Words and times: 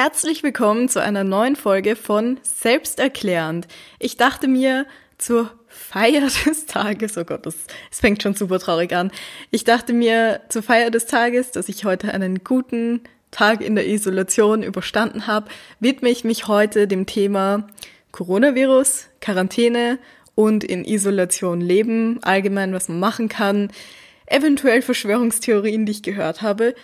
Herzlich 0.00 0.44
willkommen 0.44 0.88
zu 0.88 1.02
einer 1.02 1.24
neuen 1.24 1.56
Folge 1.56 1.96
von 1.96 2.38
Selbsterklärend. 2.42 3.66
Ich 3.98 4.16
dachte 4.16 4.46
mir 4.46 4.86
zur 5.18 5.50
Feier 5.66 6.20
des 6.46 6.66
Tages, 6.66 7.18
oh 7.18 7.24
Gott, 7.24 7.44
das, 7.44 7.56
es 7.90 7.98
fängt 7.98 8.22
schon 8.22 8.34
super 8.34 8.60
traurig 8.60 8.92
an. 8.92 9.10
Ich 9.50 9.64
dachte 9.64 9.92
mir 9.92 10.40
zur 10.50 10.62
Feier 10.62 10.92
des 10.92 11.06
Tages, 11.06 11.50
dass 11.50 11.68
ich 11.68 11.84
heute 11.84 12.14
einen 12.14 12.44
guten 12.44 13.00
Tag 13.32 13.60
in 13.60 13.74
der 13.74 13.88
Isolation 13.88 14.62
überstanden 14.62 15.26
habe, 15.26 15.50
widme 15.80 16.10
ich 16.10 16.22
mich 16.22 16.46
heute 16.46 16.86
dem 16.86 17.06
Thema 17.06 17.66
Coronavirus, 18.12 19.06
Quarantäne 19.20 19.98
und 20.36 20.62
in 20.62 20.84
Isolation 20.84 21.60
leben, 21.60 22.20
allgemein 22.22 22.72
was 22.72 22.88
man 22.88 23.00
machen 23.00 23.28
kann, 23.28 23.72
eventuell 24.26 24.80
Verschwörungstheorien, 24.80 25.86
die 25.86 25.92
ich 25.92 26.02
gehört 26.04 26.40
habe, 26.40 26.76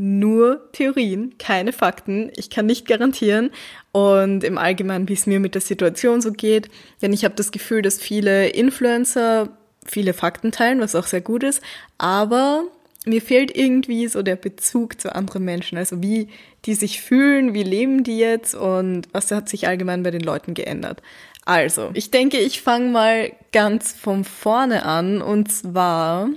nur 0.00 0.72
Theorien, 0.72 1.34
keine 1.36 1.74
Fakten. 1.74 2.32
Ich 2.34 2.48
kann 2.48 2.64
nicht 2.64 2.88
garantieren 2.88 3.50
und 3.92 4.44
im 4.44 4.56
Allgemeinen, 4.56 5.10
wie 5.10 5.12
es 5.12 5.26
mir 5.26 5.40
mit 5.40 5.54
der 5.54 5.60
Situation 5.60 6.22
so 6.22 6.32
geht. 6.32 6.70
Denn 7.02 7.12
ich 7.12 7.22
habe 7.22 7.34
das 7.34 7.50
Gefühl, 7.50 7.82
dass 7.82 7.98
viele 7.98 8.48
Influencer 8.48 9.50
viele 9.84 10.14
Fakten 10.14 10.52
teilen, 10.52 10.80
was 10.80 10.94
auch 10.94 11.06
sehr 11.06 11.20
gut 11.20 11.42
ist. 11.42 11.60
Aber 11.98 12.64
mir 13.04 13.20
fehlt 13.20 13.54
irgendwie 13.54 14.08
so 14.08 14.22
der 14.22 14.36
Bezug 14.36 14.98
zu 14.98 15.14
anderen 15.14 15.44
Menschen. 15.44 15.76
Also 15.76 16.02
wie 16.02 16.28
die 16.64 16.74
sich 16.74 17.02
fühlen, 17.02 17.52
wie 17.52 17.62
leben 17.62 18.02
die 18.02 18.18
jetzt 18.18 18.54
und 18.54 19.02
was 19.12 19.30
hat 19.30 19.50
sich 19.50 19.68
allgemein 19.68 20.02
bei 20.02 20.10
den 20.10 20.22
Leuten 20.22 20.54
geändert. 20.54 21.02
Also, 21.44 21.90
ich 21.94 22.10
denke, 22.10 22.38
ich 22.38 22.62
fange 22.62 22.90
mal 22.90 23.32
ganz 23.52 23.92
von 23.92 24.24
vorne 24.24 24.84
an. 24.84 25.20
Und 25.20 25.52
zwar 25.52 26.30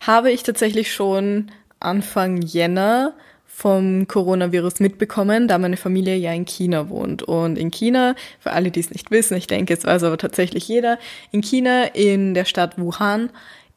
habe 0.00 0.30
ich 0.30 0.42
tatsächlich 0.44 0.92
schon 0.92 1.50
Anfang 1.80 2.42
Jänner 2.42 3.14
vom 3.58 4.06
Coronavirus 4.06 4.78
mitbekommen, 4.78 5.48
da 5.48 5.58
meine 5.58 5.76
Familie 5.76 6.14
ja 6.14 6.32
in 6.32 6.44
China 6.44 6.88
wohnt. 6.90 7.22
Und 7.24 7.58
in 7.58 7.70
China, 7.72 8.14
für 8.38 8.52
alle, 8.52 8.70
die 8.70 8.78
es 8.80 8.90
nicht 8.90 9.10
wissen, 9.10 9.36
ich 9.36 9.48
denke, 9.48 9.74
es 9.74 9.84
weiß 9.84 10.04
aber 10.04 10.16
tatsächlich 10.16 10.68
jeder, 10.68 10.98
in 11.32 11.42
China, 11.42 11.84
in 11.94 12.34
der 12.34 12.44
Stadt 12.44 12.78
Wuhan, 12.78 13.30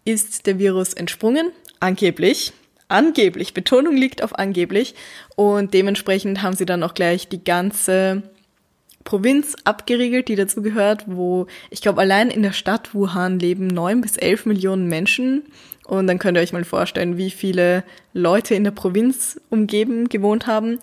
ist 0.06 0.46
der 0.46 0.60
Virus 0.60 0.94
entsprungen, 0.94 1.52
angeblich. 1.80 2.54
Angeblich, 2.90 3.54
Betonung 3.54 3.96
liegt 3.96 4.22
auf 4.22 4.38
angeblich. 4.38 4.96
Und 5.36 5.74
dementsprechend 5.74 6.44
haben 6.44 6.56
sie 6.56 6.66
dann 6.66 6.84
auch 6.84 6.94
gleich 6.94 7.30
die 7.30 7.44
ganze 7.44 8.24
Provinz 9.04 9.56
abgeriegelt, 9.64 10.28
die 10.28 10.36
dazu 10.36 10.62
gehört, 10.62 11.06
wo 11.08 11.48
ich 11.70 11.82
glaube, 11.82 12.02
allein 12.02 12.30
in 12.30 12.44
der 12.44 12.52
Stadt 12.52 12.94
Wuhan 12.94 13.40
leben 13.40 13.68
neun 13.68 14.02
bis 14.02 14.18
elf 14.18 14.46
Millionen 14.46 14.88
Menschen. 14.88 15.44
Und 15.92 16.08
dann 16.08 16.20
könnt 16.20 16.38
ihr 16.38 16.42
euch 16.42 16.54
mal 16.54 16.64
vorstellen, 16.64 17.18
wie 17.18 17.30
viele 17.30 17.84
Leute 18.14 18.56
in 18.56 18.64
der 18.64 18.72
Provinz 18.72 19.42
umgeben 19.50 20.08
gewohnt 20.08 20.48
haben. 20.48 20.80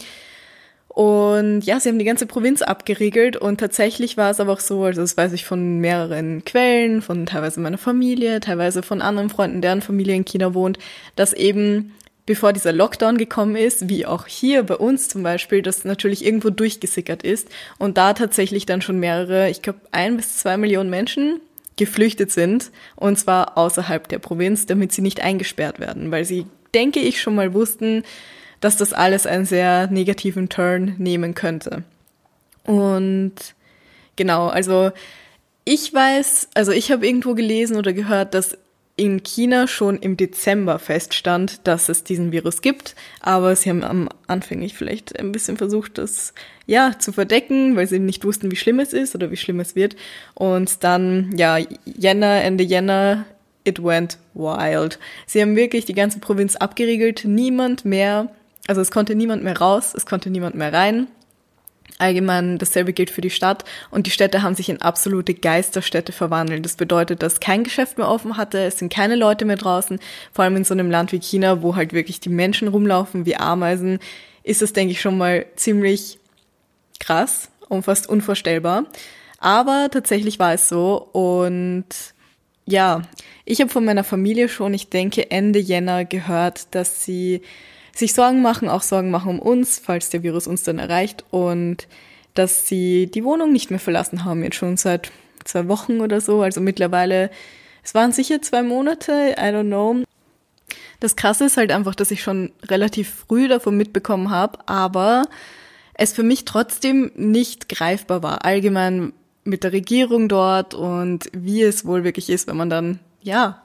Und 0.87 1.63
ja, 1.63 1.81
sie 1.81 1.89
haben 1.89 1.99
die 1.99 2.05
ganze 2.05 2.27
Provinz 2.27 2.61
abgeriegelt 2.61 3.39
und 3.39 3.59
tatsächlich 3.59 4.19
war 4.19 4.31
es 4.31 4.39
aber 4.39 4.53
auch 4.53 4.61
so, 4.61 4.85
also 4.85 5.01
das 5.01 5.17
weiß 5.17 5.33
ich 5.33 5.47
von 5.47 5.79
mehreren 5.79 6.45
Quellen, 6.45 7.01
von 7.01 7.25
teilweise 7.25 7.59
meiner 7.59 7.79
Familie, 7.79 8.41
teilweise 8.41 8.83
von 8.83 9.01
anderen 9.01 9.31
Freunden, 9.31 9.63
deren 9.63 9.81
Familie 9.81 10.15
in 10.15 10.27
China 10.27 10.53
wohnt, 10.53 10.79
dass 11.17 11.33
eben 11.33 11.95
bevor 12.27 12.53
dieser 12.53 12.75
Lockdown 12.75 13.17
gekommen 13.17 13.57
ist, 13.57 13.89
wie 13.89 14.05
auch 14.05 14.27
hier 14.27 14.63
bei 14.65 14.77
uns 14.77 15.09
zum 15.09 15.23
Beispiel, 15.23 15.63
das 15.63 15.87
natürlich 15.87 16.23
irgendwo 16.23 16.51
durchgesickert 16.51 17.23
ist 17.23 17.49
und 17.79 17.97
da 17.97 18.13
tatsächlich 18.13 18.67
dann 18.67 18.83
schon 18.83 19.01
mehrere, 19.01 19.49
ich 19.49 19.63
glaube 19.63 19.81
ein 19.91 20.19
bis 20.19 20.37
zwei 20.37 20.59
Millionen 20.59 20.91
Menschen 20.91 21.41
geflüchtet 21.79 22.31
sind 22.31 22.71
und 22.97 23.19
zwar 23.19 23.57
außerhalb 23.57 24.07
der 24.09 24.19
Provinz, 24.19 24.67
damit 24.67 24.93
sie 24.93 25.03
nicht 25.03 25.23
eingesperrt 25.23 25.81
werden, 25.81 26.11
weil 26.11 26.25
sie, 26.25 26.47
denke 26.75 27.01
ich, 27.01 27.21
schon 27.21 27.35
mal 27.35 27.55
wussten, 27.55 28.03
dass 28.61 28.77
das 28.77 28.93
alles 28.93 29.27
einen 29.27 29.47
sehr 29.47 29.87
negativen 29.87 30.49
Turn 30.49 30.95
nehmen 30.99 31.35
könnte. 31.35 31.85
Und 32.65 33.35
genau, 34.17 34.49
also 34.49 34.91
ich 35.65 35.93
weiß, 35.93 36.49
also 36.55 36.73
ich 36.73 36.91
habe 36.91 37.07
irgendwo 37.07 37.35
gelesen 37.35 37.77
oder 37.77 37.93
gehört, 37.93 38.35
dass 38.35 38.59
in 38.99 39.23
China 39.23 39.69
schon 39.69 39.97
im 39.97 40.17
Dezember 40.17 40.81
feststand, 40.81 41.67
dass 41.69 41.89
es 41.89 42.03
diesen 42.03 42.33
Virus 42.33 42.63
gibt, 42.63 42.97
aber 43.21 43.55
sie 43.55 43.71
haben 43.71 43.85
am 43.85 44.09
Anfang 44.27 44.69
vielleicht 44.71 45.19
ein 45.19 45.31
bisschen 45.31 45.57
versucht, 45.57 45.99
das 45.99 46.35
ja 46.67 46.99
zu 46.99 47.13
verdecken, 47.13 47.77
weil 47.77 47.87
sie 47.87 48.01
nicht 48.01 48.25
wussten, 48.25 48.51
wie 48.51 48.57
schlimm 48.57 48.81
es 48.81 48.93
ist 48.93 49.15
oder 49.15 49.31
wie 49.31 49.37
schlimm 49.37 49.61
es 49.61 49.77
wird. 49.77 49.95
Und 50.35 50.83
dann 50.83 51.33
ja 51.37 51.59
Jänner, 51.85 52.43
Ende 52.43 52.65
Jänner, 52.65 53.25
it 53.63 53.83
went 53.83 54.19
wild. 54.35 54.99
Sie 55.27 55.41
haben 55.41 55.55
wirklich 55.55 55.85
die 55.85 55.95
ganze 55.95 56.19
Provinz 56.19 56.57
abgeriegelt, 56.57 57.25
niemand 57.25 57.85
mehr, 57.85 58.33
also 58.67 58.81
es 58.81 58.91
konnte 58.91 59.15
niemand 59.15 59.45
mehr 59.45 59.59
raus, 59.59 59.95
es 59.95 60.07
konnte 60.07 60.29
niemand 60.29 60.57
mehr 60.57 60.73
rein. 60.73 61.07
Allgemein 61.99 62.59
dasselbe 62.59 62.93
gilt 62.93 63.11
für 63.11 63.21
die 63.21 63.31
Stadt 63.31 63.65
und 63.91 64.07
die 64.07 64.11
Städte 64.11 64.43
haben 64.43 64.55
sich 64.55 64.69
in 64.69 64.83
absolute 64.83 65.35
Geisterstädte 65.35 66.13
verwandelt. 66.13 66.65
Das 66.65 66.77
bedeutet, 66.77 67.23
dass 67.23 67.41
kein 67.41 67.65
Geschäft 67.65 67.99
mehr 67.99 68.09
offen 68.09 68.37
hatte, 68.37 68.59
es 68.61 68.79
sind 68.79 68.93
keine 68.93 69.17
Leute 69.17 69.45
mehr 69.45 69.57
draußen, 69.57 69.99
vor 70.33 70.45
allem 70.45 70.57
in 70.57 70.65
so 70.65 70.75
einem 70.75 70.91
Land 70.91 71.13
wie 71.13 71.21
China, 71.21 71.63
wo 71.63 71.75
halt 71.75 71.93
wirklich 71.93 72.21
die 72.21 72.29
Menschen 72.29 72.69
rumlaufen 72.69 73.27
wie 73.27 73.37
Ameisen, 73.37 73.99
ist 74.45 74.63
es, 74.63 74.73
denke 74.73 74.93
ich, 74.93 75.01
schon 75.01 75.19
mal 75.19 75.47
ziemlich 75.57 76.19
krass 77.01 77.51
und 77.69 77.83
fast 77.83 78.09
unvorstellbar. 78.09 78.85
Aber 79.39 79.89
tatsächlich 79.91 80.39
war 80.39 80.55
es 80.55 80.69
so 80.69 81.09
und 81.13 81.87
ja, 82.65 83.03
ich 83.45 83.61
habe 83.61 83.71
von 83.71 83.85
meiner 83.85 84.05
Familie 84.05 84.49
schon, 84.49 84.75
ich 84.75 84.91
denke, 84.91 85.31
Ende 85.31 85.59
Jänner 85.59 86.05
gehört, 86.05 86.75
dass 86.75 87.05
sie 87.05 87.43
sich 87.99 88.15
Sorgen 88.15 88.43
machen, 88.43 88.69
auch 88.69 88.83
Sorgen 88.83 89.11
machen 89.11 89.31
um 89.31 89.39
uns, 89.41 89.81
falls 89.83 90.11
der 90.11 90.23
Virus 90.23 90.47
uns 90.47 90.63
dann 90.63 90.79
erreicht 90.79 91.25
und 91.31 91.89
dass 92.35 92.69
sie 92.69 93.11
die 93.11 93.25
Wohnung 93.25 93.53
nicht 93.53 93.71
mehr 93.71 93.81
verlassen 93.81 94.25
haben, 94.25 94.45
jetzt 94.45 94.57
schon 94.57 94.77
seit 94.77 95.11
zwei 95.45 95.67
Wochen 95.69 96.01
oder 96.01 96.21
so. 96.21 96.43
Also 96.43 96.61
mittlerweile, 96.61 97.31
es 97.83 97.95
waren 97.95 98.13
sicher 98.13 98.41
zwei 98.43 98.63
Monate, 98.63 99.35
I 99.37 99.51
don't 99.51 99.67
know. 99.67 100.05
Das 101.01 101.17
Krasse 101.17 101.47
ist 101.47 101.57
halt 101.57 101.73
einfach, 101.73 101.95
dass 101.95 102.11
ich 102.11 102.23
schon 102.23 102.53
relativ 102.69 103.25
früh 103.27 103.49
davon 103.49 103.77
mitbekommen 103.77 104.31
habe, 104.31 104.59
aber 104.67 105.25
es 105.95 106.13
für 106.13 106.23
mich 106.23 106.45
trotzdem 106.45 107.11
nicht 107.17 107.69
greifbar 107.69 108.23
war. 108.23 108.45
Allgemein 108.45 109.13
mit 109.45 109.65
der 109.65 109.73
Regierung 109.73 110.29
dort 110.29 110.75
und 110.75 111.31
wie 111.33 111.63
es 111.63 111.85
wohl 111.85 112.05
wirklich 112.05 112.31
ist, 112.31 112.47
wenn 112.47 112.57
man 112.57 112.71
dann, 112.71 113.01
ja, 113.23 113.63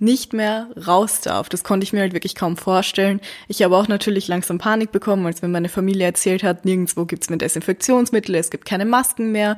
nicht 0.00 0.32
mehr 0.32 0.68
raus 0.86 1.20
darf. 1.20 1.48
Das 1.48 1.62
konnte 1.62 1.84
ich 1.84 1.92
mir 1.92 2.00
halt 2.00 2.14
wirklich 2.14 2.34
kaum 2.34 2.56
vorstellen. 2.56 3.20
Ich 3.48 3.62
habe 3.62 3.76
auch 3.76 3.86
natürlich 3.86 4.26
langsam 4.28 4.58
Panik 4.58 4.92
bekommen, 4.92 5.26
als 5.26 5.42
wenn 5.42 5.50
meine 5.52 5.68
Familie 5.68 6.06
erzählt 6.06 6.42
hat, 6.42 6.64
nirgendwo 6.64 7.04
gibt's 7.04 7.28
mehr 7.28 7.38
Desinfektionsmittel, 7.38 8.34
es 8.34 8.50
gibt 8.50 8.64
keine 8.64 8.86
Masken 8.86 9.30
mehr. 9.30 9.56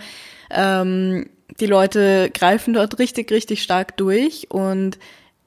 Ähm, 0.51 1.31
die 1.61 1.67
Leute 1.67 2.31
greifen 2.35 2.75
dort 2.75 2.99
richtig, 2.99 3.31
richtig 3.31 3.63
stark 3.63 3.97
durch 3.97 4.51
und 4.51 4.99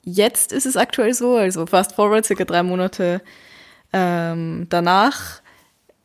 jetzt 0.03 0.53
ist 0.53 0.65
es 0.65 0.77
aktuell 0.77 1.13
so, 1.13 1.35
also 1.35 1.65
fast 1.65 1.93
forward, 1.93 2.25
circa 2.25 2.45
drei 2.45 2.63
Monate 2.63 3.21
ähm, 3.91 4.67
danach, 4.69 5.41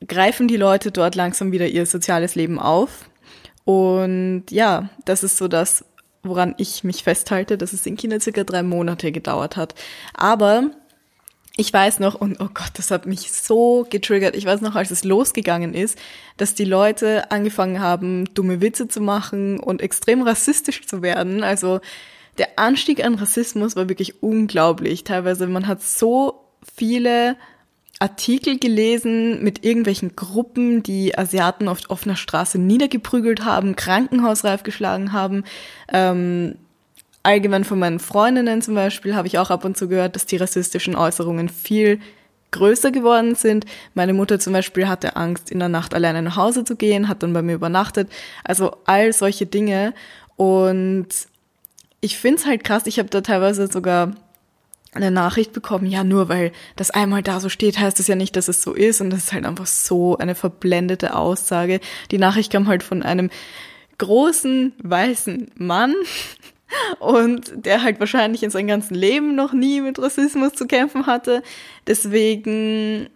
greifen 0.07 0.49
die 0.49 0.57
Leute 0.57 0.91
dort 0.91 1.15
langsam 1.15 1.53
wieder 1.53 1.67
ihr 1.67 1.87
soziales 1.87 2.35
Leben 2.35 2.59
auf. 2.59 3.11
Und 3.65 4.45
ja, 4.51 4.89
das 5.05 5.23
ist 5.23 5.37
so 5.37 5.47
das, 5.47 5.85
woran 6.23 6.55
ich 6.59 6.85
mich 6.85 7.03
festhalte, 7.03 7.57
dass 7.57 7.73
es 7.73 7.87
in 7.87 7.97
China 7.97 8.21
circa 8.21 8.45
drei 8.45 8.63
Monate 8.63 9.13
gedauert 9.13 9.57
hat. 9.57 9.75
Aber 10.15 10.71
ich 11.57 11.73
weiß 11.73 12.01
noch, 12.01 12.15
und 12.15 12.41
oh 12.41 12.49
Gott, 12.55 12.71
das 12.75 12.91
hat 12.91 13.07
mich 13.07 13.33
so 13.33 13.87
getriggert. 13.91 14.35
Ich 14.35 14.47
weiß 14.47 14.61
noch, 14.61 14.77
als 14.77 14.91
es 14.91 15.05
losgegangen 15.05 15.75
ist, 15.75 15.99
dass 16.37 16.55
die 16.55 16.65
Leute 16.65 17.31
angefangen 17.31 17.81
haben, 17.81 18.33
dumme 18.35 18.61
Witze 18.61 18.89
zu 18.89 19.01
machen 19.01 19.59
und 19.59 19.83
extrem 19.83 20.23
rassistisch 20.23 20.87
zu 20.87 21.03
werden. 21.03 21.43
Also 21.43 21.81
der 22.39 22.59
Anstieg 22.59 23.05
an 23.05 23.17
Rassismus 23.17 23.77
war 23.77 23.89
wirklich 23.89 24.23
unglaublich. 24.23 25.05
Teilweise, 25.05 25.47
man 25.47 25.67
hat 25.67 25.83
so 25.83 26.47
viele 26.77 27.37
Artikel 28.01 28.59
gelesen 28.59 29.45
mit 29.45 29.63
irgendwelchen 29.65 30.17
Gruppen, 30.17 30.83
die 30.83 31.17
Asiaten 31.17 31.69
auf 31.69 31.79
offener 31.89 32.17
Straße 32.17 32.59
niedergeprügelt 32.59 33.45
haben, 33.45 33.77
krankenhausreif 33.77 34.63
geschlagen 34.63 35.13
haben. 35.13 35.45
Ähm, 35.93 36.57
allgemein 37.23 37.65
von 37.65 37.79
meinen 37.79 38.01
Freundinnen 38.01 38.63
zum 38.63 38.75
Beispiel 38.75 39.15
habe 39.15 39.29
ich 39.29 39.39
auch 39.39 39.51
ab 39.51 39.67
und 39.67 39.77
zu 39.77 39.87
gehört, 39.87 40.17
dass 40.17 40.25
die 40.25 40.39
rassistischen 40.39 40.97
Äußerungen 40.97 41.51
viel 41.51 42.01
größer 42.53 42.91
geworden 42.91 43.35
sind. 43.35 43.67
Meine 43.93 44.15
Mutter 44.15 44.41
zum 44.41 44.55
Beispiel 44.55 44.89
hatte 44.89 45.17
Angst, 45.17 45.51
in 45.51 45.59
der 45.59 45.69
Nacht 45.69 45.95
alleine 45.95 46.23
nach 46.23 46.37
Hause 46.37 46.65
zu 46.65 46.77
gehen, 46.77 47.07
hat 47.07 47.23
dann 47.23 47.35
bei 47.35 47.43
mir 47.43 47.55
übernachtet. 47.55 48.09
Also 48.45 48.79
all 48.87 49.13
solche 49.13 49.45
Dinge. 49.45 49.93
Und 50.37 51.09
ich 52.01 52.17
finde 52.17 52.41
es 52.41 52.47
halt 52.47 52.65
krass, 52.65 52.87
ich 52.87 52.99
habe 52.99 53.11
da 53.11 53.21
teilweise 53.21 53.71
sogar 53.71 54.13
eine 54.93 55.11
Nachricht 55.11 55.53
bekommen, 55.53 55.87
ja, 55.87 56.03
nur 56.03 56.29
weil 56.29 56.53
das 56.77 56.91
einmal 56.91 57.23
da 57.23 57.39
so 57.39 57.49
steht, 57.49 57.79
heißt 57.79 58.01
es 58.01 58.09
ja 58.09 58.17
nicht, 58.17 58.35
dass 58.37 58.49
es 58.49 58.63
so 58.63 58.73
ist. 58.73 59.01
Und 59.01 59.11
das 59.11 59.25
ist 59.25 59.33
halt 59.33 59.47
einfach 59.47 59.67
so 59.67 60.19
eine 60.19 60.35
verblendete 60.35 61.15
Aussage. 61.15 61.81
Die 62.11 62.19
Nachricht 62.19 62.51
kam 62.51 62.67
halt 62.67 62.83
von 62.83 63.03
einem 63.03 63.31
großen 63.99 64.73
weißen 64.83 65.53
Mann 65.57 65.95
und 66.99 67.53
der 67.55 67.83
halt 67.83 68.01
wahrscheinlich 68.01 68.43
in 68.43 68.51
seinem 68.51 68.69
ganzen 68.69 68.95
Leben 68.95 69.35
noch 69.35 69.53
nie 69.53 69.81
mit 69.81 70.01
Rassismus 70.01 70.55
zu 70.55 70.67
kämpfen 70.67 71.07
hatte. 71.07 71.43
Deswegen, 71.87 73.09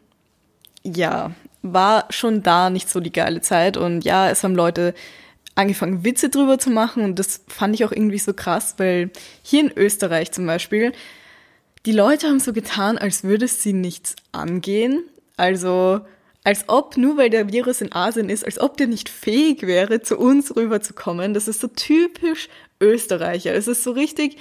ja, 0.84 1.32
war 1.62 2.06
schon 2.10 2.42
da 2.42 2.70
nicht 2.70 2.88
so 2.88 3.00
die 3.00 3.12
geile 3.12 3.40
Zeit. 3.40 3.76
Und 3.76 4.04
ja, 4.04 4.30
es 4.30 4.44
haben 4.44 4.54
Leute 4.54 4.94
angefangen, 5.54 6.04
Witze 6.04 6.28
drüber 6.28 6.58
zu 6.58 6.70
machen. 6.70 7.02
Und 7.02 7.18
das 7.18 7.42
fand 7.48 7.74
ich 7.74 7.84
auch 7.84 7.92
irgendwie 7.92 8.18
so 8.18 8.34
krass, 8.34 8.74
weil 8.76 9.10
hier 9.42 9.60
in 9.60 9.72
Österreich 9.76 10.30
zum 10.30 10.46
Beispiel, 10.46 10.92
die 11.86 11.92
Leute 11.92 12.28
haben 12.28 12.40
so 12.40 12.52
getan, 12.52 12.98
als 12.98 13.24
würde 13.24 13.44
es 13.44 13.62
sie 13.62 13.72
nichts 13.72 14.16
angehen. 14.32 15.04
Also, 15.36 16.00
als 16.42 16.64
ob, 16.68 16.96
nur 16.96 17.16
weil 17.16 17.30
der 17.30 17.52
Virus 17.52 17.80
in 17.80 17.92
Asien 17.92 18.28
ist, 18.28 18.44
als 18.44 18.58
ob 18.58 18.76
der 18.76 18.86
nicht 18.86 19.08
fähig 19.08 19.62
wäre, 19.62 20.02
zu 20.02 20.18
uns 20.18 20.54
rüberzukommen. 20.56 21.34
Das 21.34 21.48
ist 21.48 21.60
so 21.60 21.68
typisch 21.68 22.48
Österreicher. 22.80 23.54
Es 23.54 23.68
ist 23.68 23.82
so 23.82 23.92
richtig, 23.92 24.36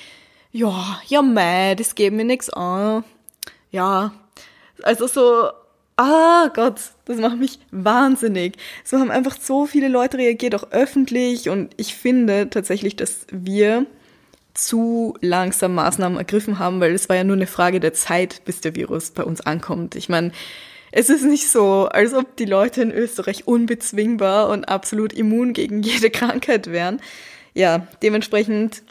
ja, 0.51 1.01
ja, 1.07 1.21
mei, 1.21 1.75
das 1.75 1.95
geht 1.95 2.13
mir 2.13 2.25
nix 2.25 2.49
an. 2.49 3.03
Ja, 3.71 4.13
also 4.83 5.07
so, 5.07 5.49
ah 5.97 6.49
Gott, 6.53 6.79
das 7.05 7.17
macht 7.17 7.37
mich 7.37 7.59
wahnsinnig. 7.71 8.57
So 8.83 8.99
haben 8.99 9.11
einfach 9.11 9.37
so 9.39 9.65
viele 9.65 9.87
Leute 9.87 10.17
reagiert, 10.17 10.55
auch 10.55 10.71
öffentlich. 10.71 11.49
Und 11.49 11.73
ich 11.77 11.95
finde 11.95 12.49
tatsächlich, 12.49 12.95
dass 12.95 13.25
wir 13.31 13.85
zu 14.53 15.17
langsam 15.21 15.75
Maßnahmen 15.75 16.17
ergriffen 16.17 16.59
haben, 16.59 16.79
weil 16.79 16.93
es 16.93 17.09
war 17.09 17.15
ja 17.15 17.23
nur 17.23 17.35
eine 17.35 17.47
Frage 17.47 17.79
der 17.79 17.93
Zeit, 17.93 18.41
bis 18.45 18.61
der 18.61 18.75
Virus 18.75 19.11
bei 19.11 19.23
uns 19.23 19.41
ankommt. 19.41 19.95
Ich 19.95 20.09
meine, 20.09 20.31
es 20.91 21.09
ist 21.09 21.23
nicht 21.23 21.49
so, 21.49 21.87
als 21.87 22.13
ob 22.13 22.35
die 22.37 22.45
Leute 22.45 22.83
in 22.83 22.91
Österreich 22.91 23.47
unbezwingbar 23.47 24.49
und 24.49 24.65
absolut 24.65 25.11
immun 25.11 25.53
gegen 25.53 25.81
jede 25.81 26.11
Krankheit 26.11 26.67
wären. 26.67 27.01
Ja, 27.55 27.87
dementsprechend 28.03 28.83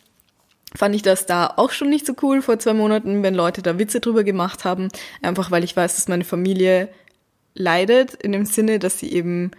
fand 0.75 0.95
ich 0.97 1.03
das 1.03 1.27
da 1.27 1.53
auch 1.57 1.71
schon 1.71 1.91
nicht 1.91 2.07
so 2.07 2.15
cool 2.23 2.43
vor 2.43 2.59
zwei 2.59 2.75
Monaten, 2.75 3.23
wenn 3.23 3.35
Leute 3.35 3.63
da 3.63 3.79
Witze 3.79 4.01
drüber 4.01 4.25
gemacht 4.25 4.65
haben, 4.65 4.89
einfach 5.21 5.51
weil 5.51 5.63
ich 5.65 5.77
weiß, 5.77 5.95
dass 5.95 6.09
meine 6.09 6.25
Familie 6.25 6.89
leidet, 7.55 8.15
in 8.15 8.33
dem 8.33 8.47
Sinne, 8.47 8.79
dass 8.79 8.99
sie 8.99 9.13
eben 9.13 9.53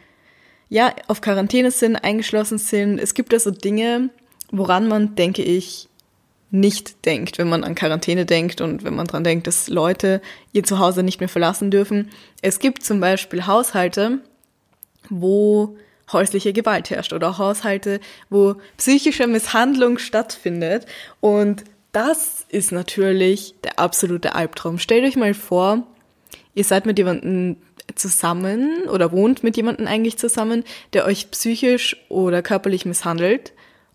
ja 0.70 0.94
auf 1.08 1.22
Quarantäne 1.22 1.72
sind, 1.72 1.96
eingeschlossen 1.96 2.58
sind. 2.58 3.00
Es 3.00 3.14
gibt 3.14 3.32
da 3.32 3.40
so 3.40 3.52
Dinge, 3.52 4.10
woran 4.52 4.88
man, 4.88 5.16
denke 5.16 5.44
ich, 5.44 5.88
nicht 6.54 7.06
denkt, 7.06 7.40
wenn 7.40 7.50
man 7.50 7.64
an 7.64 7.74
Quarantäne 7.74 8.28
denkt 8.28 8.62
und 8.62 8.84
wenn 8.84 8.96
man 8.96 9.08
dran 9.08 9.24
denkt, 9.24 9.48
dass 9.48 9.70
Leute 9.70 10.22
ihr 10.52 10.64
Zuhause 10.64 11.02
nicht 11.02 11.20
mehr 11.20 11.28
verlassen 11.28 11.72
dürfen. 11.72 12.12
Es 12.44 12.60
gibt 12.60 12.84
zum 12.84 13.00
Beispiel 13.00 13.48
Haushalte, 13.48 14.20
wo 15.10 15.76
häusliche 16.12 16.54
Gewalt 16.54 16.92
herrscht 16.92 17.12
oder 17.12 17.40
Haushalte, 17.40 18.00
wo 18.30 18.56
psychische 18.78 19.26
Misshandlung 19.26 19.98
stattfindet. 19.98 20.86
Und 21.22 21.64
das 21.92 22.46
ist 22.50 22.72
natürlich 22.72 23.56
der 23.64 23.80
absolute 23.80 24.36
Albtraum. 24.36 24.78
Stellt 24.78 25.06
euch 25.06 25.16
mal 25.16 25.34
vor, 25.34 25.88
ihr 26.54 26.64
seid 26.64 26.86
mit 26.86 27.00
jemandem 27.00 27.58
zusammen 27.96 28.88
oder 28.90 29.12
wohnt 29.12 29.44
mit 29.44 29.58
jemandem 29.58 29.88
eigentlich 29.88 30.20
zusammen, 30.20 30.64
der 30.94 31.06
euch 31.06 31.32
psychisch 31.32 31.98
oder 32.10 32.44
körperlich 32.44 32.86
misshandelt 32.86 33.54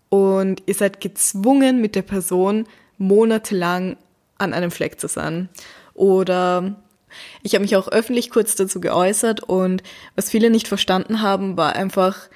und 0.09 0.63
ihr 0.65 0.73
seid 0.73 1.01
gezwungen, 1.01 1.81
mit 1.81 1.95
der 1.95 2.01
Person 2.01 2.67
monatelang 2.97 3.97
an 4.37 4.53
einem 4.53 4.71
Fleck 4.71 4.99
zu 4.99 5.07
sein. 5.07 5.49
Oder 5.93 6.75
ich 7.43 7.53
habe 7.53 7.63
mich 7.63 7.75
auch 7.75 7.87
öffentlich 7.87 8.29
kurz 8.29 8.55
dazu 8.55 8.81
geäußert 8.81 9.41
und 9.41 9.83
was 10.15 10.29
viele 10.29 10.49
nicht 10.49 10.67
verstanden 10.67 11.21
haben, 11.21 11.57
war 11.57 11.75
einfach, 11.75 12.29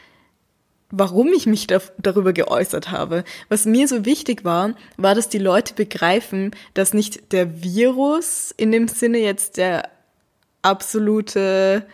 warum 0.91 1.33
ich 1.33 1.45
mich 1.45 1.67
da, 1.67 1.79
darüber 1.97 2.33
geäußert 2.33 2.91
habe. 2.91 3.23
Was 3.49 3.65
mir 3.65 3.87
so 3.87 4.05
wichtig 4.05 4.43
war, 4.43 4.75
war, 4.97 5.15
dass 5.15 5.29
die 5.29 5.39
Leute 5.39 5.73
begreifen, 5.73 6.51
dass 6.73 6.93
nicht 6.93 7.31
der 7.31 7.63
Virus 7.63 8.53
in 8.55 8.71
dem 8.71 8.87
Sinne 8.87 9.19
jetzt 9.19 9.57
der 9.57 9.89
absolute 10.61 11.85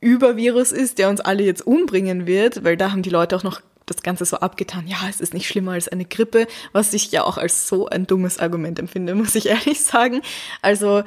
Übervirus 0.00 0.72
ist, 0.72 0.98
der 0.98 1.08
uns 1.08 1.20
alle 1.20 1.42
jetzt 1.42 1.66
umbringen 1.66 2.26
wird, 2.26 2.64
weil 2.64 2.76
da 2.76 2.92
haben 2.92 3.02
die 3.02 3.10
Leute 3.10 3.36
auch 3.36 3.42
noch 3.42 3.60
das 3.90 4.02
Ganze 4.02 4.24
so 4.24 4.38
abgetan, 4.38 4.86
ja, 4.86 4.98
es 5.08 5.20
ist 5.20 5.34
nicht 5.34 5.46
schlimmer 5.46 5.72
als 5.72 5.88
eine 5.88 6.04
Grippe, 6.04 6.46
was 6.72 6.92
ich 6.94 7.10
ja 7.10 7.24
auch 7.24 7.38
als 7.38 7.68
so 7.68 7.88
ein 7.88 8.06
dummes 8.06 8.38
Argument 8.38 8.78
empfinde, 8.78 9.14
muss 9.16 9.34
ich 9.34 9.46
ehrlich 9.46 9.80
sagen. 9.80 10.22
Also 10.62 11.02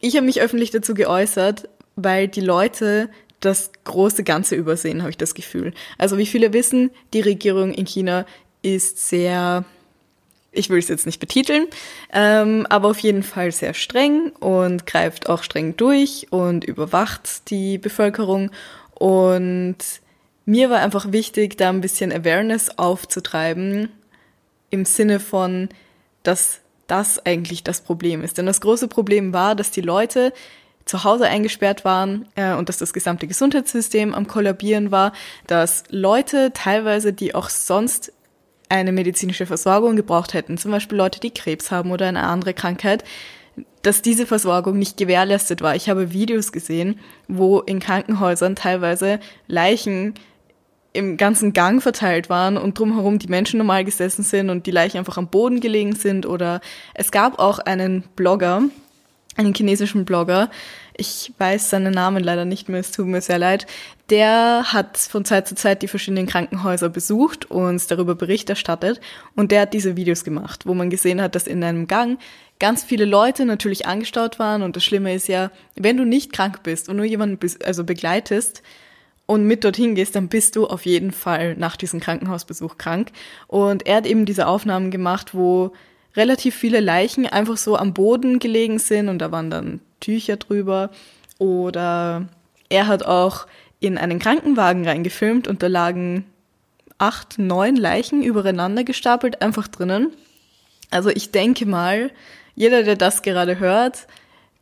ich 0.00 0.16
habe 0.16 0.26
mich 0.26 0.40
öffentlich 0.40 0.70
dazu 0.70 0.94
geäußert, 0.94 1.68
weil 1.96 2.28
die 2.28 2.40
Leute 2.40 3.10
das 3.40 3.70
große 3.84 4.22
Ganze 4.22 4.54
übersehen, 4.54 5.00
habe 5.00 5.10
ich 5.10 5.16
das 5.16 5.34
Gefühl. 5.34 5.72
Also 5.98 6.18
wie 6.18 6.26
viele 6.26 6.52
wissen, 6.52 6.90
die 7.14 7.20
Regierung 7.20 7.72
in 7.72 7.86
China 7.86 8.26
ist 8.62 9.08
sehr, 9.08 9.64
ich 10.52 10.68
will 10.68 10.78
es 10.78 10.88
jetzt 10.88 11.06
nicht 11.06 11.20
betiteln, 11.20 11.66
ähm, 12.12 12.66
aber 12.68 12.88
auf 12.88 12.98
jeden 12.98 13.22
Fall 13.22 13.50
sehr 13.52 13.72
streng 13.74 14.30
und 14.40 14.86
greift 14.86 15.28
auch 15.28 15.42
streng 15.42 15.76
durch 15.76 16.26
und 16.30 16.64
überwacht 16.64 17.50
die 17.50 17.78
Bevölkerung. 17.78 18.50
Und 18.94 19.78
mir 20.44 20.70
war 20.70 20.80
einfach 20.80 21.12
wichtig, 21.12 21.56
da 21.56 21.68
ein 21.68 21.80
bisschen 21.80 22.12
Awareness 22.12 22.78
aufzutreiben 22.78 23.90
im 24.70 24.84
Sinne 24.84 25.20
von, 25.20 25.68
dass 26.22 26.60
das 26.86 27.24
eigentlich 27.24 27.62
das 27.62 27.82
Problem 27.82 28.22
ist. 28.22 28.38
Denn 28.38 28.46
das 28.46 28.60
große 28.60 28.88
Problem 28.88 29.32
war, 29.32 29.54
dass 29.54 29.70
die 29.70 29.80
Leute 29.80 30.32
zu 30.84 31.04
Hause 31.04 31.26
eingesperrt 31.26 31.84
waren 31.84 32.26
äh, 32.34 32.54
und 32.54 32.68
dass 32.68 32.78
das 32.78 32.92
gesamte 32.92 33.26
Gesundheitssystem 33.26 34.12
am 34.14 34.26
Kollabieren 34.26 34.90
war, 34.90 35.12
dass 35.46 35.84
Leute 35.90 36.52
teilweise, 36.52 37.12
die 37.12 37.34
auch 37.34 37.48
sonst 37.48 38.12
eine 38.68 38.92
medizinische 38.92 39.46
Versorgung 39.46 39.96
gebraucht 39.96 40.34
hätten, 40.34 40.58
zum 40.58 40.70
Beispiel 40.70 40.98
Leute, 40.98 41.20
die 41.20 41.32
Krebs 41.32 41.70
haben 41.70 41.92
oder 41.92 42.06
eine 42.06 42.22
andere 42.24 42.54
Krankheit, 42.54 43.04
dass 43.82 44.02
diese 44.02 44.26
Versorgung 44.26 44.78
nicht 44.78 44.96
gewährleistet 44.96 45.62
war. 45.62 45.74
Ich 45.74 45.88
habe 45.88 46.12
Videos 46.12 46.52
gesehen, 46.52 46.98
wo 47.28 47.60
in 47.60 47.80
Krankenhäusern 47.80 48.56
teilweise 48.56 49.20
Leichen 49.46 50.14
im 50.92 51.16
ganzen 51.16 51.52
Gang 51.52 51.82
verteilt 51.82 52.28
waren 52.28 52.56
und 52.56 52.78
drumherum 52.78 53.18
die 53.18 53.28
Menschen 53.28 53.58
normal 53.58 53.84
gesessen 53.84 54.22
sind 54.22 54.50
und 54.50 54.66
die 54.66 54.72
Leichen 54.72 54.98
einfach 54.98 55.18
am 55.18 55.28
Boden 55.28 55.60
gelegen 55.60 55.94
sind. 55.94 56.26
Oder 56.26 56.60
es 56.94 57.12
gab 57.12 57.38
auch 57.38 57.60
einen 57.60 58.02
Blogger, 58.16 58.62
einen 59.36 59.54
chinesischen 59.54 60.04
Blogger, 60.04 60.50
ich 60.96 61.32
weiß 61.38 61.70
seinen 61.70 61.94
Namen 61.94 62.22
leider 62.22 62.44
nicht 62.44 62.68
mehr, 62.68 62.80
es 62.80 62.90
tut 62.90 63.06
mir 63.06 63.22
sehr 63.22 63.38
leid, 63.38 63.66
der 64.10 64.64
hat 64.66 64.98
von 64.98 65.24
Zeit 65.24 65.48
zu 65.48 65.54
Zeit 65.54 65.80
die 65.82 65.88
verschiedenen 65.88 66.26
Krankenhäuser 66.26 66.90
besucht 66.90 67.50
und 67.50 67.90
darüber 67.90 68.14
Bericht 68.14 68.50
erstattet 68.50 69.00
und 69.34 69.50
der 69.50 69.62
hat 69.62 69.72
diese 69.72 69.96
Videos 69.96 70.24
gemacht, 70.24 70.66
wo 70.66 70.74
man 70.74 70.90
gesehen 70.90 71.22
hat, 71.22 71.34
dass 71.34 71.46
in 71.46 71.64
einem 71.64 71.86
Gang 71.86 72.18
ganz 72.60 72.84
viele 72.84 73.04
Leute 73.04 73.44
natürlich 73.44 73.86
angestaut 73.86 74.38
waren 74.38 74.62
und 74.62 74.76
das 74.76 74.84
Schlimme 74.84 75.12
ist 75.14 75.26
ja, 75.26 75.50
wenn 75.74 75.96
du 75.96 76.04
nicht 76.04 76.32
krank 76.32 76.62
bist 76.62 76.88
und 76.88 76.96
nur 76.96 77.04
jemanden 77.06 77.38
also 77.64 77.82
begleitest, 77.82 78.62
und 79.30 79.44
mit 79.44 79.62
dorthin 79.62 79.94
gehst, 79.94 80.16
dann 80.16 80.26
bist 80.26 80.56
du 80.56 80.66
auf 80.66 80.86
jeden 80.86 81.12
Fall 81.12 81.54
nach 81.54 81.76
diesem 81.76 82.00
Krankenhausbesuch 82.00 82.78
krank. 82.78 83.12
Und 83.46 83.86
er 83.86 83.98
hat 83.98 84.06
eben 84.06 84.26
diese 84.26 84.48
Aufnahmen 84.48 84.90
gemacht, 84.90 85.36
wo 85.36 85.70
relativ 86.16 86.56
viele 86.56 86.80
Leichen 86.80 87.28
einfach 87.28 87.56
so 87.56 87.76
am 87.76 87.94
Boden 87.94 88.40
gelegen 88.40 88.80
sind 88.80 89.08
und 89.08 89.20
da 89.20 89.30
waren 89.30 89.48
dann 89.48 89.80
Tücher 90.00 90.36
drüber. 90.36 90.90
Oder 91.38 92.26
er 92.70 92.88
hat 92.88 93.04
auch 93.04 93.46
in 93.78 93.98
einen 93.98 94.18
Krankenwagen 94.18 94.84
reingefilmt 94.84 95.46
und 95.46 95.62
da 95.62 95.68
lagen 95.68 96.24
acht, 96.98 97.38
neun 97.38 97.76
Leichen 97.76 98.24
übereinander 98.24 98.82
gestapelt 98.82 99.42
einfach 99.42 99.68
drinnen. 99.68 100.08
Also 100.90 101.08
ich 101.08 101.30
denke 101.30 101.66
mal, 101.66 102.10
jeder, 102.60 102.82
der 102.82 102.96
das 102.96 103.22
gerade 103.22 103.58
hört, 103.58 104.06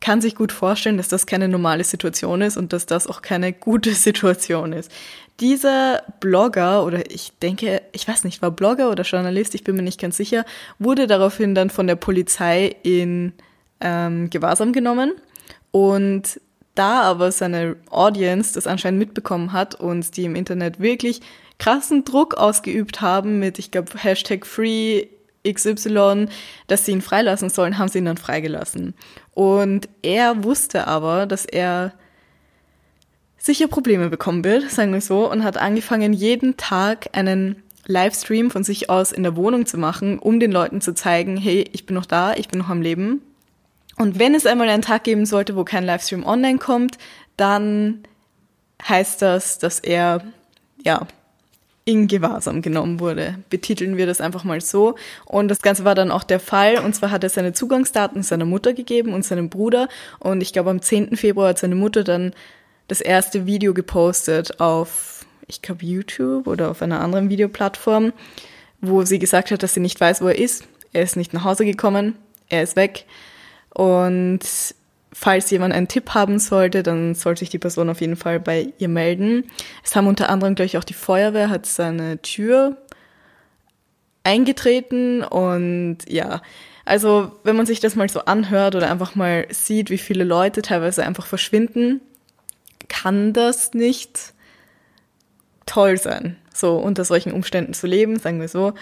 kann 0.01 0.21
sich 0.21 0.37
gut 0.37 0.53
vorstellen, 0.53 0.99
dass 0.99 1.09
das 1.09 1.27
keine 1.27 1.49
normale 1.49 1.83
Situation 1.83 2.43
ist 2.43 2.57
und 2.57 2.73
dass 2.73 2.87
das 2.87 3.09
auch 3.09 3.23
keine 3.23 3.53
gute 3.53 3.93
Situation 4.07 4.73
ist. 4.73 4.93
Dieser 5.41 6.05
Blogger, 6.21 6.85
oder 6.85 7.11
ich 7.11 7.33
denke, 7.43 7.83
ich 7.91 8.07
weiß 8.07 8.23
nicht, 8.23 8.41
war 8.41 8.53
Blogger 8.53 8.93
oder 8.93 9.03
Journalist, 9.03 9.57
ich 9.57 9.65
bin 9.65 9.75
mir 9.75 9.83
nicht 9.83 10.01
ganz 10.01 10.17
sicher, 10.17 10.45
wurde 10.79 11.09
daraufhin 11.09 11.57
dann 11.57 11.71
von 11.71 11.89
der 11.89 11.97
Polizei 11.97 12.77
in 12.85 13.33
ähm, 13.81 14.31
Gewahrsam 14.31 14.73
genommen. 14.73 15.15
Und 15.73 16.41
da 16.77 17.03
aber 17.03 17.33
seine 17.33 17.75
Audience 17.91 18.55
das 18.55 18.69
anscheinend 18.69 19.01
mitbekommen 19.01 19.53
hat 19.53 19.75
und 19.75 20.17
die 20.17 20.23
im 20.23 20.37
Internet 20.37 20.79
wirklich 20.79 21.21
krassen 21.59 22.05
Druck 22.05 22.35
ausgeübt 22.35 23.01
haben 23.01 23.41
mit, 23.41 23.59
ich 23.59 23.73
glaube, 23.73 23.91
Hashtag 23.97 24.47
Free 24.47 25.09
XY, 25.47 26.29
dass 26.67 26.85
sie 26.85 26.93
ihn 26.93 27.03
freilassen 27.03 27.51
sollen, 27.51 27.79
haben 27.79 27.89
sie 27.89 27.99
ihn 27.99 28.05
dann 28.05 28.17
freigelassen. 28.17 28.95
Und 29.35 29.89
er 30.03 30.45
wusste 30.45 30.87
aber, 30.87 31.27
dass 31.27 31.45
er 31.45 31.93
sicher 33.39 33.69
Probleme 33.69 34.09
bekommen 34.09 34.45
wird, 34.45 34.71
sagen 34.71 34.93
wir 34.93 35.01
so, 35.01 35.31
und 35.31 35.45
hat 35.45 35.57
angefangen, 35.57 36.13
jeden 36.13 36.57
Tag 36.57 37.09
einen 37.13 37.63
Livestream 37.87 38.51
von 38.51 38.65
sich 38.65 38.91
aus 38.91 39.13
in 39.13 39.23
der 39.23 39.37
Wohnung 39.37 39.65
zu 39.65 39.79
machen, 39.79 40.19
um 40.19 40.41
den 40.41 40.53
Leuten 40.53 40.81
zu 40.81 40.95
zeigen, 40.95 41.37
hey, 41.37 41.65
ich 41.73 41.87
bin 41.87 41.95
noch 41.95 42.07
da, 42.07 42.35
ich 42.35 42.49
bin 42.49 42.59
noch 42.59 42.69
am 42.69 42.83
Leben. 42.83 43.23
Und 43.97 44.19
wenn 44.19 44.35
es 44.35 44.47
einmal 44.47 44.69
einen 44.69 44.83
Tag 44.83 45.05
geben 45.05 45.25
sollte, 45.25 45.57
wo 45.57 45.65
kein 45.65 45.85
Livestream 45.85 46.25
online 46.25 46.59
kommt, 46.59 46.99
dann 47.37 48.03
heißt 48.87 49.23
das, 49.23 49.59
dass 49.59 49.81
er 49.81 50.23
ja 50.85 51.07
in 51.89 52.07
Gewahrsam 52.07 52.61
genommen 52.61 53.01
wurde. 53.01 53.37
Betiteln 53.49 53.97
wir 53.97 54.05
das 54.05 54.21
einfach 54.21 54.45
mal 54.45 54.61
so. 54.61 54.97
Und 55.25 55.49
das 55.49 55.63
Ganze 55.63 55.87
war 55.87 55.95
dann 55.95 56.11
auch 56.11 56.23
der 56.23 56.39
Fall. 56.39 56.77
Und 56.77 56.95
zwar 56.95 57.11
hat 57.11 57.25
er 57.25 57.31
seine 57.31 57.55
Zugangsdaten 57.55 58.23
seiner 58.23 58.45
Mutter 58.45 58.75
gegeben 58.75 59.15
und 59.15 59.25
seinem 59.25 59.49
Bruder. 59.49 59.89
Und 60.19 60.43
ich 60.43 60.53
glaube, 60.53 60.69
am 60.69 60.83
10. 60.83 61.17
Februar 61.17 61.49
hat 61.49 61.59
seine 61.59 61.77
Mutter 61.77 62.05
dann 62.05 62.35
das 62.89 63.01
erste 63.01 63.47
Video 63.47 63.73
gepostet 63.73 64.61
auf, 64.61 65.25
ich 65.47 65.63
glaube, 65.63 65.87
YouTube 65.87 66.47
oder 66.47 66.71
auf 66.71 66.83
einer 66.83 67.01
anderen 67.01 67.31
Videoplattform, 67.31 68.13
wo 68.83 69.05
sie 69.05 69.19
gesagt 69.19 69.51
hat, 69.51 69.63
dass 69.63 69.73
sie 69.73 69.81
nicht 69.81 69.99
weiß, 69.99 70.21
wo 70.21 70.29
er 70.29 70.39
ist. 70.39 70.65
Er 70.93 71.05
ist 71.05 71.17
nicht 71.17 71.33
nach 71.33 71.45
Hause 71.45 71.65
gekommen, 71.65 72.19
er 72.51 72.63
ist 72.63 72.77
weg. 72.77 73.07
Und 73.73 74.41
falls 75.21 75.51
jemand 75.51 75.75
einen 75.75 75.89
Tipp 75.89 76.15
haben 76.15 76.39
sollte, 76.39 76.85
dann 76.85 77.17
sollte 77.17 77.41
sich 77.41 77.51
die 77.51 77.59
Person 77.59 77.91
auf 77.91 78.01
jeden 78.01 78.15
Fall 78.15 78.39
bei 78.39 78.73
ihr 78.79 78.87
melden. 78.89 79.51
Es 79.83 79.97
haben 79.97 80.07
unter 80.07 80.31
anderem, 80.31 80.55
glaube 80.55 80.67
ich, 80.67 80.79
auch 80.79 80.85
die 80.85 80.95
Feuerwehr 80.95 81.51
hat 81.51 81.67
seine 81.67 82.23
Tür 82.23 82.77
eingetreten 84.23 85.25
und 85.25 85.99
ja, 86.09 86.41
also 86.85 87.33
wenn 87.43 87.57
man 87.57 87.67
sich 87.67 87.81
das 87.81 87.97
mal 87.97 88.09
so 88.09 88.27
anhört 88.27 88.77
oder 88.77 88.93
einfach 88.93 89.17
mal 89.17 89.49
sieht, 89.51 89.91
wie 89.91 89.99
viele 89.99 90.23
Leute 90.23 90.63
teilweise 90.63 91.05
einfach 91.05 91.27
verschwinden, 91.27 92.01
kann 92.89 93.33
das 93.33 93.75
nicht 93.75 94.35
toll 95.67 95.97
sein, 95.97 96.37
so 96.55 96.77
unter 96.77 97.05
solchen 97.05 97.33
Umständen 97.33 97.75
zu 97.75 97.89
leben, 97.89 98.21
sagen 98.21 98.41
wir 98.41 98.49
so. 98.49 98.73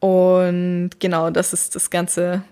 Und 0.00 0.90
genau, 0.98 1.30
das 1.30 1.52
ist 1.52 1.76
das 1.76 1.90
ganze 1.90 2.42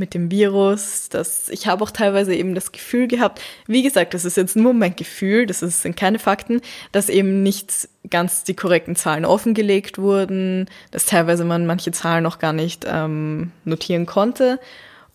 mit 0.00 0.14
dem 0.14 0.32
Virus. 0.32 1.08
Das, 1.08 1.48
ich 1.48 1.68
habe 1.68 1.84
auch 1.84 1.92
teilweise 1.92 2.34
eben 2.34 2.56
das 2.56 2.72
Gefühl 2.72 3.06
gehabt, 3.06 3.40
wie 3.68 3.84
gesagt, 3.84 4.14
das 4.14 4.24
ist 4.24 4.36
jetzt 4.36 4.56
nur 4.56 4.74
mein 4.74 4.96
Gefühl, 4.96 5.46
das 5.46 5.60
sind 5.60 5.96
keine 5.96 6.18
Fakten, 6.18 6.60
dass 6.90 7.08
eben 7.08 7.44
nicht 7.44 7.88
ganz 8.08 8.42
die 8.42 8.54
korrekten 8.54 8.96
Zahlen 8.96 9.24
offengelegt 9.24 9.98
wurden, 9.98 10.68
dass 10.90 11.06
teilweise 11.06 11.44
man 11.44 11.66
manche 11.66 11.92
Zahlen 11.92 12.24
noch 12.24 12.40
gar 12.40 12.52
nicht 12.52 12.84
ähm, 12.88 13.52
notieren 13.64 14.06
konnte. 14.06 14.58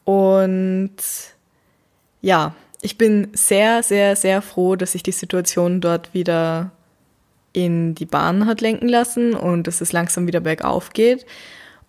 Und 0.06 0.96
ja, 2.22 2.56
ich 2.82 2.98
bin 2.98 3.30
sehr, 3.34 3.84
sehr, 3.84 4.16
sehr 4.16 4.42
froh, 4.42 4.78
dass 4.78 4.94
sich 4.94 5.04
die 5.04 5.12
Situation 5.12 5.82
dort 5.82 6.14
wieder 6.14 6.72
in 7.52 7.96
die 7.96 8.06
Bahn 8.06 8.46
hat 8.46 8.62
lenken 8.62 8.88
lassen 8.88 9.34
und 9.34 9.66
dass 9.66 9.82
es 9.82 9.92
langsam 9.92 10.28
wieder 10.28 10.42
bergauf 10.42 10.92
geht. 10.92 11.26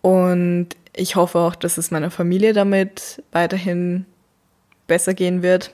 Und 0.01 0.69
ich 0.97 1.15
hoffe 1.15 1.39
auch, 1.39 1.55
dass 1.55 1.79
es 1.79 1.91
meiner 1.91 2.11
Familie 2.11 2.53
damit 2.55 3.23
weiterhin 3.31 4.07
besser 4.87 5.15
gehen 5.15 5.43
wird. 5.43 5.73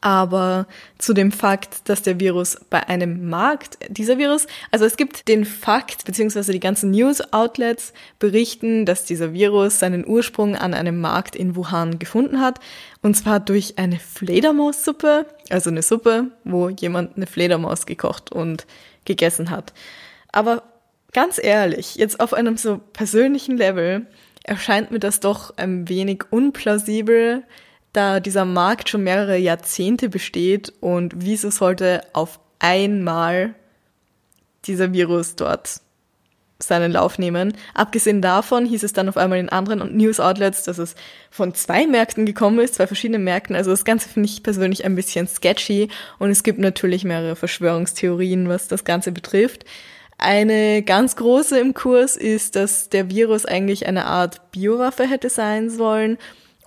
Aber 0.00 0.66
zu 0.98 1.12
dem 1.12 1.32
Fakt, 1.32 1.88
dass 1.88 2.02
der 2.02 2.20
Virus 2.20 2.60
bei 2.70 2.86
einem 2.86 3.28
Markt, 3.28 3.78
dieser 3.88 4.18
Virus, 4.18 4.46
also 4.70 4.84
es 4.84 4.96
gibt 4.96 5.26
den 5.26 5.44
Fakt, 5.44 6.04
beziehungsweise 6.04 6.52
die 6.52 6.60
ganzen 6.60 6.92
News-Outlets 6.92 7.92
berichten, 8.20 8.86
dass 8.86 9.04
dieser 9.04 9.32
Virus 9.32 9.80
seinen 9.80 10.06
Ursprung 10.06 10.54
an 10.54 10.74
einem 10.74 11.00
Markt 11.00 11.34
in 11.34 11.56
Wuhan 11.56 11.98
gefunden 11.98 12.40
hat. 12.40 12.60
Und 13.02 13.16
zwar 13.16 13.40
durch 13.40 13.78
eine 13.78 13.98
Fledermaussuppe, 13.98 15.26
also 15.50 15.70
eine 15.70 15.82
Suppe, 15.82 16.28
wo 16.44 16.68
jemand 16.68 17.16
eine 17.16 17.26
Fledermaus 17.26 17.86
gekocht 17.86 18.30
und 18.30 18.66
gegessen 19.04 19.50
hat. 19.50 19.72
Aber 20.30 20.62
ganz 21.12 21.40
ehrlich, 21.42 21.96
jetzt 21.96 22.20
auf 22.20 22.34
einem 22.34 22.56
so 22.56 22.78
persönlichen 22.92 23.56
Level 23.56 24.06
erscheint 24.44 24.90
mir 24.90 24.98
das 24.98 25.20
doch 25.20 25.56
ein 25.56 25.88
wenig 25.88 26.24
unplausibel, 26.30 27.44
da 27.92 28.20
dieser 28.20 28.44
Markt 28.44 28.88
schon 28.88 29.02
mehrere 29.02 29.36
Jahrzehnte 29.36 30.08
besteht 30.08 30.72
und 30.80 31.14
wieso 31.16 31.50
sollte 31.50 32.02
auf 32.12 32.40
einmal 32.58 33.54
dieser 34.64 34.92
Virus 34.92 35.36
dort 35.36 35.80
seinen 36.60 36.90
Lauf 36.90 37.18
nehmen. 37.18 37.56
Abgesehen 37.74 38.20
davon 38.20 38.66
hieß 38.66 38.82
es 38.82 38.92
dann 38.92 39.08
auf 39.08 39.16
einmal 39.16 39.38
in 39.38 39.48
anderen 39.48 39.96
News-Outlets, 39.96 40.64
dass 40.64 40.78
es 40.78 40.96
von 41.30 41.54
zwei 41.54 41.86
Märkten 41.86 42.26
gekommen 42.26 42.58
ist, 42.58 42.74
zwei 42.74 42.88
verschiedenen 42.88 43.22
Märkten. 43.22 43.54
Also 43.54 43.70
das 43.70 43.84
Ganze 43.84 44.08
finde 44.08 44.28
ich 44.28 44.42
persönlich 44.42 44.84
ein 44.84 44.96
bisschen 44.96 45.28
sketchy 45.28 45.88
und 46.18 46.30
es 46.30 46.42
gibt 46.42 46.58
natürlich 46.58 47.04
mehrere 47.04 47.36
Verschwörungstheorien, 47.36 48.48
was 48.48 48.66
das 48.66 48.84
Ganze 48.84 49.12
betrifft. 49.12 49.64
Eine 50.20 50.82
ganz 50.82 51.14
große 51.14 51.58
im 51.60 51.74
Kurs 51.74 52.16
ist, 52.16 52.56
dass 52.56 52.88
der 52.88 53.08
Virus 53.08 53.46
eigentlich 53.46 53.86
eine 53.86 54.04
Art 54.06 54.50
Biowaffe 54.50 55.08
hätte 55.08 55.30
sein 55.30 55.70
sollen. 55.70 56.18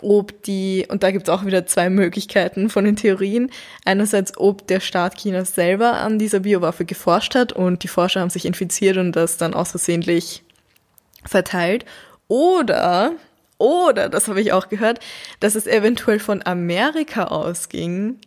Ob 0.01 0.41
die, 0.43 0.88
und 0.89 1.03
da 1.03 1.12
gibt 1.12 1.27
es 1.27 1.34
auch 1.34 1.46
wieder 1.46 1.67
zwei 1.67 1.89
Möglichkeiten 1.89 2.70
von 2.70 2.86
den 2.86 2.96
Theorien. 2.96 3.51
Einerseits, 3.84 4.38
ob 4.38 4.65
der 4.67 4.79
Staat 4.79 5.17
Chinas 5.17 5.53
selber 5.53 5.96
an 5.96 6.17
dieser 6.17 6.39
Biowaffe 6.39 6.86
geforscht 6.86 7.36
hat 7.36 7.51
und 7.51 7.84
die 7.84 7.89
Forscher 7.89 8.22
haben 8.22 8.29
sich 8.29 8.46
infiziert 8.46 8.96
und 8.96 9.12
das 9.12 9.36
dann 9.36 9.53
außersehentlich 9.53 10.43
verteilt. 11.25 11.86
Oder, 12.29 13.12
oder, 13.58 14.08
das 14.08 14.29
habe 14.29 14.39
ich 14.39 14.53
auch 14.53 14.70
gehört, 14.70 15.01
dass 15.41 15.55
es 15.55 15.67
eventuell 15.67 16.20
von 16.20 16.41
Amerika 16.43 17.25
ausging, 17.25 18.17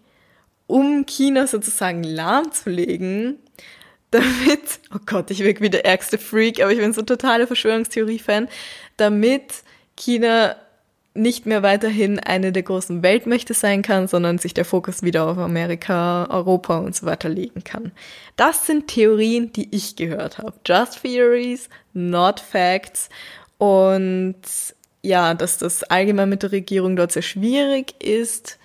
um 0.66 1.06
China 1.06 1.46
sozusagen 1.46 2.04
lahmzulegen 2.04 3.38
damit, 4.14 4.80
oh 4.94 4.98
Gott, 5.06 5.30
ich 5.30 5.40
wirke 5.40 5.60
wie 5.60 5.70
der 5.70 5.84
ärgste 5.84 6.18
Freak, 6.18 6.62
aber 6.62 6.72
ich 6.72 6.78
bin 6.78 6.92
so 6.92 7.02
totale 7.02 7.46
Verschwörungstheorie-Fan, 7.46 8.48
damit 8.96 9.62
China 9.96 10.56
nicht 11.16 11.46
mehr 11.46 11.62
weiterhin 11.62 12.18
eine 12.18 12.50
der 12.50 12.64
großen 12.64 13.02
Weltmächte 13.02 13.54
sein 13.54 13.82
kann, 13.82 14.08
sondern 14.08 14.38
sich 14.38 14.52
der 14.52 14.64
Fokus 14.64 15.02
wieder 15.04 15.26
auf 15.26 15.38
Amerika, 15.38 16.26
Europa 16.28 16.78
und 16.78 16.96
so 16.96 17.06
weiter 17.06 17.28
legen 17.28 17.62
kann. 17.62 17.92
Das 18.36 18.66
sind 18.66 18.88
Theorien, 18.88 19.52
die 19.52 19.74
ich 19.74 19.94
gehört 19.94 20.38
habe. 20.38 20.54
Just 20.66 21.02
Theories, 21.02 21.68
not 21.92 22.40
Facts. 22.40 23.10
Und 23.58 24.34
ja, 25.02 25.34
dass 25.34 25.58
das 25.58 25.84
allgemein 25.84 26.30
mit 26.30 26.42
der 26.42 26.50
Regierung 26.50 26.96
dort 26.96 27.12
sehr 27.12 27.22
schwierig 27.22 27.94
ist, 28.02 28.58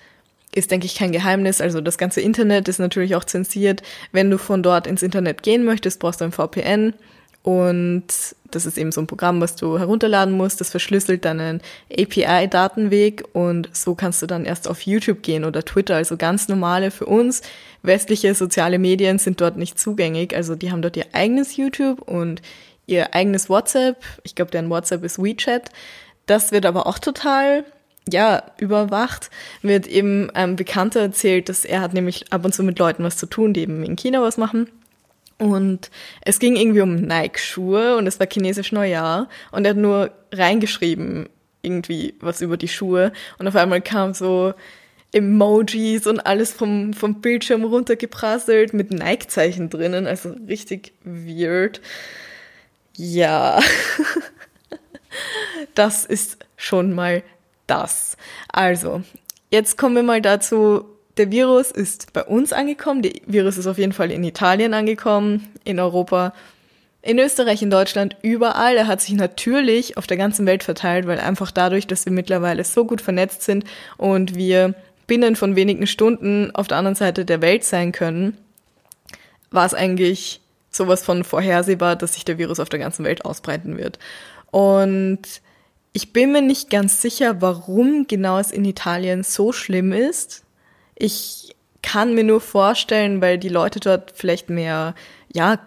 ist, 0.54 0.72
denke 0.72 0.86
ich, 0.86 0.96
kein 0.96 1.12
Geheimnis. 1.12 1.62
Also 1.62 1.82
das 1.82 1.98
ganze 1.98 2.22
Internet 2.22 2.68
ist 2.68 2.80
natürlich 2.80 3.16
auch 3.16 3.24
zensiert. 3.24 3.84
Wenn 4.12 4.30
du 4.30 4.38
von 4.38 4.64
dort 4.64 4.88
ins 4.88 5.04
Internet 5.04 5.44
gehen 5.44 5.64
möchtest, 5.64 6.00
brauchst 6.00 6.22
du 6.22 6.26
ein 6.26 6.32
VPN. 6.32 6.94
Und 7.44 8.06
das 8.52 8.66
ist 8.66 8.78
eben 8.78 8.92
so 8.92 9.02
ein 9.02 9.08
Programm, 9.08 9.40
was 9.42 9.56
du 9.56 9.80
herunterladen 9.80 10.36
musst. 10.36 10.60
Das 10.60 10.72
verschlüsselt 10.72 11.24
deinen 11.24 11.62
API-Datenweg 11.92 13.24
und 13.34 13.70
so 13.74 13.96
kannst 13.96 14.22
du 14.22 14.28
dann 14.28 14.46
erst 14.46 14.68
auf 14.68 14.82
YouTube 14.82 15.22
gehen 15.22 15.46
oder 15.46 15.64
Twitter. 15.64 15.96
Also 15.96 16.18
ganz 16.18 16.48
normale 16.48 16.92
für 16.92 17.06
uns. 17.06 17.42
Westliche 17.82 18.34
soziale 18.36 18.80
Medien 18.80 19.20
sind 19.20 19.40
dort 19.40 19.56
nicht 19.56 19.80
zugänglich. 19.80 20.36
Also 20.36 20.56
die 20.56 20.72
haben 20.72 20.82
dort 20.82 20.98
ihr 20.98 21.06
eigenes 21.14 21.56
YouTube 21.56 22.02
und 22.02 22.42
ihr 22.88 23.14
eigenes 23.14 23.50
WhatsApp. 23.50 24.04
Ich 24.24 24.36
glaube, 24.36 24.52
deren 24.52 24.70
WhatsApp 24.70 25.04
ist 25.04 25.22
WeChat. 25.22 25.70
Das 26.26 26.52
wird 26.52 26.66
aber 26.66 26.88
auch 26.88 27.00
total 27.00 27.64
ja, 28.10 28.44
überwacht, 28.58 29.30
wird 29.62 29.88
eben 29.88 30.30
ein 30.32 30.56
Bekannter 30.56 31.02
erzählt, 31.02 31.50
dass 31.50 31.66
er 31.66 31.82
hat 31.82 31.94
nämlich 31.94 32.32
ab 32.32 32.46
und 32.46 32.54
zu 32.54 32.64
mit 32.64 32.80
Leuten 32.80 33.04
was 33.04 33.18
zu 33.18 33.26
tun, 33.26 33.54
die 33.54 33.62
eben 33.62 33.84
in 33.84 33.96
China 33.96 34.22
was 34.22 34.38
machen. 34.38 34.70
Und 35.38 35.90
es 36.22 36.40
ging 36.40 36.58
irgendwie 36.58 36.82
um 36.82 36.96
Nike-Schuhe 36.96 37.96
und 37.96 38.08
es 38.08 38.20
war 38.20 38.28
chinesisch 38.30 38.74
Neujahr 38.74 39.30
und 39.52 39.66
er 39.66 39.72
hat 39.72 39.78
nur 39.78 40.12
reingeschrieben 40.34 41.30
irgendwie 41.62 42.16
was 42.20 42.42
über 42.42 42.58
die 42.58 42.68
Schuhe 42.68 43.12
und 43.38 43.48
auf 43.48 43.56
einmal 43.56 43.82
kam 43.82 44.14
so 44.14 44.54
Emojis 45.12 46.06
und 46.06 46.20
alles 46.20 46.54
vom, 46.54 46.94
vom 46.94 47.22
Bildschirm 47.22 47.64
runtergeprasselt 47.64 48.74
mit 48.74 48.92
Nike-Zeichen 48.92 49.70
drinnen, 49.70 50.06
also 50.06 50.36
richtig 50.48 50.94
weird. 51.04 51.82
Ja, 52.96 53.60
das 55.76 56.06
ist 56.06 56.38
schon 56.58 56.94
mal 56.94 57.24
das. 57.70 58.18
Also, 58.52 59.02
jetzt 59.50 59.78
kommen 59.78 59.96
wir 59.96 60.04
mal 60.04 60.22
dazu, 60.22 60.86
der 61.18 61.32
Virus 61.32 61.72
ist 61.72 62.14
bei 62.14 62.24
uns 62.24 62.54
angekommen, 62.54 63.02
der 63.02 63.14
Virus 63.26 63.58
ist 63.58 63.68
auf 63.68 63.78
jeden 63.78 63.94
Fall 63.94 64.12
in 64.12 64.24
Italien 64.24 64.74
angekommen, 64.74 65.50
in 65.66 65.80
Europa, 65.80 66.34
in 67.02 67.20
Österreich, 67.20 67.62
in 67.62 67.70
Deutschland, 67.70 68.16
überall. 68.22 68.78
Er 68.78 68.88
hat 68.88 69.02
sich 69.02 69.16
natürlich 69.16 69.98
auf 69.98 70.08
der 70.08 70.18
ganzen 70.18 70.46
Welt 70.46 70.64
verteilt, 70.64 71.08
weil 71.08 71.20
einfach 71.20 71.52
dadurch, 71.52 71.88
dass 71.88 72.06
wir 72.06 72.14
mittlerweile 72.14 72.64
so 72.64 72.86
gut 72.86 73.02
vernetzt 73.02 73.44
sind 73.44 73.66
und 73.98 74.36
wir 74.36 74.76
binnen 75.08 75.36
von 75.36 75.56
wenigen 75.56 75.88
Stunden 75.88 76.54
auf 76.56 76.68
der 76.68 76.78
anderen 76.78 76.96
Seite 76.96 77.26
der 77.26 77.42
Welt 77.42 77.64
sein 77.64 77.92
können, 77.92 78.38
war 79.52 79.66
es 79.66 79.74
eigentlich 79.74 80.40
sowas 80.72 81.04
von 81.04 81.24
vorhersehbar, 81.24 81.96
dass 81.96 82.14
sich 82.14 82.26
der 82.26 82.38
Virus 82.38 82.60
auf 82.60 82.70
der 82.70 82.80
ganzen 82.80 83.04
Welt 83.04 83.26
ausbreiten 83.26 83.78
wird. 83.78 83.98
Und 84.52 85.42
ich 85.94 86.14
bin 86.14 86.32
mir 86.32 86.42
nicht 86.42 86.70
ganz 86.70 87.02
sicher, 87.02 87.42
warum 87.42 88.08
genau 88.08 88.38
es 88.38 88.52
in 88.52 88.66
Italien 88.66 89.24
so 89.24 89.52
schlimm 89.52 89.92
ist. 89.92 90.44
Ich 90.96 91.56
kann 91.82 92.14
mir 92.14 92.24
nur 92.24 92.42
vorstellen, 92.42 93.22
weil 93.22 93.38
die 93.38 93.50
Leute 93.50 93.80
dort 93.80 94.12
vielleicht 94.16 94.50
mehr, 94.50 94.96
ja, 95.34 95.60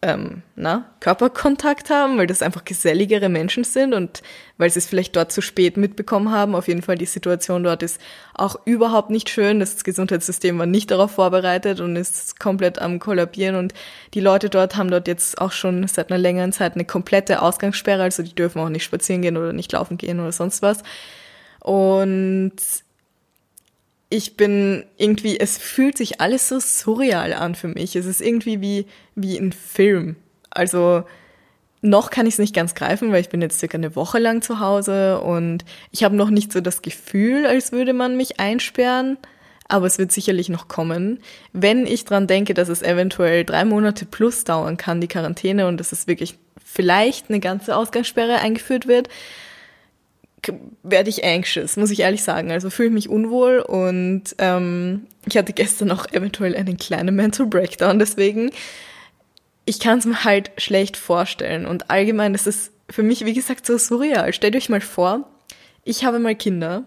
ähm, 0.00 0.42
na, 0.54 0.84
Körperkontakt 1.00 1.90
haben, 1.90 2.18
weil 2.18 2.28
das 2.28 2.42
einfach 2.42 2.64
geselligere 2.64 3.28
Menschen 3.28 3.64
sind 3.64 3.94
und 3.94 4.22
weil 4.56 4.70
sie 4.70 4.78
es 4.78 4.86
vielleicht 4.86 5.16
dort 5.16 5.32
zu 5.32 5.40
spät 5.40 5.76
mitbekommen 5.76 6.30
haben. 6.30 6.54
Auf 6.54 6.68
jeden 6.68 6.82
Fall, 6.82 6.96
die 6.96 7.04
Situation 7.04 7.64
dort 7.64 7.82
ist 7.82 8.00
auch 8.34 8.56
überhaupt 8.64 9.10
nicht 9.10 9.28
schön. 9.28 9.58
Das 9.58 9.82
Gesundheitssystem 9.82 10.56
war 10.56 10.66
nicht 10.66 10.92
darauf 10.92 11.10
vorbereitet 11.10 11.80
und 11.80 11.96
ist 11.96 12.38
komplett 12.38 12.80
am 12.80 13.00
kollabieren. 13.00 13.56
Und 13.56 13.74
die 14.14 14.20
Leute 14.20 14.48
dort 14.48 14.76
haben 14.76 14.90
dort 14.90 15.08
jetzt 15.08 15.40
auch 15.40 15.52
schon 15.52 15.86
seit 15.88 16.12
einer 16.12 16.18
längeren 16.18 16.52
Zeit 16.52 16.74
eine 16.74 16.84
komplette 16.84 17.42
Ausgangssperre. 17.42 18.04
Also 18.04 18.22
die 18.22 18.34
dürfen 18.34 18.60
auch 18.60 18.68
nicht 18.68 18.84
spazieren 18.84 19.22
gehen 19.22 19.36
oder 19.36 19.52
nicht 19.52 19.72
laufen 19.72 19.98
gehen 19.98 20.20
oder 20.20 20.32
sonst 20.32 20.62
was. 20.62 20.84
Und 21.60 22.54
ich 24.10 24.36
bin 24.36 24.84
irgendwie, 24.96 25.38
es 25.38 25.58
fühlt 25.58 25.98
sich 25.98 26.20
alles 26.20 26.48
so 26.48 26.60
surreal 26.60 27.32
an 27.34 27.54
für 27.54 27.68
mich. 27.68 27.94
Es 27.94 28.06
ist 28.06 28.20
irgendwie 28.20 28.60
wie, 28.60 28.86
wie 29.14 29.36
ein 29.36 29.52
Film. 29.52 30.16
Also 30.50 31.04
noch 31.82 32.10
kann 32.10 32.26
ich 32.26 32.34
es 32.34 32.38
nicht 32.38 32.54
ganz 32.54 32.74
greifen, 32.74 33.12
weil 33.12 33.20
ich 33.20 33.28
bin 33.28 33.42
jetzt 33.42 33.58
circa 33.58 33.76
eine 33.76 33.94
Woche 33.94 34.18
lang 34.18 34.42
zu 34.42 34.60
Hause 34.60 35.20
und 35.20 35.64
ich 35.90 36.04
habe 36.04 36.16
noch 36.16 36.30
nicht 36.30 36.52
so 36.52 36.60
das 36.60 36.82
Gefühl, 36.82 37.46
als 37.46 37.70
würde 37.70 37.92
man 37.92 38.16
mich 38.16 38.40
einsperren. 38.40 39.18
Aber 39.70 39.86
es 39.86 39.98
wird 39.98 40.10
sicherlich 40.10 40.48
noch 40.48 40.66
kommen. 40.66 41.20
Wenn 41.52 41.86
ich 41.86 42.06
dran 42.06 42.26
denke, 42.26 42.54
dass 42.54 42.70
es 42.70 42.80
eventuell 42.80 43.44
drei 43.44 43.66
Monate 43.66 44.06
plus 44.06 44.44
dauern 44.44 44.78
kann, 44.78 45.02
die 45.02 45.08
Quarantäne, 45.08 45.66
und 45.68 45.78
dass 45.78 45.92
es 45.92 46.06
wirklich 46.06 46.38
vielleicht 46.64 47.28
eine 47.28 47.38
ganze 47.38 47.76
Ausgangssperre 47.76 48.36
eingeführt 48.36 48.88
wird, 48.88 49.10
werde 50.82 51.10
ich 51.10 51.24
anxious, 51.24 51.76
muss 51.76 51.90
ich 51.90 52.00
ehrlich 52.00 52.22
sagen. 52.22 52.50
Also 52.50 52.70
fühle 52.70 52.88
ich 52.88 52.94
mich 52.94 53.08
unwohl 53.08 53.60
und 53.60 54.34
ähm, 54.38 55.06
ich 55.26 55.36
hatte 55.36 55.52
gestern 55.52 55.90
auch 55.90 56.06
eventuell 56.12 56.56
einen 56.56 56.76
kleinen 56.76 57.14
Mental 57.14 57.46
Breakdown. 57.46 57.98
Deswegen, 57.98 58.50
ich 59.64 59.80
kann 59.80 59.98
es 59.98 60.06
mir 60.06 60.24
halt 60.24 60.50
schlecht 60.58 60.96
vorstellen. 60.96 61.66
Und 61.66 61.90
allgemein, 61.90 62.32
das 62.32 62.46
ist 62.46 62.72
für 62.90 63.02
mich, 63.02 63.24
wie 63.24 63.34
gesagt, 63.34 63.66
so 63.66 63.76
surreal. 63.76 64.32
Stellt 64.32 64.56
euch 64.56 64.68
mal 64.68 64.80
vor, 64.80 65.28
ich 65.84 66.04
habe 66.04 66.18
mal 66.18 66.34
Kinder. 66.34 66.84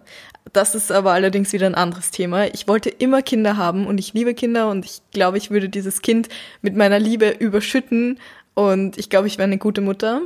Das 0.54 0.74
ist 0.74 0.92
aber 0.92 1.12
allerdings 1.12 1.54
wieder 1.54 1.68
ein 1.68 1.76
anderes 1.76 2.12
Thema. 2.12 2.48
Ich 2.48 2.68
wollte 2.68 2.90
immer 2.90 3.22
Kinder 3.22 3.58
haben 3.58 3.86
und 3.86 4.00
ich 4.00 4.14
liebe 4.14 4.34
Kinder 4.34 4.70
und 4.70 4.86
ich 4.86 5.02
glaube, 5.12 5.38
ich 5.38 5.52
würde 5.52 5.70
dieses 5.70 6.02
Kind 6.02 6.30
mit 6.62 6.76
meiner 6.76 7.00
Liebe 7.00 7.30
überschütten 7.30 8.20
und 8.56 8.98
ich 8.98 9.10
glaube, 9.10 9.28
ich 9.28 9.38
wäre 9.38 9.46
eine 9.46 9.60
gute 9.60 9.82
Mutter. 9.82 10.22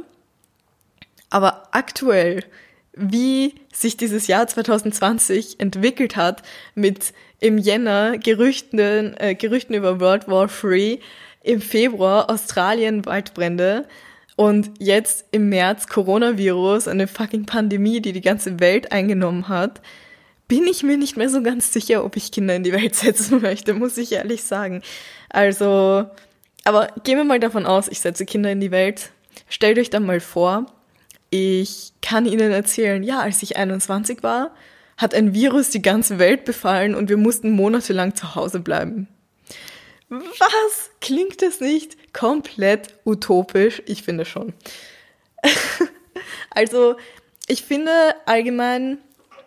Aber 1.30 1.68
aktuell 1.72 2.44
wie 2.96 3.56
sich 3.74 3.98
dieses 3.98 4.28
Jahr 4.28 4.48
2020 4.48 5.60
entwickelt 5.60 6.16
hat 6.16 6.44
mit 6.76 7.14
im 7.40 7.58
Jänner 7.58 8.18
Gerüchten, 8.18 9.16
äh, 9.18 9.36
Gerüchten 9.36 9.76
über 9.76 10.00
World 10.00 10.28
War 10.28 10.50
III, 10.64 11.00
im 11.44 11.62
Februar 11.62 12.30
Australien 12.30 13.06
Waldbrände 13.06 13.88
und 14.36 14.72
jetzt 14.80 15.26
im 15.32 15.50
März 15.50 15.88
Coronavirus, 15.88 16.88
eine 16.88 17.08
fucking 17.08 17.46
Pandemie, 17.46 18.02
die 18.02 18.14
die 18.14 18.22
ganze 18.22 18.60
Welt 18.60 18.92
eingenommen 18.92 19.48
hat, 19.48 19.82
bin 20.48 20.68
ich 20.68 20.84
mir 20.84 20.98
nicht 20.98 21.18
mehr 21.18 21.30
so 21.30 21.42
ganz 21.42 21.72
sicher, 21.72 22.04
ob 22.04 22.18
ich 22.18 22.32
Kinder 22.32 22.56
in 22.56 22.64
die 22.64 22.74
Welt 22.74 22.96
setzen 22.96 23.42
möchte, 23.42 23.74
muss 23.74 23.98
ich 23.98 24.12
ehrlich 24.12 24.44
sagen. 24.44 24.82
Also, 25.30 26.06
aber 26.64 26.90
gehen 27.04 27.18
wir 27.18 27.24
mal 27.24 27.40
davon 27.40 27.66
aus, 27.66 27.88
ich 27.88 28.00
setze 28.00 28.26
Kinder 28.26 28.52
in 28.52 28.60
die 28.60 28.72
Welt. 28.72 29.12
Stellt 29.50 29.78
euch 29.78 29.90
dann 29.90 30.06
mal 30.06 30.20
vor, 30.20 30.66
ich 31.36 31.92
kann 32.02 32.26
Ihnen 32.26 32.52
erzählen, 32.52 33.04
ja, 33.04 33.20
als 33.20 33.44
ich 33.44 33.58
21 33.58 34.24
war, 34.24 34.56
hat 34.96 35.14
ein 35.14 35.34
Virus 35.34 35.70
die 35.70 35.82
ganze 35.82 36.18
Welt 36.18 36.46
befallen 36.46 36.96
und 36.96 37.10
wir 37.10 37.18
mussten 37.18 37.52
monatelang 37.52 38.16
zu 38.16 38.36
Hause 38.36 38.62
bleiben. 38.62 39.08
Was? 40.08 40.92
Klingt 41.02 41.42
das 41.42 41.60
nicht 41.60 42.14
komplett 42.14 42.98
utopisch? 43.04 43.82
Ich 43.86 44.04
finde 44.04 44.24
schon. 44.24 44.54
also, 46.52 46.96
ich 47.48 47.64
finde 47.64 47.92
allgemein, 48.26 49.00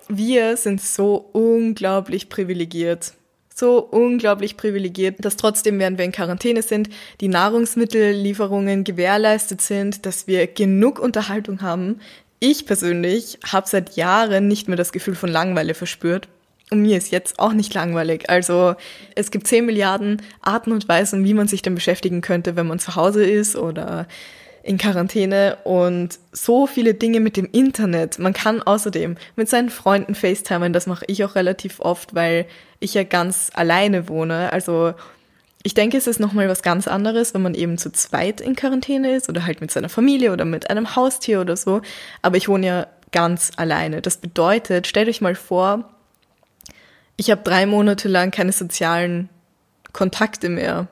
wir 0.09 0.59
sind 0.59 0.83
so 0.83 1.31
unglaublich 1.33 2.29
privilegiert 2.29 3.15
so 3.59 3.79
unglaublich 3.81 4.57
privilegiert, 4.57 5.25
dass 5.25 5.37
trotzdem, 5.37 5.79
während 5.79 5.99
wir 5.99 6.05
in 6.05 6.13
Quarantäne 6.13 6.63
sind, 6.63 6.89
die 7.21 7.29
Nahrungsmittellieferungen 7.29 8.85
gewährleistet 8.85 9.61
sind, 9.61 10.07
dass 10.07 10.27
wir 10.27 10.47
genug 10.47 11.01
Unterhaltung 11.01 11.61
haben. 11.61 12.01
Ich 12.41 12.67
persönlich 12.67 13.39
habe 13.45 13.69
seit 13.69 13.97
Jahren 13.97 14.47
nicht 14.47 14.69
mehr 14.69 14.77
das 14.77 14.93
Gefühl 14.93 15.17
von 15.17 15.29
Langeweile 15.29 15.75
verspürt. 15.75 16.29
Und 16.71 16.83
mir 16.83 16.99
ist 16.99 17.11
jetzt 17.11 17.39
auch 17.39 17.53
nicht 17.53 17.73
langweilig. 17.75 18.29
Also 18.29 18.75
es 19.15 19.31
gibt 19.31 19.47
10 19.47 19.67
Milliarden 19.67 20.23
Arten 20.43 20.71
und 20.71 20.89
Weisen, 20.89 21.25
wie 21.25 21.35
man 21.35 21.49
sich 21.49 21.63
dann 21.63 21.75
beschäftigen 21.75 22.21
könnte, 22.21 22.57
wenn 22.57 22.67
man 22.67 22.79
zu 22.79 22.95
Hause 22.95 23.25
ist 23.25 23.57
oder 23.57 24.07
in 24.69 24.77
Quarantäne 24.77 25.57
und 25.65 26.19
so 26.31 26.67
viele 26.67 26.93
Dinge 26.93 27.21
mit 27.21 27.39
dem 27.39 27.49
Internet. 27.51 28.19
Man 28.19 28.35
kann 28.35 28.61
außerdem 28.61 29.17
mit 29.35 29.49
seinen 29.49 29.71
Freunden 29.71 30.15
FaceTimen, 30.15 30.75
das 30.75 30.87
mache 30.87 31.07
ich 31.09 31.25
auch 31.25 31.37
relativ 31.37 31.81
oft, 31.81 32.15
weil 32.15 32.47
ich 32.79 32.93
ja 32.93 33.03
ganz 33.03 33.51
alleine 33.55 34.11
wohne. 34.11 34.53
Also 34.53 34.93
ich 35.63 35.73
denke, 35.73 35.97
es 35.97 36.07
ist 36.07 36.21
nochmal 36.21 36.51
was 36.51 36.63
ganz 36.63 36.87
anderes, 36.87 37.33
wenn 37.33 37.41
man 37.41 37.55
eben 37.55 37.79
zu 37.79 37.91
zweit 37.91 38.43
in 38.43 38.57
Quarantäne 38.57 39.17
ist 39.17 39.31
oder 39.31 39.47
halt 39.47 39.63
mit 39.63 39.71
seiner 39.71 39.89
Familie 39.89 40.33
oder 40.33 40.45
mit 40.45 40.69
einem 40.69 40.95
Haustier 40.95 41.41
oder 41.41 41.57
so. 41.57 41.81
Aber 42.21 42.37
ich 42.37 42.49
wohne 42.49 42.67
ja 42.67 42.87
ganz 43.11 43.53
alleine. 43.57 44.03
Das 44.03 44.19
bedeutet, 44.19 44.87
stellt 44.87 45.09
euch 45.09 45.23
mal 45.23 45.35
vor, 45.35 45.89
ich 47.17 47.31
habe 47.31 47.43
drei 47.43 47.65
Monate 47.65 48.07
lang 48.07 48.31
keine 48.31 48.53
sozialen 48.53 49.31
Kontakte 49.95 50.51
mehr. 50.51 50.89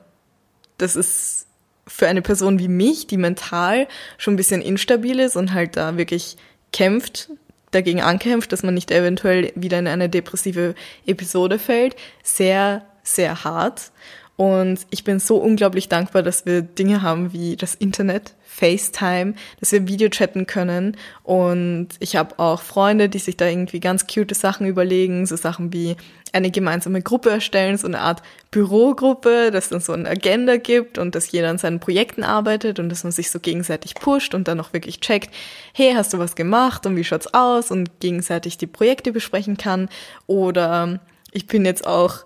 Das 0.79 0.95
ist 0.95 1.46
für 1.87 2.07
eine 2.07 2.21
Person 2.21 2.59
wie 2.59 2.67
mich, 2.67 3.07
die 3.07 3.17
mental 3.17 3.87
schon 4.17 4.33
ein 4.33 4.37
bisschen 4.37 4.61
instabil 4.61 5.19
ist 5.19 5.35
und 5.35 5.53
halt 5.53 5.77
da 5.77 5.97
wirklich 5.97 6.37
kämpft, 6.71 7.29
dagegen 7.71 8.01
ankämpft, 8.01 8.51
dass 8.51 8.63
man 8.63 8.73
nicht 8.73 8.91
eventuell 8.91 9.51
wieder 9.55 9.79
in 9.79 9.87
eine 9.87 10.09
depressive 10.09 10.75
Episode 11.05 11.59
fällt, 11.59 11.95
sehr, 12.23 12.85
sehr 13.03 13.43
hart. 13.43 13.91
Und 14.35 14.81
ich 14.91 15.03
bin 15.03 15.19
so 15.19 15.37
unglaublich 15.37 15.89
dankbar, 15.89 16.21
dass 16.21 16.45
wir 16.45 16.61
Dinge 16.61 17.01
haben 17.01 17.33
wie 17.33 17.55
das 17.55 17.73
Internet, 17.73 18.35
FaceTime, 18.45 19.33
dass 19.59 19.71
wir 19.71 19.87
Video 19.87 20.09
chatten 20.09 20.45
können. 20.45 20.95
Und 21.23 21.89
ich 21.99 22.15
habe 22.15 22.37
auch 22.37 22.61
Freunde, 22.61 23.09
die 23.09 23.19
sich 23.19 23.35
da 23.35 23.47
irgendwie 23.47 23.79
ganz 23.79 24.05
cute 24.05 24.35
Sachen 24.35 24.67
überlegen, 24.67 25.25
so 25.25 25.35
Sachen 25.35 25.73
wie 25.73 25.95
eine 26.33 26.51
gemeinsame 26.51 27.01
Gruppe 27.01 27.29
erstellen, 27.29 27.77
so 27.77 27.87
eine 27.87 27.99
Art 27.99 28.21
Bürogruppe, 28.51 29.51
dass 29.51 29.69
dann 29.69 29.81
so 29.81 29.93
eine 29.93 30.09
Agenda 30.09 30.57
gibt 30.57 30.97
und 30.97 31.15
dass 31.15 31.31
jeder 31.31 31.49
an 31.49 31.57
seinen 31.57 31.79
Projekten 31.79 32.23
arbeitet 32.23 32.79
und 32.79 32.89
dass 32.89 33.03
man 33.03 33.11
sich 33.11 33.29
so 33.29 33.39
gegenseitig 33.39 33.95
pusht 33.95 34.33
und 34.33 34.47
dann 34.47 34.59
auch 34.59 34.73
wirklich 34.73 34.99
checkt, 34.99 35.33
hey, 35.73 35.93
hast 35.93 36.13
du 36.13 36.19
was 36.19 36.35
gemacht 36.35 36.85
und 36.85 36.95
wie 36.95 37.03
schaut's 37.03 37.33
aus 37.33 37.71
und 37.71 37.99
gegenseitig 37.99 38.57
die 38.57 38.67
Projekte 38.67 39.11
besprechen 39.11 39.57
kann. 39.57 39.89
Oder 40.25 40.99
ich 41.31 41.47
bin 41.47 41.65
jetzt 41.65 41.85
auch 41.85 42.25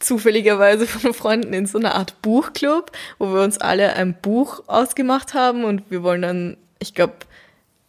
zufälligerweise 0.00 0.86
von 0.88 1.14
Freunden 1.14 1.52
in 1.52 1.66
so 1.66 1.78
einer 1.78 1.94
Art 1.94 2.20
Buchclub, 2.22 2.90
wo 3.18 3.32
wir 3.32 3.42
uns 3.42 3.58
alle 3.58 3.94
ein 3.94 4.14
Buch 4.20 4.62
ausgemacht 4.66 5.34
haben 5.34 5.64
und 5.64 5.90
wir 5.90 6.02
wollen 6.02 6.22
dann, 6.22 6.56
ich 6.78 6.94
glaube, 6.94 7.14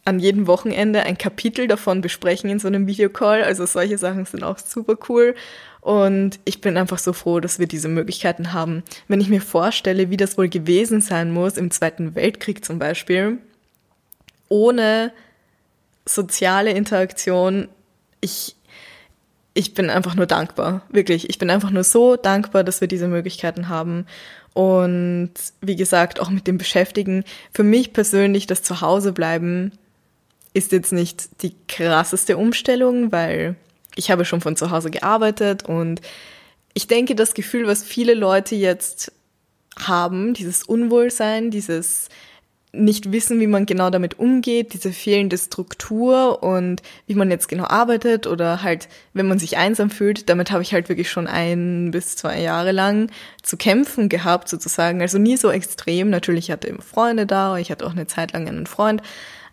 an 0.03 0.19
jedem 0.19 0.47
Wochenende 0.47 1.03
ein 1.03 1.17
Kapitel 1.17 1.67
davon 1.67 2.01
besprechen 2.01 2.49
in 2.49 2.59
so 2.59 2.67
einem 2.67 2.87
Videocall. 2.87 3.43
Also 3.43 3.65
solche 3.65 3.97
Sachen 3.97 4.25
sind 4.25 4.43
auch 4.43 4.57
super 4.57 4.95
cool. 5.09 5.35
Und 5.79 6.39
ich 6.45 6.61
bin 6.61 6.77
einfach 6.77 6.99
so 6.99 7.13
froh, 7.13 7.39
dass 7.39 7.59
wir 7.59 7.67
diese 7.67 7.87
Möglichkeiten 7.87 8.53
haben. 8.53 8.83
Wenn 9.07 9.21
ich 9.21 9.29
mir 9.29 9.41
vorstelle, 9.41 10.09
wie 10.09 10.17
das 10.17 10.37
wohl 10.37 10.49
gewesen 10.49 11.01
sein 11.01 11.31
muss 11.31 11.57
im 11.57 11.71
Zweiten 11.71 12.15
Weltkrieg 12.15 12.63
zum 12.63 12.79
Beispiel, 12.79 13.39
ohne 14.47 15.11
soziale 16.05 16.71
Interaktion, 16.71 17.67
ich, 18.21 18.55
ich 19.53 19.73
bin 19.73 19.89
einfach 19.89 20.15
nur 20.15 20.27
dankbar, 20.27 20.83
wirklich. 20.89 21.29
Ich 21.29 21.39
bin 21.39 21.49
einfach 21.49 21.71
nur 21.71 21.83
so 21.83 22.15
dankbar, 22.15 22.63
dass 22.63 22.81
wir 22.81 22.87
diese 22.87 23.07
Möglichkeiten 23.07 23.69
haben. 23.69 24.05
Und 24.53 25.31
wie 25.61 25.75
gesagt, 25.75 26.19
auch 26.19 26.29
mit 26.29 26.45
dem 26.45 26.57
Beschäftigen, 26.57 27.23
für 27.53 27.63
mich 27.63 27.93
persönlich 27.93 28.47
das 28.47 28.63
Zuhausebleiben 28.63 29.71
ist 30.53 30.71
jetzt 30.71 30.91
nicht 30.91 31.43
die 31.43 31.55
krasseste 31.67 32.37
Umstellung, 32.37 33.11
weil 33.11 33.55
ich 33.95 34.11
habe 34.11 34.25
schon 34.25 34.41
von 34.41 34.55
zu 34.55 34.71
Hause 34.71 34.91
gearbeitet 34.91 35.63
und 35.63 36.01
ich 36.73 36.87
denke, 36.87 37.15
das 37.15 37.33
Gefühl, 37.33 37.67
was 37.67 37.83
viele 37.83 38.13
Leute 38.13 38.55
jetzt 38.55 39.11
haben, 39.79 40.33
dieses 40.33 40.63
Unwohlsein, 40.63 41.51
dieses 41.51 42.09
nicht 42.73 43.11
wissen, 43.11 43.39
wie 43.41 43.47
man 43.47 43.65
genau 43.65 43.89
damit 43.89 44.17
umgeht, 44.17 44.73
diese 44.73 44.93
fehlende 44.93 45.37
Struktur 45.37 46.41
und 46.41 46.81
wie 47.05 47.15
man 47.15 47.29
jetzt 47.29 47.49
genau 47.49 47.65
arbeitet 47.65 48.27
oder 48.27 48.63
halt, 48.63 48.87
wenn 49.13 49.27
man 49.27 49.39
sich 49.39 49.57
einsam 49.57 49.89
fühlt, 49.89 50.29
damit 50.29 50.51
habe 50.51 50.63
ich 50.63 50.73
halt 50.73 50.87
wirklich 50.87 51.09
schon 51.11 51.27
ein 51.27 51.91
bis 51.91 52.15
zwei 52.15 52.39
Jahre 52.39 52.71
lang 52.71 53.11
zu 53.43 53.57
kämpfen 53.57 54.07
gehabt, 54.07 54.47
sozusagen. 54.47 55.01
Also 55.01 55.17
nie 55.17 55.35
so 55.35 55.51
extrem. 55.51 56.09
Natürlich 56.09 56.49
hatte 56.49 56.67
ich 56.67 56.73
immer 56.73 56.81
Freunde 56.81 57.25
da, 57.25 57.57
ich 57.57 57.71
hatte 57.71 57.85
auch 57.85 57.91
eine 57.91 58.07
Zeit 58.07 58.31
lang 58.31 58.47
einen 58.47 58.67
Freund, 58.67 59.01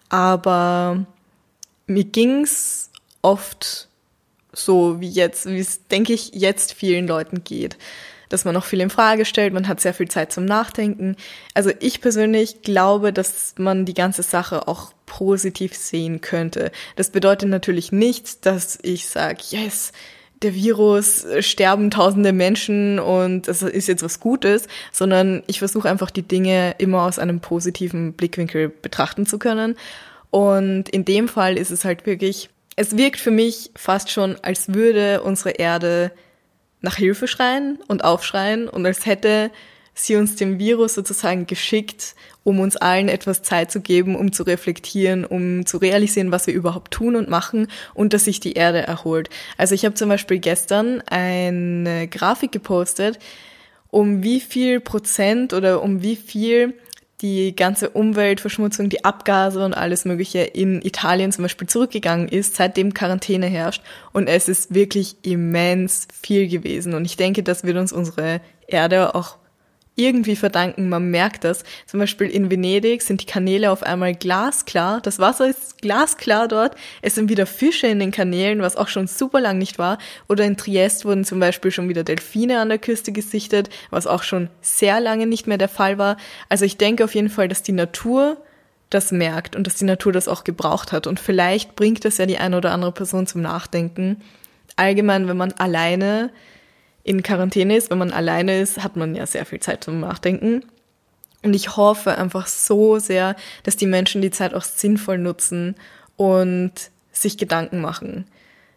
aber 0.08 1.06
mir 1.86 2.04
ging's 2.04 2.90
oft 3.22 3.88
so 4.52 5.00
wie 5.00 5.08
jetzt, 5.08 5.46
wie 5.46 5.58
es, 5.58 5.86
denke 5.88 6.12
ich, 6.12 6.32
jetzt 6.34 6.72
vielen 6.72 7.06
Leuten 7.06 7.44
geht 7.44 7.76
dass 8.28 8.44
man 8.44 8.54
noch 8.54 8.64
viel 8.64 8.80
in 8.80 8.90
Frage 8.90 9.24
stellt, 9.24 9.52
man 9.52 9.68
hat 9.68 9.80
sehr 9.80 9.94
viel 9.94 10.08
Zeit 10.08 10.32
zum 10.32 10.44
Nachdenken. 10.44 11.16
Also 11.54 11.70
ich 11.80 12.00
persönlich 12.00 12.62
glaube, 12.62 13.12
dass 13.12 13.54
man 13.58 13.84
die 13.84 13.94
ganze 13.94 14.22
Sache 14.22 14.68
auch 14.68 14.92
positiv 15.06 15.74
sehen 15.74 16.20
könnte. 16.20 16.70
Das 16.96 17.10
bedeutet 17.10 17.48
natürlich 17.48 17.92
nicht, 17.92 18.44
dass 18.46 18.78
ich 18.82 19.06
sage, 19.06 19.42
yes, 19.50 19.92
der 20.42 20.54
Virus, 20.54 21.26
sterben 21.40 21.90
tausende 21.90 22.32
Menschen 22.32 22.98
und 22.98 23.48
das 23.48 23.62
ist 23.62 23.88
jetzt 23.88 24.02
was 24.02 24.20
Gutes, 24.20 24.68
sondern 24.92 25.42
ich 25.46 25.58
versuche 25.58 25.88
einfach 25.88 26.10
die 26.10 26.22
Dinge 26.22 26.74
immer 26.78 27.02
aus 27.02 27.18
einem 27.18 27.40
positiven 27.40 28.12
Blickwinkel 28.12 28.68
betrachten 28.68 29.26
zu 29.26 29.38
können. 29.38 29.76
Und 30.30 30.88
in 30.90 31.04
dem 31.04 31.26
Fall 31.28 31.56
ist 31.56 31.70
es 31.70 31.84
halt 31.84 32.06
wirklich 32.06 32.50
es 32.78 32.96
wirkt 32.96 33.18
für 33.18 33.32
mich 33.32 33.72
fast 33.74 34.08
schon, 34.08 34.36
als 34.40 34.72
würde 34.72 35.22
unsere 35.22 35.50
Erde 35.50 36.12
nach 36.80 36.94
Hilfe 36.94 37.26
schreien 37.26 37.80
und 37.88 38.04
aufschreien 38.04 38.68
und 38.68 38.86
als 38.86 39.04
hätte 39.04 39.50
sie 39.98 40.16
uns 40.16 40.36
dem 40.36 40.58
Virus 40.58 40.94
sozusagen 40.94 41.46
geschickt, 41.46 42.14
um 42.44 42.60
uns 42.60 42.76
allen 42.76 43.08
etwas 43.08 43.42
Zeit 43.42 43.70
zu 43.70 43.80
geben, 43.80 44.16
um 44.16 44.32
zu 44.32 44.44
reflektieren, 44.44 45.24
um 45.24 45.66
zu 45.66 45.78
realisieren, 45.78 46.32
was 46.32 46.46
wir 46.46 46.54
überhaupt 46.54 46.92
tun 46.92 47.16
und 47.16 47.28
machen 47.28 47.68
und 47.94 48.12
dass 48.12 48.24
sich 48.24 48.40
die 48.40 48.52
Erde 48.52 48.80
erholt. 48.80 49.28
Also 49.56 49.74
ich 49.74 49.84
habe 49.84 49.94
zum 49.94 50.08
Beispiel 50.08 50.38
gestern 50.38 51.02
eine 51.02 52.08
Grafik 52.08 52.52
gepostet, 52.52 53.18
um 53.90 54.22
wie 54.22 54.40
viel 54.40 54.80
Prozent 54.80 55.52
oder 55.52 55.82
um 55.82 56.02
wie 56.02 56.16
viel 56.16 56.74
die 57.20 57.56
ganze 57.56 57.90
Umweltverschmutzung, 57.90 58.88
die 58.88 59.04
Abgase 59.04 59.64
und 59.64 59.74
alles 59.74 60.04
Mögliche 60.04 60.40
in 60.40 60.80
Italien 60.82 61.32
zum 61.32 61.42
Beispiel 61.42 61.68
zurückgegangen 61.68 62.28
ist, 62.28 62.54
seitdem 62.54 62.94
Quarantäne 62.94 63.46
herrscht. 63.46 63.82
Und 64.12 64.28
es 64.28 64.48
ist 64.48 64.72
wirklich 64.72 65.16
immens 65.22 66.06
viel 66.22 66.48
gewesen. 66.48 66.94
Und 66.94 67.04
ich 67.04 67.16
denke, 67.16 67.42
das 67.42 67.64
wird 67.64 67.76
uns 67.76 67.92
unsere 67.92 68.40
Erde 68.68 69.16
auch 69.16 69.36
irgendwie 69.98 70.36
verdanken. 70.36 70.88
Man 70.88 71.10
merkt 71.10 71.44
das. 71.44 71.64
Zum 71.86 72.00
Beispiel 72.00 72.28
in 72.28 72.50
Venedig 72.50 73.02
sind 73.02 73.20
die 73.20 73.26
Kanäle 73.26 73.70
auf 73.70 73.82
einmal 73.82 74.14
glasklar. 74.14 75.00
Das 75.00 75.18
Wasser 75.18 75.48
ist 75.48 75.82
glasklar 75.82 76.46
dort. 76.46 76.76
Es 77.02 77.16
sind 77.16 77.28
wieder 77.28 77.46
Fische 77.46 77.88
in 77.88 77.98
den 77.98 78.12
Kanälen, 78.12 78.62
was 78.62 78.76
auch 78.76 78.88
schon 78.88 79.08
super 79.08 79.40
lang 79.40 79.58
nicht 79.58 79.78
war. 79.78 79.98
Oder 80.28 80.44
in 80.44 80.56
Triest 80.56 81.04
wurden 81.04 81.24
zum 81.24 81.40
Beispiel 81.40 81.72
schon 81.72 81.88
wieder 81.88 82.04
Delfine 82.04 82.60
an 82.60 82.68
der 82.68 82.78
Küste 82.78 83.10
gesichtet, 83.12 83.70
was 83.90 84.06
auch 84.06 84.22
schon 84.22 84.48
sehr 84.60 85.00
lange 85.00 85.26
nicht 85.26 85.46
mehr 85.46 85.58
der 85.58 85.68
Fall 85.68 85.98
war. 85.98 86.16
Also 86.48 86.64
ich 86.64 86.76
denke 86.76 87.04
auf 87.04 87.14
jeden 87.14 87.30
Fall, 87.30 87.48
dass 87.48 87.62
die 87.62 87.72
Natur 87.72 88.38
das 88.90 89.12
merkt 89.12 89.56
und 89.56 89.66
dass 89.66 89.76
die 89.76 89.84
Natur 89.84 90.12
das 90.12 90.28
auch 90.28 90.44
gebraucht 90.44 90.92
hat. 90.92 91.06
Und 91.06 91.20
vielleicht 91.20 91.76
bringt 91.76 92.04
das 92.04 92.18
ja 92.18 92.26
die 92.26 92.38
eine 92.38 92.56
oder 92.56 92.72
andere 92.72 92.92
Person 92.92 93.26
zum 93.26 93.42
Nachdenken. 93.42 94.22
Allgemein, 94.76 95.28
wenn 95.28 95.36
man 95.36 95.52
alleine 95.52 96.30
in 97.08 97.22
Quarantäne 97.22 97.74
ist, 97.74 97.90
wenn 97.90 97.96
man 97.96 98.12
alleine 98.12 98.60
ist, 98.60 98.84
hat 98.84 98.96
man 98.96 99.14
ja 99.14 99.26
sehr 99.26 99.46
viel 99.46 99.60
Zeit 99.60 99.82
zum 99.82 99.98
Nachdenken. 99.98 100.62
Und 101.42 101.54
ich 101.54 101.74
hoffe 101.74 102.18
einfach 102.18 102.46
so 102.46 102.98
sehr, 102.98 103.34
dass 103.62 103.76
die 103.76 103.86
Menschen 103.86 104.20
die 104.20 104.30
Zeit 104.30 104.52
auch 104.52 104.62
sinnvoll 104.62 105.16
nutzen 105.16 105.74
und 106.16 106.72
sich 107.10 107.38
Gedanken 107.38 107.80
machen 107.80 108.26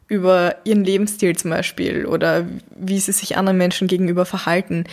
über 0.07 0.55
ihren 0.63 0.85
Lebensstil 0.85 1.35
zum 1.35 1.51
Beispiel 1.51 2.05
oder 2.05 2.45
wie 2.73 2.99
sie 2.99 3.11
sich 3.11 3.35
anderen 3.35 3.57
Menschen 3.57 3.89
gegenüber 3.89 4.25
verhalten. 4.25 4.85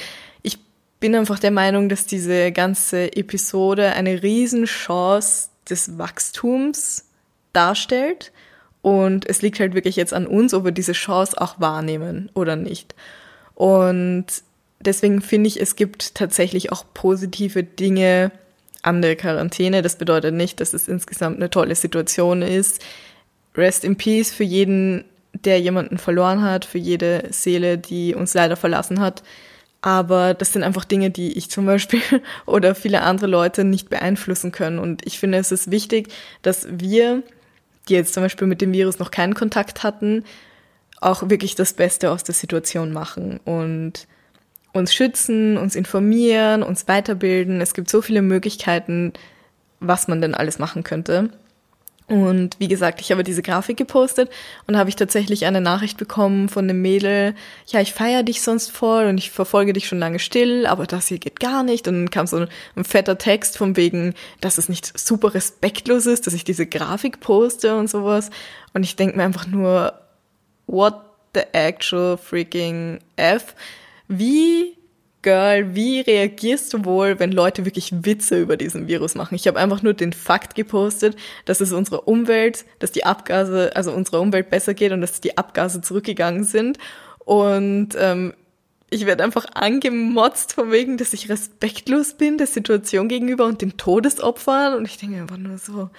Ich 0.42 0.59
bin 0.98 1.14
einfach 1.14 1.38
der 1.38 1.53
Meinung, 1.53 1.88
dass 1.88 2.07
diese 2.07 2.51
ganze 2.51 3.16
Episode 3.16 3.92
eine 3.92 4.20
Riesenchance 4.20 5.51
des 5.70 5.96
Wachstums 5.96 7.05
darstellt. 7.53 8.33
Und 8.83 9.29
es 9.29 9.42
liegt 9.42 9.61
halt 9.61 9.74
wirklich 9.74 9.94
jetzt 9.94 10.14
an 10.14 10.27
uns, 10.27 10.55
ob 10.55 10.64
wir 10.64 10.72
diese 10.72 10.92
Chance 10.92 11.40
auch 11.40 11.61
wahrnehmen 11.61 12.31
oder 12.35 12.57
nicht. 12.57 12.96
Und 13.59 14.27
deswegen 14.79 15.21
finde 15.21 15.49
ich, 15.49 15.61
es 15.61 15.75
gibt 15.75 16.14
tatsächlich 16.14 16.71
auch 16.71 16.85
positive 16.94 17.64
Dinge 17.64 18.31
an 18.83 19.03
der 19.03 19.16
Quarantäne. 19.16 19.83
Das 19.83 19.97
bedeutet 19.97 20.33
nicht, 20.33 20.61
dass 20.61 20.75
es 20.75 20.87
insgesamt 20.87 21.38
eine 21.38 21.51
tolle 21.51 21.75
Situation 21.75 22.42
ist. 22.42 22.81
Rest 23.57 23.83
in 23.83 23.97
Peace 23.97 24.31
für 24.31 24.44
jeden, 24.44 25.05
der 25.33 25.61
jemanden 25.61 25.99
verloren 25.99 26.42
hat, 26.42 26.66
für 26.66 26.79
jede 26.79 27.25
Seele, 27.31 27.79
die 27.79 28.14
uns 28.14 28.33
leider 28.33 28.55
verlassen 28.55 29.01
hat. 29.01 29.25
Aber 29.81 30.35
das 30.35 30.53
sind 30.53 30.62
einfach 30.62 30.85
Dinge, 30.85 31.11
die 31.11 31.37
ich 31.37 31.51
zum 31.51 31.66
Beispiel 31.66 32.01
oder 32.47 32.77
viele 32.77 33.03
andere 33.03 33.27
Leute 33.27 33.64
nicht 33.64 33.90
beeinflussen 33.90 34.53
können. 34.53 34.79
Und 34.79 35.05
ich 35.05 35.18
finde, 35.18 35.38
es 35.38 35.51
ist 35.51 35.73
wichtig, 35.73 36.12
dass 36.42 36.68
wir, 36.71 37.25
die 37.88 37.94
jetzt 37.94 38.14
zum 38.14 38.23
Beispiel 38.23 38.47
mit 38.47 38.61
dem 38.61 38.73
Virus 38.73 39.01
noch 39.01 39.11
keinen 39.11 39.35
Kontakt 39.35 39.83
hatten, 39.83 40.23
auch 41.01 41.29
wirklich 41.31 41.55
das 41.55 41.73
Beste 41.73 42.11
aus 42.11 42.25
der 42.25 42.35
Situation 42.35 42.93
machen 42.93 43.41
und 43.45 44.07
uns 44.73 44.95
schützen, 44.95 45.57
uns 45.57 45.77
informieren, 45.77 46.63
uns 46.63 46.89
weiterbilden. 46.89 47.61
Es 47.61 47.75
gibt 47.75 47.91
so 47.91 48.03
viele 48.03 48.23
Möglichkeiten, 48.23 49.13
was 49.81 50.09
man 50.09 50.21
denn 50.21 50.35
alles 50.35 50.59
machen 50.59 50.85
könnte. 50.85 51.31
Und 52.09 52.59
wie 52.59 52.69
gesagt, 52.69 53.03
ich 53.03 53.13
habe 53.13 53.23
diese 53.23 53.43
Grafik 53.43 53.77
gepostet 53.77 54.31
und 54.67 54.79
habe 54.79 54.89
ich 54.89 54.97
tatsächlich 54.97 55.45
eine 55.45 55.61
Nachricht 55.61 55.99
bekommen 55.99 56.49
von 56.49 56.65
einem 56.65 56.81
Mädel, 56.81 57.35
ja, 57.67 57.83
ich 57.83 57.93
feiere 57.93 58.23
dich 58.23 58.41
sonst 58.41 58.71
voll 58.71 59.05
und 59.05 59.19
ich 59.19 59.31
verfolge 59.31 59.75
dich 59.75 59.87
schon 59.87 59.99
lange 59.99 60.19
still, 60.19 60.65
aber 60.65 60.87
das 60.87 61.09
hier 61.09 61.19
geht 61.19 61.39
gar 61.39 61.63
nicht. 61.63 61.87
Und 61.87 61.95
dann 61.95 62.11
kam 62.11 62.27
so 62.27 62.39
ein, 62.39 62.49
ein 62.77 62.85
fetter 62.85 63.19
Text 63.19 63.59
von 63.59 63.77
wegen, 63.77 64.15
dass 64.41 64.57
es 64.57 64.71
nicht 64.71 64.99
super 64.99 65.35
respektlos 65.35 66.07
ist, 66.07 66.27
dass 66.27 66.33
ich 66.33 66.45
diese 66.45 66.67
Grafik 66.67 67.21
poste 67.21 67.77
und 67.77 67.91
sowas. 67.91 68.31
Und 68.73 68.85
ich 68.85 68.97
denke 68.97 69.19
mir 69.19 69.25
einfach 69.25 69.47
nur, 69.47 69.93
what 70.68 70.94
the 71.35 71.42
actual 71.52 72.16
freaking 72.16 73.00
F? 73.16 73.54
Wie, 74.07 74.78
Girl, 75.22 75.74
wie 75.74 76.00
reagierst 76.00 76.72
du 76.72 76.85
wohl, 76.85 77.18
wenn 77.18 77.33
Leute 77.33 77.64
wirklich 77.64 77.92
Witze 78.04 78.40
über 78.40 78.57
diesen 78.57 78.87
Virus 78.87 79.16
machen? 79.16 79.35
Ich 79.35 79.48
habe 79.48 79.59
einfach 79.59 79.83
nur 79.83 79.92
den 79.94 80.12
Fakt 80.12 80.54
gepostet, 80.54 81.16
dass 81.44 81.61
es 81.61 81.72
unserer 81.72 82.07
Umwelt, 82.07 82.64
dass 82.78 82.92
die 82.92 83.04
Abgase, 83.04 83.72
also 83.74 83.92
unserer 83.92 84.20
Umwelt 84.20 84.48
besser 84.48 84.74
geht 84.74 84.92
und 84.92 85.00
dass 85.00 85.20
die 85.20 85.37
Abgase 85.37 85.81
zurückgegangen 85.81 86.44
sind. 86.44 86.78
Und 87.24 87.90
ähm, 87.98 88.33
ich 88.90 89.07
werde 89.07 89.24
einfach 89.24 89.46
angemotzt 89.54 90.52
von 90.52 90.70
wegen, 90.70 90.96
dass 90.96 91.12
ich 91.12 91.28
respektlos 91.28 92.14
bin 92.14 92.38
der 92.38 92.46
Situation 92.46 93.09
gegenüber 93.09 93.46
und 93.46 93.61
den 93.61 93.76
Todesopfern. 93.76 94.74
Und 94.74 94.87
ich 94.87 94.98
denke 94.98 95.20
einfach 95.20 95.37
nur 95.37 95.59
so, 95.59 95.90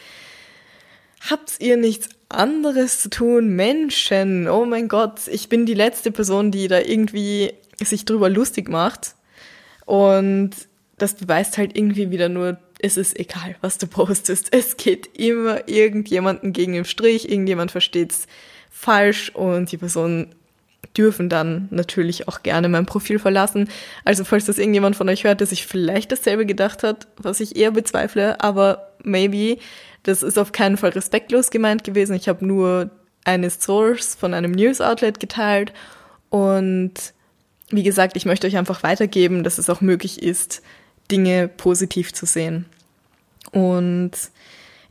habt 1.30 1.56
ihr 1.60 1.78
nichts 1.78 2.10
anderes 2.30 3.02
zu 3.02 3.10
tun? 3.10 3.56
Menschen, 3.56 4.48
oh 4.48 4.66
mein 4.66 4.88
Gott, 4.88 5.28
ich 5.28 5.50
bin 5.50 5.66
die 5.66 5.74
letzte 5.74 6.12
Person, 6.12 6.52
die 6.52 6.68
da 6.68 6.80
irgendwie 6.80 7.54
sich 7.84 8.06
drüber 8.06 8.30
lustig 8.30 8.70
macht. 8.70 9.16
Und 9.86 10.52
das 10.98 11.16
beweist 11.16 11.58
halt 11.58 11.76
irgendwie 11.78 12.12
wieder 12.12 12.30
nur, 12.30 12.58
es 12.80 12.98
ist 12.98 13.20
egal, 13.20 13.56
was 13.62 13.78
du 13.78 13.88
postest. 13.88 14.54
Es 14.54 14.78
geht 14.78 15.18
immer 15.18 15.68
irgendjemanden 15.68 16.54
gegen 16.54 16.74
den 16.74 16.86
Strich, 16.86 17.30
irgendjemand 17.30 17.72
versteht's 17.72 18.28
falsch 18.70 19.32
und 19.34 19.72
die 19.72 19.78
Person 19.78 20.28
dürfen 20.98 21.30
dann 21.30 21.68
natürlich 21.72 22.28
auch 22.28 22.42
gerne 22.42 22.70
mein 22.70 22.86
Profil 22.86 23.20
verlassen. 23.20 23.70
Also 24.06 24.24
falls 24.24 24.46
das 24.46 24.58
irgendjemand 24.58 24.96
von 24.96 25.10
euch 25.10 25.24
hört, 25.24 25.40
der 25.40 25.48
sich 25.48 25.68
vielleicht 25.68 26.12
dasselbe 26.12 26.46
gedacht 26.46 26.84
hat, 26.84 27.08
was 27.18 27.40
ich 27.40 27.56
eher 27.56 27.72
bezweifle, 27.72 28.42
aber 28.42 28.89
maybe, 29.04 29.60
das 30.04 30.24
ist 30.24 30.38
auf 30.38 30.52
keinen 30.52 30.78
Fall 30.78 30.92
respektlos 30.92 31.52
gemeint 31.52 31.84
gewesen. 31.84 32.16
Ich 32.16 32.30
habe 32.30 32.46
nur 32.46 32.90
eine 33.26 33.50
Source 33.50 34.16
von 34.16 34.34
einem 34.34 34.52
News 34.52 34.82
Outlet 34.82 35.20
geteilt 35.20 35.74
und 36.30 36.94
wie 37.72 37.84
gesagt, 37.84 38.18
ich 38.18 38.26
möchte 38.26 38.48
euch 38.48 38.58
einfach 38.58 38.84
weitergeben, 38.84 39.44
dass 39.44 39.58
es 39.58 39.70
auch 39.70 39.82
möglich 39.82 40.24
ist, 40.24 40.62
Dinge 41.12 41.48
positiv 41.48 42.14
zu 42.14 42.26
sehen. 42.26 42.66
Und 43.52 44.12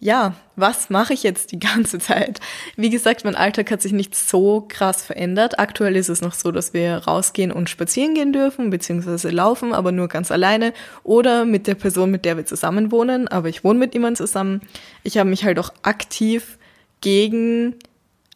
ja, 0.00 0.34
was 0.54 0.90
mache 0.90 1.12
ich 1.12 1.22
jetzt 1.22 1.52
die 1.52 1.58
ganze 1.60 1.98
Zeit? 1.98 2.40
Wie 2.76 2.90
gesagt, 2.90 3.24
mein 3.24 3.34
Alltag 3.34 3.70
hat 3.70 3.82
sich 3.82 3.92
nicht 3.92 4.14
so 4.14 4.64
krass 4.68 5.02
verändert. 5.02 5.58
Aktuell 5.58 5.96
ist 5.96 6.08
es 6.08 6.20
noch 6.20 6.34
so, 6.34 6.52
dass 6.52 6.72
wir 6.72 6.98
rausgehen 6.98 7.50
und 7.52 7.68
spazieren 7.68 8.14
gehen 8.14 8.32
dürfen, 8.32 8.70
beziehungsweise 8.70 9.30
laufen, 9.30 9.72
aber 9.72 9.92
nur 9.92 10.08
ganz 10.08 10.30
alleine 10.30 10.72
oder 11.02 11.44
mit 11.44 11.66
der 11.66 11.74
Person, 11.74 12.10
mit 12.10 12.24
der 12.24 12.36
wir 12.36 12.46
zusammen 12.46 12.92
wohnen. 12.92 13.28
Aber 13.28 13.48
ich 13.48 13.64
wohne 13.64 13.78
mit 13.78 13.94
jemandem 13.94 14.26
zusammen. 14.26 14.60
Ich 15.02 15.18
habe 15.18 15.30
mich 15.30 15.44
halt 15.44 15.58
auch 15.58 15.72
aktiv 15.82 16.58
gegen 17.00 17.74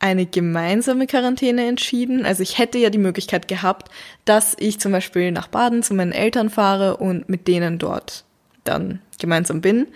eine 0.00 0.26
gemeinsame 0.26 1.06
Quarantäne 1.06 1.68
entschieden. 1.68 2.26
Also 2.26 2.42
ich 2.42 2.58
hätte 2.58 2.76
ja 2.78 2.90
die 2.90 2.98
Möglichkeit 2.98 3.46
gehabt, 3.46 3.88
dass 4.24 4.56
ich 4.58 4.80
zum 4.80 4.90
Beispiel 4.90 5.30
nach 5.30 5.46
Baden 5.46 5.84
zu 5.84 5.94
meinen 5.94 6.10
Eltern 6.10 6.50
fahre 6.50 6.96
und 6.96 7.28
mit 7.28 7.46
denen 7.46 7.78
dort 7.78 8.24
dann 8.64 9.00
gemeinsam 9.20 9.60
bin 9.60 9.86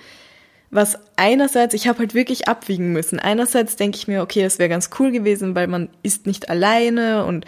was 0.70 0.98
einerseits, 1.16 1.74
ich 1.74 1.88
habe 1.88 2.00
halt 2.00 2.14
wirklich 2.14 2.48
abwiegen 2.48 2.92
müssen. 2.92 3.18
Einerseits 3.18 3.76
denke 3.76 3.96
ich 3.96 4.08
mir, 4.08 4.22
okay, 4.22 4.42
das 4.42 4.58
wäre 4.58 4.68
ganz 4.68 4.90
cool 4.98 5.12
gewesen, 5.12 5.54
weil 5.54 5.68
man 5.68 5.88
ist 6.02 6.26
nicht 6.26 6.48
alleine 6.48 7.24
und 7.24 7.46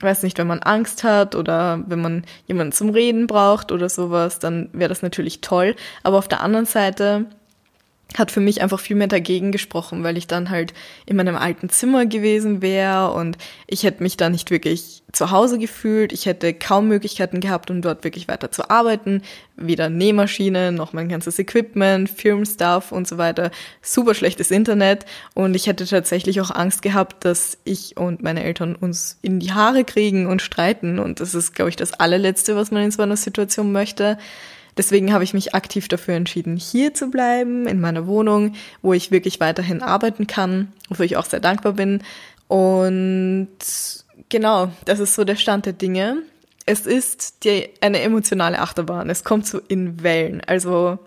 weiß 0.00 0.22
nicht, 0.24 0.38
wenn 0.38 0.46
man 0.46 0.60
Angst 0.60 1.04
hat 1.04 1.34
oder 1.34 1.82
wenn 1.86 2.00
man 2.00 2.24
jemanden 2.46 2.72
zum 2.72 2.90
Reden 2.90 3.26
braucht 3.26 3.72
oder 3.72 3.88
sowas, 3.88 4.38
dann 4.38 4.68
wäre 4.72 4.88
das 4.88 5.02
natürlich 5.02 5.40
toll. 5.40 5.74
Aber 6.02 6.18
auf 6.18 6.28
der 6.28 6.42
anderen 6.42 6.66
Seite 6.66 7.26
hat 8.18 8.30
für 8.30 8.40
mich 8.40 8.62
einfach 8.62 8.80
viel 8.80 8.96
mehr 8.96 9.06
dagegen 9.06 9.52
gesprochen, 9.52 10.02
weil 10.02 10.16
ich 10.16 10.26
dann 10.26 10.50
halt 10.50 10.74
in 11.06 11.16
meinem 11.16 11.36
alten 11.36 11.68
Zimmer 11.68 12.06
gewesen 12.06 12.62
wäre 12.62 13.12
und 13.12 13.38
ich 13.66 13.84
hätte 13.84 14.02
mich 14.02 14.16
da 14.16 14.28
nicht 14.28 14.50
wirklich 14.50 15.02
zu 15.12 15.30
Hause 15.30 15.58
gefühlt. 15.58 16.12
Ich 16.12 16.26
hätte 16.26 16.52
kaum 16.52 16.88
Möglichkeiten 16.88 17.40
gehabt, 17.40 17.70
um 17.70 17.80
dort 17.80 18.04
wirklich 18.04 18.28
weiter 18.28 18.50
zu 18.50 18.70
arbeiten. 18.70 19.22
Weder 19.56 19.88
Nähmaschine 19.88 20.72
noch 20.72 20.92
mein 20.92 21.08
ganzes 21.08 21.38
Equipment, 21.38 22.10
Firmenstuff 22.10 22.92
und 22.92 23.08
so 23.08 23.16
weiter. 23.18 23.50
Super 23.82 24.14
schlechtes 24.14 24.50
Internet 24.50 25.06
und 25.34 25.54
ich 25.54 25.66
hätte 25.66 25.86
tatsächlich 25.86 26.40
auch 26.40 26.50
Angst 26.50 26.82
gehabt, 26.82 27.24
dass 27.24 27.58
ich 27.64 27.96
und 27.96 28.22
meine 28.22 28.44
Eltern 28.44 28.76
uns 28.76 29.18
in 29.22 29.40
die 29.40 29.52
Haare 29.52 29.84
kriegen 29.84 30.26
und 30.26 30.42
streiten 30.42 30.98
und 30.98 31.20
das 31.20 31.34
ist, 31.34 31.54
glaube 31.54 31.70
ich, 31.70 31.76
das 31.76 31.94
allerletzte, 31.94 32.56
was 32.56 32.70
man 32.70 32.82
in 32.82 32.90
so 32.90 33.02
einer 33.02 33.16
Situation 33.16 33.72
möchte. 33.72 34.18
Deswegen 34.76 35.12
habe 35.12 35.24
ich 35.24 35.34
mich 35.34 35.54
aktiv 35.54 35.88
dafür 35.88 36.14
entschieden, 36.14 36.56
hier 36.56 36.92
zu 36.92 37.10
bleiben, 37.10 37.66
in 37.66 37.80
meiner 37.80 38.06
Wohnung, 38.06 38.54
wo 38.82 38.92
ich 38.92 39.10
wirklich 39.10 39.40
weiterhin 39.40 39.82
arbeiten 39.82 40.26
kann, 40.26 40.72
wofür 40.88 41.06
ich 41.06 41.16
auch 41.16 41.24
sehr 41.24 41.40
dankbar 41.40 41.72
bin. 41.72 42.02
Und 42.48 43.48
genau, 44.28 44.70
das 44.84 45.00
ist 45.00 45.14
so 45.14 45.24
der 45.24 45.36
Stand 45.36 45.66
der 45.66 45.72
Dinge. 45.72 46.22
Es 46.66 46.84
ist 46.84 47.44
die, 47.44 47.70
eine 47.80 48.00
emotionale 48.00 48.58
Achterbahn. 48.58 49.08
Es 49.08 49.24
kommt 49.24 49.46
so 49.46 49.60
in 49.68 50.02
Wellen. 50.02 50.42
Also 50.46 50.98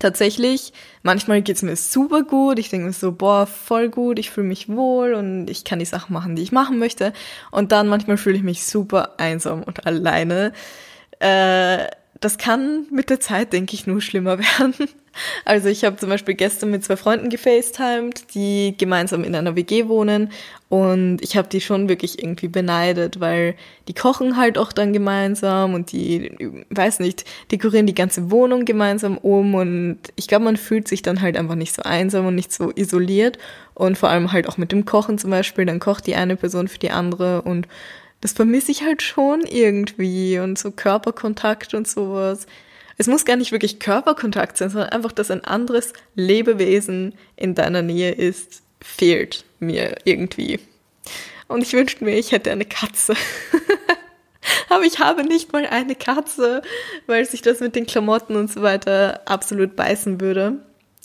tatsächlich, 0.00 0.72
manchmal 1.02 1.42
geht's 1.42 1.62
mir 1.62 1.76
super 1.76 2.22
gut. 2.22 2.58
Ich 2.58 2.68
denke 2.68 2.86
mir 2.86 2.92
so, 2.92 3.12
boah, 3.12 3.46
voll 3.46 3.88
gut, 3.88 4.18
ich 4.18 4.30
fühle 4.30 4.48
mich 4.48 4.68
wohl 4.68 5.14
und 5.14 5.48
ich 5.48 5.64
kann 5.64 5.78
die 5.78 5.84
Sachen 5.84 6.12
machen, 6.12 6.36
die 6.36 6.42
ich 6.42 6.52
machen 6.52 6.78
möchte. 6.78 7.12
Und 7.50 7.72
dann 7.72 7.88
manchmal 7.88 8.16
fühle 8.16 8.36
ich 8.36 8.42
mich 8.42 8.66
super 8.66 9.14
einsam 9.18 9.62
und 9.62 9.86
alleine. 9.86 10.52
Äh, 11.20 11.86
das 12.24 12.38
kann 12.38 12.86
mit 12.90 13.10
der 13.10 13.20
Zeit, 13.20 13.52
denke 13.52 13.74
ich, 13.74 13.86
nur 13.86 14.00
schlimmer 14.00 14.38
werden. 14.58 14.74
Also 15.44 15.68
ich 15.68 15.84
habe 15.84 15.96
zum 15.96 16.08
Beispiel 16.08 16.34
gestern 16.34 16.70
mit 16.70 16.82
zwei 16.82 16.96
Freunden 16.96 17.28
gefacetimed, 17.28 18.34
die 18.34 18.74
gemeinsam 18.76 19.22
in 19.22 19.36
einer 19.36 19.54
WG 19.54 19.86
wohnen. 19.86 20.30
Und 20.68 21.18
ich 21.20 21.36
habe 21.36 21.48
die 21.48 21.60
schon 21.60 21.88
wirklich 21.88 22.20
irgendwie 22.20 22.48
beneidet, 22.48 23.20
weil 23.20 23.54
die 23.86 23.94
kochen 23.94 24.36
halt 24.36 24.58
auch 24.58 24.72
dann 24.72 24.92
gemeinsam 24.92 25.74
und 25.74 25.92
die, 25.92 26.64
weiß 26.70 26.98
nicht, 26.98 27.24
dekorieren 27.52 27.86
die 27.86 27.94
ganze 27.94 28.30
Wohnung 28.30 28.64
gemeinsam 28.64 29.18
um. 29.18 29.54
Und 29.54 29.98
ich 30.16 30.26
glaube, 30.26 30.46
man 30.46 30.56
fühlt 30.56 30.88
sich 30.88 31.02
dann 31.02 31.20
halt 31.20 31.36
einfach 31.36 31.54
nicht 31.54 31.74
so 31.74 31.82
einsam 31.82 32.26
und 32.26 32.34
nicht 32.34 32.52
so 32.52 32.72
isoliert. 32.74 33.38
Und 33.74 33.98
vor 33.98 34.08
allem 34.08 34.32
halt 34.32 34.48
auch 34.48 34.56
mit 34.56 34.72
dem 34.72 34.84
Kochen 34.84 35.18
zum 35.18 35.30
Beispiel, 35.30 35.66
dann 35.66 35.78
kocht 35.78 36.06
die 36.06 36.16
eine 36.16 36.36
Person 36.36 36.68
für 36.68 36.78
die 36.78 36.90
andere 36.90 37.42
und 37.42 37.68
das 38.24 38.32
vermisse 38.32 38.72
ich 38.72 38.82
halt 38.82 39.02
schon 39.02 39.42
irgendwie 39.42 40.38
und 40.38 40.58
so 40.58 40.70
Körperkontakt 40.70 41.74
und 41.74 41.86
sowas. 41.86 42.46
Es 42.96 43.06
muss 43.06 43.26
gar 43.26 43.36
nicht 43.36 43.52
wirklich 43.52 43.80
Körperkontakt 43.80 44.56
sein, 44.56 44.70
sondern 44.70 44.88
einfach, 44.88 45.12
dass 45.12 45.30
ein 45.30 45.44
anderes 45.44 45.92
Lebewesen 46.14 47.12
in 47.36 47.54
deiner 47.54 47.82
Nähe 47.82 48.12
ist, 48.12 48.62
fehlt 48.80 49.44
mir 49.60 49.96
irgendwie. 50.04 50.58
Und 51.48 51.62
ich 51.62 51.74
wünschte 51.74 52.02
mir, 52.02 52.16
ich 52.16 52.32
hätte 52.32 52.50
eine 52.50 52.64
Katze. 52.64 53.14
Aber 54.70 54.84
ich 54.84 55.00
habe 55.00 55.24
nicht 55.24 55.52
mal 55.52 55.66
eine 55.66 55.94
Katze, 55.94 56.62
weil 57.06 57.26
sich 57.26 57.42
das 57.42 57.60
mit 57.60 57.76
den 57.76 57.84
Klamotten 57.84 58.36
und 58.36 58.50
so 58.50 58.62
weiter 58.62 59.20
absolut 59.26 59.76
beißen 59.76 60.22
würde. 60.22 60.64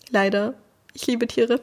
Leider. 0.10 0.54
Ich 0.94 1.06
liebe 1.06 1.28
Tiere. 1.28 1.60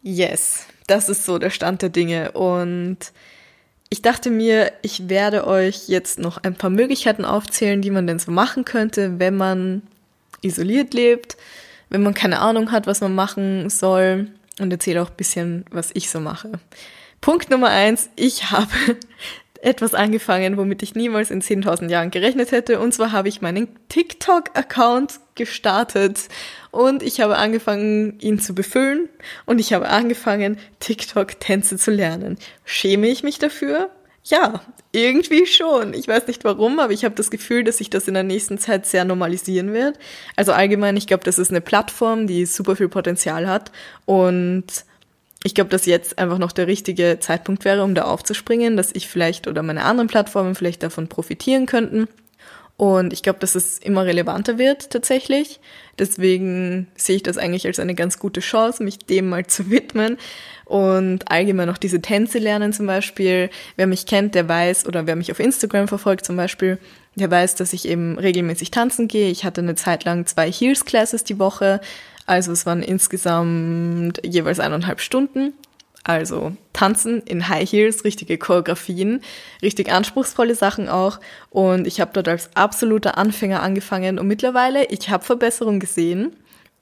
Yes, 0.00 0.64
das 0.86 1.10
ist 1.10 1.26
so 1.26 1.36
der 1.36 1.50
Stand 1.50 1.82
der 1.82 1.90
Dinge. 1.90 2.32
Und 2.32 3.12
ich 3.92 4.00
dachte 4.00 4.30
mir, 4.30 4.72
ich 4.80 5.10
werde 5.10 5.46
euch 5.46 5.86
jetzt 5.86 6.18
noch 6.18 6.42
ein 6.42 6.54
paar 6.54 6.70
Möglichkeiten 6.70 7.26
aufzählen, 7.26 7.82
die 7.82 7.90
man 7.90 8.06
denn 8.06 8.18
so 8.18 8.30
machen 8.30 8.64
könnte, 8.64 9.18
wenn 9.18 9.36
man 9.36 9.82
isoliert 10.40 10.94
lebt, 10.94 11.36
wenn 11.90 12.02
man 12.02 12.14
keine 12.14 12.38
Ahnung 12.38 12.72
hat, 12.72 12.86
was 12.86 13.02
man 13.02 13.14
machen 13.14 13.68
soll 13.68 14.28
und 14.58 14.72
erzähle 14.72 15.02
auch 15.02 15.10
ein 15.10 15.16
bisschen, 15.18 15.66
was 15.70 15.90
ich 15.92 16.08
so 16.08 16.20
mache. 16.20 16.52
Punkt 17.20 17.50
Nummer 17.50 17.68
eins, 17.68 18.08
ich 18.16 18.50
habe 18.50 18.72
etwas 19.60 19.92
angefangen, 19.92 20.56
womit 20.56 20.82
ich 20.82 20.94
niemals 20.94 21.30
in 21.30 21.42
10.000 21.42 21.90
Jahren 21.90 22.10
gerechnet 22.10 22.50
hätte. 22.50 22.80
Und 22.80 22.94
zwar 22.94 23.12
habe 23.12 23.28
ich 23.28 23.42
meinen 23.42 23.68
TikTok-Account 23.90 25.20
gestartet 25.34 26.28
und 26.72 27.02
ich 27.02 27.20
habe 27.20 27.36
angefangen, 27.36 28.18
ihn 28.18 28.40
zu 28.40 28.54
befüllen 28.54 29.08
und 29.46 29.60
ich 29.60 29.72
habe 29.72 29.88
angefangen, 29.88 30.58
TikTok-Tänze 30.80 31.76
zu 31.76 31.92
lernen. 31.92 32.38
Schäme 32.64 33.06
ich 33.08 33.22
mich 33.22 33.38
dafür? 33.38 33.90
Ja, 34.24 34.62
irgendwie 34.90 35.46
schon. 35.46 35.94
Ich 35.94 36.08
weiß 36.08 36.26
nicht 36.28 36.44
warum, 36.44 36.80
aber 36.80 36.92
ich 36.92 37.04
habe 37.04 37.14
das 37.14 37.30
Gefühl, 37.30 37.62
dass 37.62 37.78
sich 37.78 37.90
das 37.90 38.08
in 38.08 38.14
der 38.14 38.22
nächsten 38.22 38.56
Zeit 38.56 38.86
sehr 38.86 39.04
normalisieren 39.04 39.72
wird. 39.72 39.98
Also 40.34 40.52
allgemein, 40.52 40.96
ich 40.96 41.06
glaube, 41.06 41.24
das 41.24 41.38
ist 41.38 41.50
eine 41.50 41.60
Plattform, 41.60 42.26
die 42.26 42.46
super 42.46 42.74
viel 42.74 42.88
Potenzial 42.88 43.48
hat 43.48 43.70
und 44.06 44.64
ich 45.44 45.54
glaube, 45.54 45.70
dass 45.70 45.86
jetzt 45.86 46.18
einfach 46.18 46.38
noch 46.38 46.52
der 46.52 46.68
richtige 46.68 47.18
Zeitpunkt 47.20 47.64
wäre, 47.64 47.82
um 47.82 47.94
da 47.94 48.04
aufzuspringen, 48.04 48.76
dass 48.76 48.94
ich 48.94 49.08
vielleicht 49.08 49.46
oder 49.46 49.62
meine 49.62 49.84
anderen 49.84 50.08
Plattformen 50.08 50.54
vielleicht 50.54 50.82
davon 50.82 51.08
profitieren 51.08 51.66
könnten. 51.66 52.08
Und 52.82 53.12
ich 53.12 53.22
glaube, 53.22 53.38
dass 53.38 53.54
es 53.54 53.78
immer 53.78 54.06
relevanter 54.06 54.58
wird 54.58 54.90
tatsächlich. 54.90 55.60
Deswegen 56.00 56.88
sehe 56.96 57.14
ich 57.14 57.22
das 57.22 57.38
eigentlich 57.38 57.64
als 57.64 57.78
eine 57.78 57.94
ganz 57.94 58.18
gute 58.18 58.40
Chance, 58.40 58.82
mich 58.82 58.98
dem 58.98 59.28
mal 59.28 59.46
zu 59.46 59.70
widmen. 59.70 60.18
Und 60.64 61.30
allgemein 61.30 61.70
auch 61.70 61.78
diese 61.78 62.02
Tänze 62.02 62.40
lernen 62.40 62.72
zum 62.72 62.88
Beispiel. 62.88 63.50
Wer 63.76 63.86
mich 63.86 64.04
kennt, 64.04 64.34
der 64.34 64.48
weiß, 64.48 64.86
oder 64.86 65.06
wer 65.06 65.14
mich 65.14 65.30
auf 65.30 65.38
Instagram 65.38 65.86
verfolgt 65.86 66.26
zum 66.26 66.34
Beispiel, 66.34 66.76
der 67.14 67.30
weiß, 67.30 67.54
dass 67.54 67.72
ich 67.72 67.86
eben 67.86 68.18
regelmäßig 68.18 68.72
tanzen 68.72 69.06
gehe. 69.06 69.30
Ich 69.30 69.44
hatte 69.44 69.60
eine 69.60 69.76
Zeit 69.76 70.02
lang 70.02 70.26
zwei 70.26 70.50
Heels 70.50 70.84
Classes 70.84 71.22
die 71.22 71.38
Woche. 71.38 71.80
Also 72.26 72.50
es 72.50 72.66
waren 72.66 72.82
insgesamt 72.82 74.20
jeweils 74.24 74.58
eineinhalb 74.58 75.00
Stunden. 75.00 75.52
Also 76.02 76.56
tanzen 76.82 77.22
in 77.22 77.48
High 77.48 77.70
Heels, 77.70 78.02
richtige 78.02 78.38
Choreografien, 78.38 79.20
richtig 79.62 79.92
anspruchsvolle 79.92 80.56
Sachen 80.56 80.88
auch. 80.88 81.20
Und 81.48 81.86
ich 81.86 82.00
habe 82.00 82.10
dort 82.12 82.26
als 82.26 82.50
absoluter 82.56 83.16
Anfänger 83.16 83.62
angefangen 83.62 84.18
und 84.18 84.26
mittlerweile, 84.26 84.86
ich 84.86 85.08
habe 85.08 85.24
Verbesserungen 85.24 85.78
gesehen. 85.78 86.32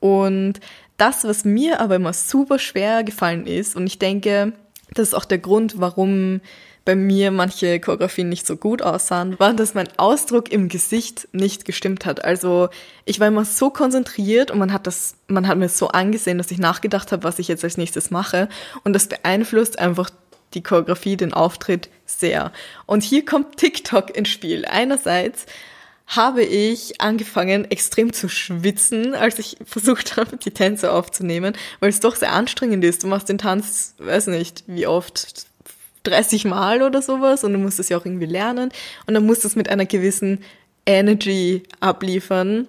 Und 0.01 0.55
das, 0.97 1.25
was 1.25 1.45
mir 1.45 1.81
aber 1.81 1.97
immer 1.97 2.15
super 2.15 2.59
schwer 2.59 3.05
gefallen 3.05 3.47
ist, 3.47 3.77
und 3.77 3.87
ich 3.87 3.99
denke, 3.99 4.55
das 4.95 5.09
ist 5.09 5.15
auch 5.15 5.27
der 5.27 5.39
Grund, 5.39 5.75
warum 5.79 6.41
bei 6.85 6.95
mir 6.97 7.31
manche 7.31 7.79
Choreografien 7.79 8.29
nicht 8.29 8.47
so 8.47 8.57
gut 8.57 8.83
aussahen, 8.83 9.39
war, 9.39 9.53
dass 9.53 9.75
mein 9.75 9.89
Ausdruck 9.99 10.51
im 10.51 10.69
Gesicht 10.69 11.29
nicht 11.33 11.65
gestimmt 11.65 12.07
hat. 12.07 12.25
Also 12.25 12.69
ich 13.05 13.21
war 13.21 13.29
immer 13.29 13.45
so 13.45 13.71
konzentriert 13.71 14.51
und 14.51 14.59
man 14.59 14.73
hat 14.73 14.87
das, 14.87 15.15
man 15.29 15.47
hat 15.47 15.59
mir 15.59 15.69
so 15.69 15.89
angesehen, 15.89 16.39
dass 16.39 16.51
ich 16.51 16.59
nachgedacht 16.59 17.13
habe, 17.13 17.25
was 17.25 17.39
ich 17.39 17.49
jetzt 17.49 17.65
als 17.65 17.77
nächstes 17.77 18.11
mache. 18.11 18.49
Und 18.85 18.93
das 18.93 19.09
beeinflusst 19.09 19.79
einfach 19.79 20.11
die 20.55 20.63
Choreografie, 20.63 21.17
den 21.17 21.33
Auftritt 21.33 21.89
sehr. 22.07 22.53
Und 22.87 23.03
hier 23.03 23.25
kommt 23.25 23.57
TikTok 23.57 24.17
ins 24.17 24.29
Spiel. 24.29 24.65
Einerseits 24.65 25.47
habe 26.07 26.43
ich 26.43 27.01
angefangen, 27.01 27.71
extrem 27.71 28.13
zu 28.13 28.29
schwitzen, 28.29 29.15
als 29.15 29.39
ich 29.39 29.57
versucht 29.65 30.17
habe, 30.17 30.37
die 30.37 30.51
Tänze 30.51 30.93
aufzunehmen, 30.93 31.55
weil 31.79 31.91
es 31.91 32.01
doch 32.01 32.17
sehr 32.17 32.33
anstrengend 32.33 32.85
ist. 32.85 33.05
Du 33.05 33.07
machst 33.07 33.29
den 33.29 33.39
Tanz, 33.39 33.95
weiß 33.99 34.27
nicht, 34.27 34.65
wie 34.67 34.87
oft, 34.87 35.47
30 36.05 36.45
Mal 36.47 36.83
oder 36.83 37.03
sowas 37.03 37.45
und 37.45 37.53
du 37.53 37.59
musst 37.59 37.79
es 37.79 37.89
ja 37.89 37.99
auch 37.99 38.05
irgendwie 38.05 38.27
lernen 38.27 38.71
und 39.07 39.15
dann 39.15 39.27
musst 39.27 39.45
du 39.45 39.49
es 39.49 39.57
mit 39.57 39.69
einer 39.69 39.87
gewissen 39.87 40.41
Energy 40.87 41.63
abliefern, 41.81 42.67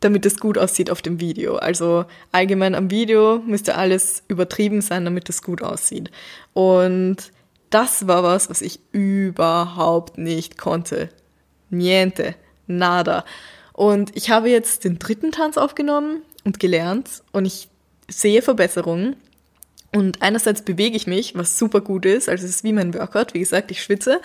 damit 0.00 0.26
es 0.26 0.40
gut 0.40 0.58
aussieht 0.58 0.90
auf 0.90 1.00
dem 1.02 1.20
Video. 1.20 1.56
Also 1.56 2.04
allgemein 2.32 2.74
am 2.74 2.90
Video 2.90 3.38
müsste 3.46 3.76
alles 3.76 4.22
übertrieben 4.28 4.80
sein, 4.80 5.04
damit 5.04 5.28
es 5.28 5.42
gut 5.42 5.62
aussieht. 5.62 6.10
Und 6.54 7.32
das 7.70 8.06
war 8.06 8.22
was, 8.22 8.50
was 8.50 8.62
ich 8.62 8.80
überhaupt 8.92 10.18
nicht 10.18 10.58
konnte. 10.58 11.08
Niente, 11.70 12.34
nada. 12.66 13.24
Und 13.72 14.14
ich 14.14 14.30
habe 14.30 14.50
jetzt 14.50 14.84
den 14.84 14.98
dritten 14.98 15.32
Tanz 15.32 15.56
aufgenommen 15.56 16.22
und 16.44 16.60
gelernt 16.60 17.22
und 17.32 17.46
ich 17.46 17.68
sehe 18.08 18.42
Verbesserungen. 18.42 19.16
Und 19.94 20.22
einerseits 20.22 20.62
bewege 20.62 20.96
ich 20.96 21.06
mich, 21.06 21.34
was 21.34 21.58
super 21.58 21.82
gut 21.82 22.06
ist, 22.06 22.28
also 22.28 22.44
es 22.44 22.50
ist 22.50 22.64
wie 22.64 22.72
mein 22.72 22.94
Workout, 22.94 23.34
wie 23.34 23.40
gesagt, 23.40 23.70
ich 23.70 23.82
schwitze. 23.82 24.20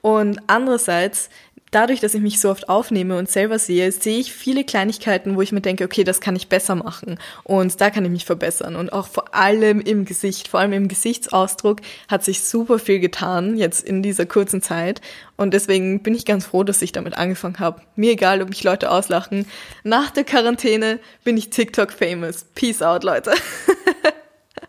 Und 0.00 0.40
andererseits, 0.48 1.30
dadurch, 1.70 2.00
dass 2.00 2.14
ich 2.14 2.20
mich 2.20 2.40
so 2.40 2.50
oft 2.50 2.68
aufnehme 2.68 3.16
und 3.16 3.30
selber 3.30 3.60
sehe, 3.60 3.92
sehe 3.92 4.18
ich 4.18 4.32
viele 4.32 4.64
Kleinigkeiten, 4.64 5.36
wo 5.36 5.42
ich 5.42 5.52
mir 5.52 5.60
denke, 5.60 5.84
okay, 5.84 6.02
das 6.02 6.20
kann 6.20 6.34
ich 6.34 6.48
besser 6.48 6.74
machen. 6.74 7.20
Und 7.44 7.80
da 7.80 7.90
kann 7.90 8.04
ich 8.04 8.10
mich 8.10 8.24
verbessern. 8.24 8.74
Und 8.74 8.92
auch 8.92 9.06
vor 9.06 9.32
allem 9.32 9.80
im 9.80 10.04
Gesicht, 10.04 10.48
vor 10.48 10.58
allem 10.58 10.72
im 10.72 10.88
Gesichtsausdruck 10.88 11.80
hat 12.08 12.24
sich 12.24 12.42
super 12.42 12.80
viel 12.80 12.98
getan, 12.98 13.56
jetzt 13.56 13.84
in 13.84 14.02
dieser 14.02 14.26
kurzen 14.26 14.60
Zeit. 14.60 15.00
Und 15.36 15.54
deswegen 15.54 16.02
bin 16.02 16.16
ich 16.16 16.24
ganz 16.24 16.46
froh, 16.46 16.64
dass 16.64 16.82
ich 16.82 16.90
damit 16.90 17.16
angefangen 17.16 17.60
habe. 17.60 17.80
Mir 17.94 18.12
egal, 18.12 18.42
ob 18.42 18.48
mich 18.48 18.64
Leute 18.64 18.90
auslachen. 18.90 19.46
Nach 19.84 20.10
der 20.10 20.24
Quarantäne 20.24 20.98
bin 21.22 21.36
ich 21.36 21.50
TikTok 21.50 21.92
famous. 21.92 22.44
Peace 22.56 22.82
out, 22.82 23.04
Leute. 23.04 23.32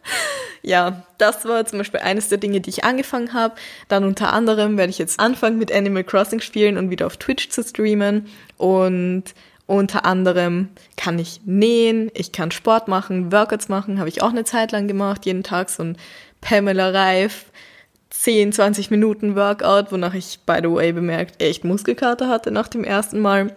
ja, 0.61 1.03
das 1.17 1.45
war 1.45 1.65
zum 1.65 1.79
Beispiel 1.79 1.99
eines 2.01 2.29
der 2.29 2.37
Dinge, 2.37 2.61
die 2.61 2.69
ich 2.69 2.83
angefangen 2.83 3.33
habe. 3.33 3.55
Dann 3.87 4.03
unter 4.03 4.33
anderem 4.33 4.77
werde 4.77 4.89
ich 4.89 4.97
jetzt 4.97 5.19
anfangen 5.19 5.57
mit 5.57 5.71
Animal 5.71 6.03
Crossing 6.03 6.41
spielen 6.41 6.77
und 6.77 6.89
wieder 6.89 7.05
auf 7.07 7.17
Twitch 7.17 7.49
zu 7.49 7.63
streamen. 7.63 8.27
Und 8.57 9.33
unter 9.65 10.05
anderem 10.05 10.69
kann 10.97 11.19
ich 11.19 11.41
nähen, 11.45 12.11
ich 12.13 12.31
kann 12.31 12.51
Sport 12.51 12.87
machen, 12.87 13.31
Workouts 13.31 13.69
machen, 13.69 13.99
habe 13.99 14.09
ich 14.09 14.21
auch 14.21 14.29
eine 14.29 14.43
Zeit 14.43 14.71
lang 14.71 14.87
gemacht, 14.87 15.25
jeden 15.25 15.43
Tag 15.43 15.69
so 15.69 15.83
ein 15.83 15.97
Pamela 16.41 16.89
Reif 16.89 17.45
10, 18.09 18.53
20 18.53 18.91
Minuten 18.91 19.35
Workout, 19.35 19.91
wonach 19.91 20.13
ich, 20.13 20.39
by 20.45 20.59
the 20.61 20.69
way, 20.69 20.91
bemerkt, 20.91 21.41
echt 21.41 21.63
Muskelkater 21.63 22.29
hatte 22.29 22.51
nach 22.51 22.67
dem 22.67 22.83
ersten 22.83 23.19
Mal. 23.19 23.55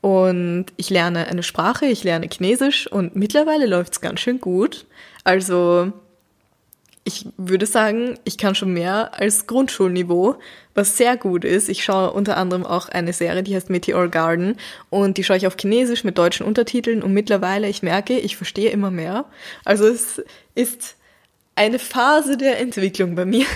Und 0.00 0.66
ich 0.76 0.90
lerne 0.90 1.28
eine 1.28 1.44
Sprache, 1.44 1.86
ich 1.86 2.02
lerne 2.02 2.28
Chinesisch 2.28 2.88
und 2.88 3.14
mittlerweile 3.14 3.66
läuft's 3.66 4.00
ganz 4.00 4.20
schön 4.20 4.40
gut. 4.40 4.86
Also 5.24 5.92
ich 7.04 7.26
würde 7.36 7.66
sagen, 7.66 8.18
ich 8.24 8.38
kann 8.38 8.54
schon 8.54 8.72
mehr 8.72 9.18
als 9.18 9.46
Grundschulniveau, 9.46 10.36
was 10.74 10.96
sehr 10.96 11.16
gut 11.16 11.44
ist. 11.44 11.68
Ich 11.68 11.82
schaue 11.82 12.12
unter 12.12 12.36
anderem 12.36 12.64
auch 12.64 12.88
eine 12.88 13.12
Serie, 13.12 13.42
die 13.42 13.54
heißt 13.56 13.70
Meteor 13.70 14.08
Garden 14.08 14.56
und 14.88 15.18
die 15.18 15.24
schaue 15.24 15.36
ich 15.36 15.46
auf 15.46 15.56
Chinesisch 15.58 16.04
mit 16.04 16.16
deutschen 16.16 16.46
Untertiteln 16.46 17.02
und 17.02 17.12
mittlerweile, 17.12 17.68
ich 17.68 17.82
merke, 17.82 18.18
ich 18.18 18.36
verstehe 18.36 18.70
immer 18.70 18.90
mehr. 18.90 19.24
Also 19.64 19.86
es 19.86 20.22
ist 20.54 20.96
eine 21.56 21.80
Phase 21.80 22.36
der 22.36 22.60
Entwicklung 22.60 23.16
bei 23.16 23.24
mir. 23.24 23.46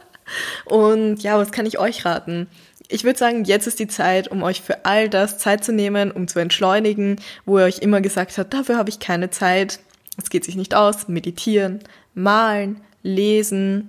und 0.64 1.22
ja, 1.22 1.38
was 1.38 1.52
kann 1.52 1.66
ich 1.66 1.78
euch 1.78 2.04
raten? 2.04 2.48
Ich 2.88 3.04
würde 3.04 3.18
sagen, 3.20 3.44
jetzt 3.44 3.68
ist 3.68 3.78
die 3.78 3.86
Zeit, 3.86 4.26
um 4.28 4.42
euch 4.42 4.62
für 4.62 4.84
all 4.84 5.08
das 5.08 5.38
Zeit 5.38 5.62
zu 5.62 5.72
nehmen, 5.72 6.10
um 6.10 6.26
zu 6.26 6.40
entschleunigen, 6.40 7.20
wo 7.44 7.58
ihr 7.58 7.64
euch 7.64 7.78
immer 7.78 8.00
gesagt 8.00 8.36
habt, 8.36 8.52
dafür 8.52 8.76
habe 8.76 8.90
ich 8.90 8.98
keine 8.98 9.30
Zeit, 9.30 9.78
es 10.16 10.30
geht 10.30 10.44
sich 10.44 10.56
nicht 10.56 10.74
aus, 10.74 11.08
meditieren, 11.08 11.80
malen, 12.14 12.80
lesen, 13.02 13.88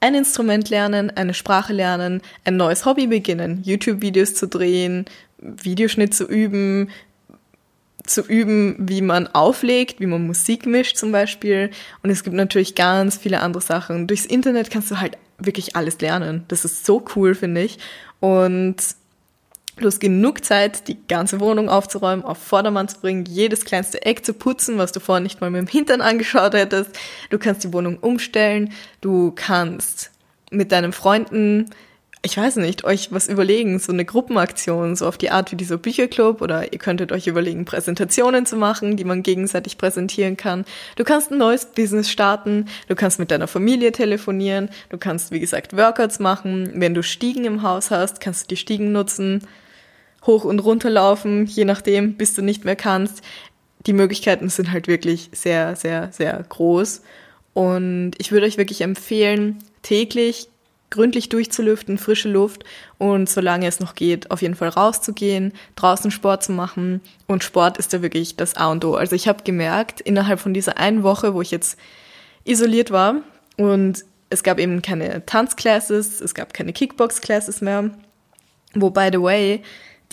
ein 0.00 0.14
Instrument 0.14 0.68
lernen, 0.68 1.10
eine 1.10 1.34
Sprache 1.34 1.72
lernen, 1.72 2.20
ein 2.44 2.56
neues 2.56 2.84
Hobby 2.84 3.06
beginnen, 3.06 3.62
YouTube-Videos 3.64 4.34
zu 4.34 4.46
drehen, 4.46 5.06
Videoschnitt 5.38 6.14
zu 6.14 6.24
üben, 6.26 6.90
zu 8.04 8.20
üben, 8.20 8.76
wie 8.78 9.00
man 9.00 9.26
auflegt, 9.28 10.00
wie 10.00 10.06
man 10.06 10.26
Musik 10.26 10.66
mischt 10.66 10.98
zum 10.98 11.10
Beispiel. 11.10 11.70
Und 12.02 12.10
es 12.10 12.22
gibt 12.22 12.36
natürlich 12.36 12.74
ganz 12.74 13.16
viele 13.16 13.40
andere 13.40 13.62
Sachen. 13.62 14.06
Durchs 14.06 14.26
Internet 14.26 14.70
kannst 14.70 14.90
du 14.90 15.00
halt 15.00 15.16
wirklich 15.38 15.74
alles 15.74 15.98
lernen. 16.00 16.44
Das 16.48 16.64
ist 16.64 16.84
so 16.84 17.04
cool, 17.16 17.34
finde 17.34 17.62
ich. 17.62 17.78
Und 18.20 18.76
Hast 19.82 20.00
genug 20.00 20.44
Zeit, 20.44 20.86
die 20.86 20.96
ganze 21.08 21.40
Wohnung 21.40 21.68
aufzuräumen, 21.68 22.24
auf 22.24 22.38
Vordermann 22.38 22.86
zu 22.88 23.00
bringen, 23.00 23.24
jedes 23.24 23.64
kleinste 23.64 24.02
Eck 24.02 24.24
zu 24.24 24.32
putzen, 24.32 24.78
was 24.78 24.92
du 24.92 25.00
vorher 25.00 25.22
nicht 25.22 25.40
mal 25.40 25.50
mit 25.50 25.60
dem 25.60 25.66
Hintern 25.66 26.00
angeschaut 26.00 26.54
hättest. 26.54 26.90
Du 27.30 27.38
kannst 27.38 27.64
die 27.64 27.72
Wohnung 27.72 27.98
umstellen. 27.98 28.72
Du 29.00 29.32
kannst 29.34 30.12
mit 30.52 30.70
deinen 30.70 30.92
Freunden, 30.92 31.70
ich 32.22 32.36
weiß 32.36 32.56
nicht, 32.56 32.84
euch 32.84 33.12
was 33.12 33.28
überlegen, 33.28 33.80
so 33.80 33.92
eine 33.92 34.04
Gruppenaktion, 34.04 34.94
so 34.94 35.08
auf 35.08 35.18
die 35.18 35.30
Art 35.30 35.50
wie 35.50 35.56
dieser 35.56 35.76
Bücherclub 35.76 36.40
oder 36.40 36.72
ihr 36.72 36.78
könntet 36.78 37.10
euch 37.10 37.26
überlegen, 37.26 37.64
Präsentationen 37.64 38.46
zu 38.46 38.56
machen, 38.56 38.96
die 38.96 39.04
man 39.04 39.24
gegenseitig 39.24 39.76
präsentieren 39.76 40.36
kann. 40.36 40.64
Du 40.94 41.02
kannst 41.02 41.32
ein 41.32 41.38
neues 41.38 41.66
Business 41.66 42.08
starten. 42.10 42.66
Du 42.86 42.94
kannst 42.94 43.18
mit 43.18 43.32
deiner 43.32 43.48
Familie 43.48 43.90
telefonieren. 43.90 44.70
Du 44.88 44.98
kannst, 44.98 45.32
wie 45.32 45.40
gesagt, 45.40 45.76
Workouts 45.76 46.20
machen. 46.20 46.70
Wenn 46.74 46.94
du 46.94 47.02
Stiegen 47.02 47.44
im 47.44 47.62
Haus 47.62 47.90
hast, 47.90 48.20
kannst 48.20 48.44
du 48.44 48.54
die 48.54 48.56
Stiegen 48.56 48.92
nutzen 48.92 49.42
hoch 50.26 50.44
und 50.44 50.60
runter 50.60 50.90
laufen, 50.90 51.46
je 51.46 51.64
nachdem, 51.64 52.14
bis 52.14 52.34
du 52.34 52.42
nicht 52.42 52.64
mehr 52.64 52.76
kannst. 52.76 53.22
Die 53.86 53.92
Möglichkeiten 53.92 54.48
sind 54.48 54.72
halt 54.72 54.88
wirklich 54.88 55.30
sehr, 55.32 55.76
sehr, 55.76 56.10
sehr 56.12 56.44
groß. 56.48 57.02
Und 57.52 58.12
ich 58.18 58.32
würde 58.32 58.46
euch 58.46 58.58
wirklich 58.58 58.80
empfehlen, 58.80 59.58
täglich 59.82 60.48
gründlich 60.94 61.28
durchzulüften, 61.28 61.98
frische 61.98 62.28
Luft 62.28 62.64
und 62.98 63.28
solange 63.28 63.66
es 63.66 63.80
noch 63.80 63.96
geht, 63.96 64.30
auf 64.30 64.42
jeden 64.42 64.54
Fall 64.54 64.68
rauszugehen, 64.68 65.52
draußen 65.74 66.12
Sport 66.12 66.44
zu 66.44 66.52
machen. 66.52 67.00
Und 67.26 67.42
Sport 67.42 67.78
ist 67.78 67.92
ja 67.92 68.00
wirklich 68.00 68.36
das 68.36 68.54
A 68.54 68.70
und 68.70 68.84
O. 68.84 68.94
Also 68.94 69.16
ich 69.16 69.26
habe 69.26 69.42
gemerkt, 69.42 70.00
innerhalb 70.00 70.38
von 70.38 70.54
dieser 70.54 70.78
einen 70.78 71.02
Woche, 71.02 71.34
wo 71.34 71.42
ich 71.42 71.50
jetzt 71.50 71.76
isoliert 72.44 72.92
war 72.92 73.16
und 73.56 74.04
es 74.30 74.44
gab 74.44 74.60
eben 74.60 74.82
keine 74.82 75.26
Tanzclasses, 75.26 76.20
es 76.20 76.34
gab 76.34 76.54
keine 76.54 76.72
Kickbox-Classes 76.72 77.60
mehr, 77.60 77.90
wo, 78.74 78.90
by 78.90 79.08
the 79.12 79.20
way, 79.20 79.62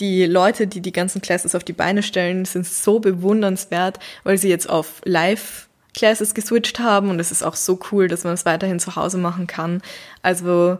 die 0.02 0.26
Leute, 0.26 0.66
die 0.66 0.80
die 0.80 0.92
ganzen 0.92 1.22
Classes 1.22 1.54
auf 1.54 1.62
die 1.62 1.72
Beine 1.72 2.02
stellen, 2.02 2.44
sind 2.44 2.66
so 2.66 2.98
bewundernswert, 2.98 4.00
weil 4.24 4.36
sie 4.36 4.48
jetzt 4.48 4.68
auf 4.68 5.00
Live 5.04 5.68
Classes 5.94 6.34
geswitcht 6.34 6.80
haben 6.80 7.08
und 7.08 7.20
es 7.20 7.30
ist 7.30 7.44
auch 7.44 7.54
so 7.54 7.78
cool, 7.92 8.08
dass 8.08 8.24
man 8.24 8.34
es 8.34 8.44
weiterhin 8.44 8.80
zu 8.80 8.96
Hause 8.96 9.18
machen 9.18 9.46
kann. 9.46 9.80
Also 10.20 10.78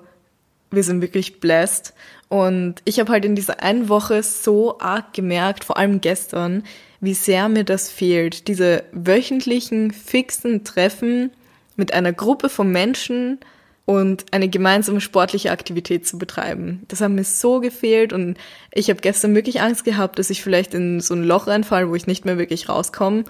wir 0.72 0.82
sind 0.82 1.02
wirklich 1.02 1.38
blessed 1.38 1.94
und 2.28 2.76
ich 2.84 2.98
habe 2.98 3.12
halt 3.12 3.24
in 3.24 3.36
dieser 3.36 3.62
einen 3.62 3.88
Woche 3.88 4.24
so 4.24 4.80
arg 4.80 5.12
gemerkt, 5.12 5.62
vor 5.62 5.76
allem 5.76 6.00
gestern, 6.00 6.64
wie 7.00 7.14
sehr 7.14 7.48
mir 7.48 7.64
das 7.64 7.90
fehlt. 7.90 8.48
Diese 8.48 8.82
wöchentlichen 8.90 9.92
fixen 9.92 10.64
Treffen 10.64 11.30
mit 11.76 11.94
einer 11.94 12.12
Gruppe 12.12 12.48
von 12.48 12.72
Menschen, 12.72 13.38
und 13.84 14.26
eine 14.30 14.48
gemeinsame 14.48 15.00
sportliche 15.00 15.50
Aktivität 15.50 16.06
zu 16.06 16.18
betreiben. 16.18 16.82
Das 16.88 17.00
hat 17.00 17.10
mir 17.10 17.24
so 17.24 17.60
gefehlt 17.60 18.12
und 18.12 18.36
ich 18.72 18.88
habe 18.90 19.00
gestern 19.00 19.34
wirklich 19.34 19.60
Angst 19.60 19.84
gehabt, 19.84 20.18
dass 20.18 20.30
ich 20.30 20.42
vielleicht 20.42 20.74
in 20.74 21.00
so 21.00 21.14
ein 21.14 21.24
Loch 21.24 21.48
reinfall, 21.48 21.88
wo 21.88 21.94
ich 21.94 22.06
nicht 22.06 22.24
mehr 22.24 22.38
wirklich 22.38 22.68
rauskomme. 22.68 23.24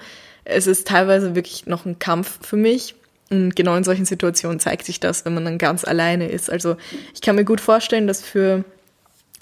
Es 0.45 0.67
ist 0.67 0.87
teilweise 0.87 1.35
wirklich 1.35 1.67
noch 1.67 1.87
ein 1.87 1.99
Kampf 1.99 2.39
für 2.47 2.57
mich. 2.57 2.95
Und 3.31 3.57
genau 3.57 3.77
in 3.77 3.85
solchen 3.85 4.05
Situationen 4.05 4.61
zeigt 4.61 4.85
sich 4.85 5.01
das, 5.01 5.25
wenn 5.25 5.33
man 5.33 5.47
dann 5.47 5.57
ganz 5.57 5.85
alleine 5.85 6.29
ist. 6.29 6.51
Also 6.51 6.77
ich 7.15 7.23
kann 7.23 7.37
mir 7.37 7.47
gut 7.47 7.63
vorstellen, 7.63 8.07
dass 8.07 8.23
für 8.23 8.63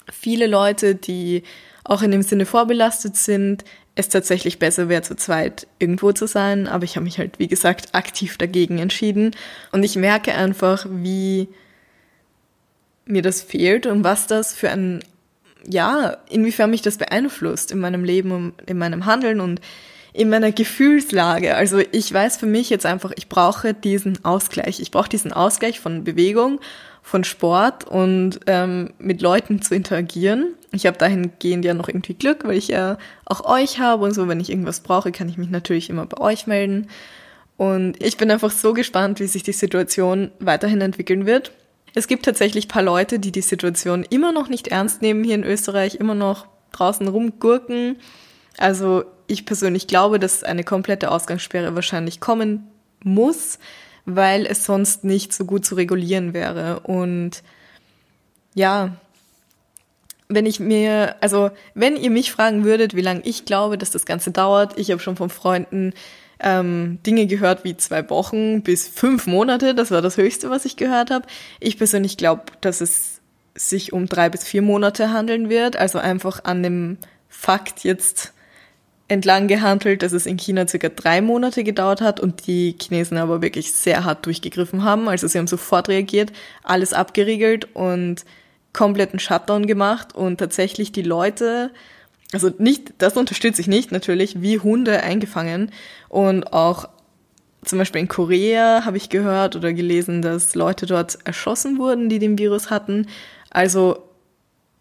viele 0.09 0.47
Leute, 0.47 0.95
die 0.95 1.43
auch 1.83 2.01
in 2.01 2.11
dem 2.11 2.21
Sinne 2.21 2.45
vorbelastet 2.45 3.17
sind, 3.17 3.65
es 3.95 4.09
tatsächlich 4.09 4.59
besser 4.59 4.89
wäre, 4.89 5.01
zu 5.01 5.15
zweit 5.15 5.67
irgendwo 5.79 6.11
zu 6.11 6.27
sein. 6.27 6.67
Aber 6.67 6.83
ich 6.83 6.95
habe 6.95 7.03
mich 7.03 7.17
halt, 7.17 7.39
wie 7.39 7.47
gesagt, 7.47 7.93
aktiv 7.93 8.37
dagegen 8.37 8.79
entschieden. 8.79 9.31
Und 9.71 9.83
ich 9.83 9.95
merke 9.95 10.33
einfach, 10.33 10.85
wie 10.89 11.49
mir 13.05 13.21
das 13.21 13.41
fehlt 13.41 13.85
und 13.85 14.03
was 14.03 14.27
das 14.27 14.53
für 14.53 14.69
ein, 14.69 15.03
ja, 15.67 16.17
inwiefern 16.29 16.69
mich 16.69 16.81
das 16.81 16.97
beeinflusst 16.97 17.71
in 17.71 17.79
meinem 17.79 18.03
Leben 18.03 18.31
und 18.31 18.53
in 18.69 18.77
meinem 18.77 19.05
Handeln 19.05 19.41
und 19.41 19.59
in 20.13 20.29
meiner 20.29 20.51
Gefühlslage. 20.51 21.55
Also 21.55 21.79
ich 21.79 22.13
weiß 22.13 22.37
für 22.37 22.45
mich 22.45 22.69
jetzt 22.69 22.85
einfach, 22.85 23.11
ich 23.15 23.29
brauche 23.29 23.73
diesen 23.73 24.23
Ausgleich. 24.25 24.79
Ich 24.79 24.91
brauche 24.91 25.09
diesen 25.09 25.33
Ausgleich 25.33 25.79
von 25.79 26.03
Bewegung 26.03 26.59
von 27.01 27.23
Sport 27.23 27.85
und 27.85 28.39
ähm, 28.47 28.93
mit 28.99 29.21
Leuten 29.21 29.61
zu 29.61 29.75
interagieren. 29.75 30.53
Ich 30.71 30.85
habe 30.85 30.97
dahingehend 30.97 31.65
ja 31.65 31.73
noch 31.73 31.89
irgendwie 31.89 32.13
Glück, 32.13 32.45
weil 32.45 32.57
ich 32.57 32.69
ja 32.69 32.97
auch 33.25 33.43
euch 33.45 33.79
habe 33.79 34.03
und 34.03 34.13
so, 34.13 34.27
wenn 34.27 34.39
ich 34.39 34.49
irgendwas 34.49 34.81
brauche, 34.81 35.11
kann 35.11 35.27
ich 35.27 35.37
mich 35.37 35.49
natürlich 35.49 35.89
immer 35.89 36.05
bei 36.05 36.19
euch 36.19 36.47
melden. 36.47 36.87
Und 37.57 38.01
ich 38.01 38.17
bin 38.17 38.31
einfach 38.31 38.51
so 38.51 38.73
gespannt, 38.73 39.19
wie 39.19 39.27
sich 39.27 39.43
die 39.43 39.51
Situation 39.51 40.31
weiterhin 40.39 40.81
entwickeln 40.81 41.25
wird. 41.25 41.51
Es 41.93 42.07
gibt 42.07 42.23
tatsächlich 42.23 42.67
paar 42.67 42.83
Leute, 42.83 43.19
die 43.19 43.31
die 43.31 43.41
Situation 43.41 44.05
immer 44.09 44.31
noch 44.31 44.47
nicht 44.47 44.69
ernst 44.69 45.01
nehmen 45.01 45.23
hier 45.23 45.35
in 45.35 45.43
Österreich, 45.43 45.95
immer 45.95 46.15
noch 46.15 46.47
draußen 46.71 47.07
rumgurken. 47.07 47.97
Also 48.57 49.03
ich 49.27 49.45
persönlich 49.45 49.87
glaube, 49.87 50.19
dass 50.19 50.43
eine 50.43 50.63
komplette 50.63 51.11
Ausgangssperre 51.11 51.75
wahrscheinlich 51.75 52.19
kommen 52.19 52.67
muss 53.03 53.59
weil 54.05 54.45
es 54.45 54.65
sonst 54.65 55.03
nicht 55.03 55.33
so 55.33 55.45
gut 55.45 55.65
zu 55.65 55.75
regulieren 55.75 56.33
wäre. 56.33 56.81
Und 56.81 57.43
ja, 58.53 58.95
wenn 60.27 60.45
ich 60.45 60.59
mir, 60.59 61.15
also 61.21 61.51
wenn 61.73 61.95
ihr 61.95 62.09
mich 62.09 62.31
fragen 62.31 62.63
würdet, 62.63 62.95
wie 62.95 63.01
lange 63.01 63.21
ich 63.23 63.45
glaube, 63.45 63.77
dass 63.77 63.91
das 63.91 64.05
Ganze 64.05 64.31
dauert, 64.31 64.77
ich 64.77 64.91
habe 64.91 65.01
schon 65.01 65.15
von 65.15 65.29
Freunden 65.29 65.93
ähm, 66.39 66.99
Dinge 67.05 67.27
gehört 67.27 67.63
wie 67.63 67.77
zwei 67.77 68.09
Wochen 68.09 68.63
bis 68.63 68.87
fünf 68.87 69.27
Monate, 69.27 69.75
das 69.75 69.91
war 69.91 70.01
das 70.01 70.17
Höchste, 70.17 70.49
was 70.49 70.65
ich 70.65 70.77
gehört 70.77 71.11
habe. 71.11 71.27
Ich 71.59 71.77
persönlich 71.77 72.17
glaube, 72.17 72.43
dass 72.61 72.81
es 72.81 73.21
sich 73.53 73.93
um 73.93 74.07
drei 74.07 74.29
bis 74.29 74.43
vier 74.43 74.61
Monate 74.61 75.11
handeln 75.11 75.49
wird, 75.49 75.75
also 75.75 75.99
einfach 75.99 76.43
an 76.45 76.63
dem 76.63 76.97
Fakt 77.27 77.83
jetzt 77.83 78.33
entlang 79.11 79.49
gehandelt, 79.49 80.03
dass 80.03 80.13
es 80.13 80.25
in 80.25 80.37
China 80.37 80.65
circa 80.65 80.87
drei 80.87 81.21
Monate 81.21 81.65
gedauert 81.65 81.99
hat 81.99 82.21
und 82.21 82.47
die 82.47 82.77
Chinesen 82.81 83.17
aber 83.17 83.41
wirklich 83.41 83.73
sehr 83.73 84.05
hart 84.05 84.25
durchgegriffen 84.25 84.85
haben. 84.85 85.09
Also 85.09 85.27
sie 85.27 85.37
haben 85.37 85.47
sofort 85.47 85.89
reagiert, 85.89 86.31
alles 86.63 86.93
abgeriegelt 86.93 87.67
und 87.75 88.23
kompletten 88.71 89.19
Shutdown 89.19 89.67
gemacht 89.67 90.15
und 90.15 90.37
tatsächlich 90.37 90.93
die 90.93 91.01
Leute, 91.01 91.71
also 92.31 92.51
nicht, 92.57 92.93
das 92.99 93.17
unterstütze 93.17 93.59
ich 93.59 93.67
nicht 93.67 93.91
natürlich, 93.91 94.41
wie 94.41 94.59
Hunde 94.59 95.03
eingefangen 95.03 95.71
und 96.07 96.53
auch 96.53 96.87
zum 97.65 97.79
Beispiel 97.79 97.99
in 97.99 98.07
Korea 98.07 98.85
habe 98.85 98.95
ich 98.95 99.09
gehört 99.09 99.57
oder 99.57 99.73
gelesen, 99.73 100.21
dass 100.21 100.55
Leute 100.55 100.85
dort 100.85 101.19
erschossen 101.25 101.77
wurden, 101.77 102.07
die 102.07 102.17
den 102.17 102.37
Virus 102.37 102.69
hatten. 102.69 103.07
Also 103.49 104.03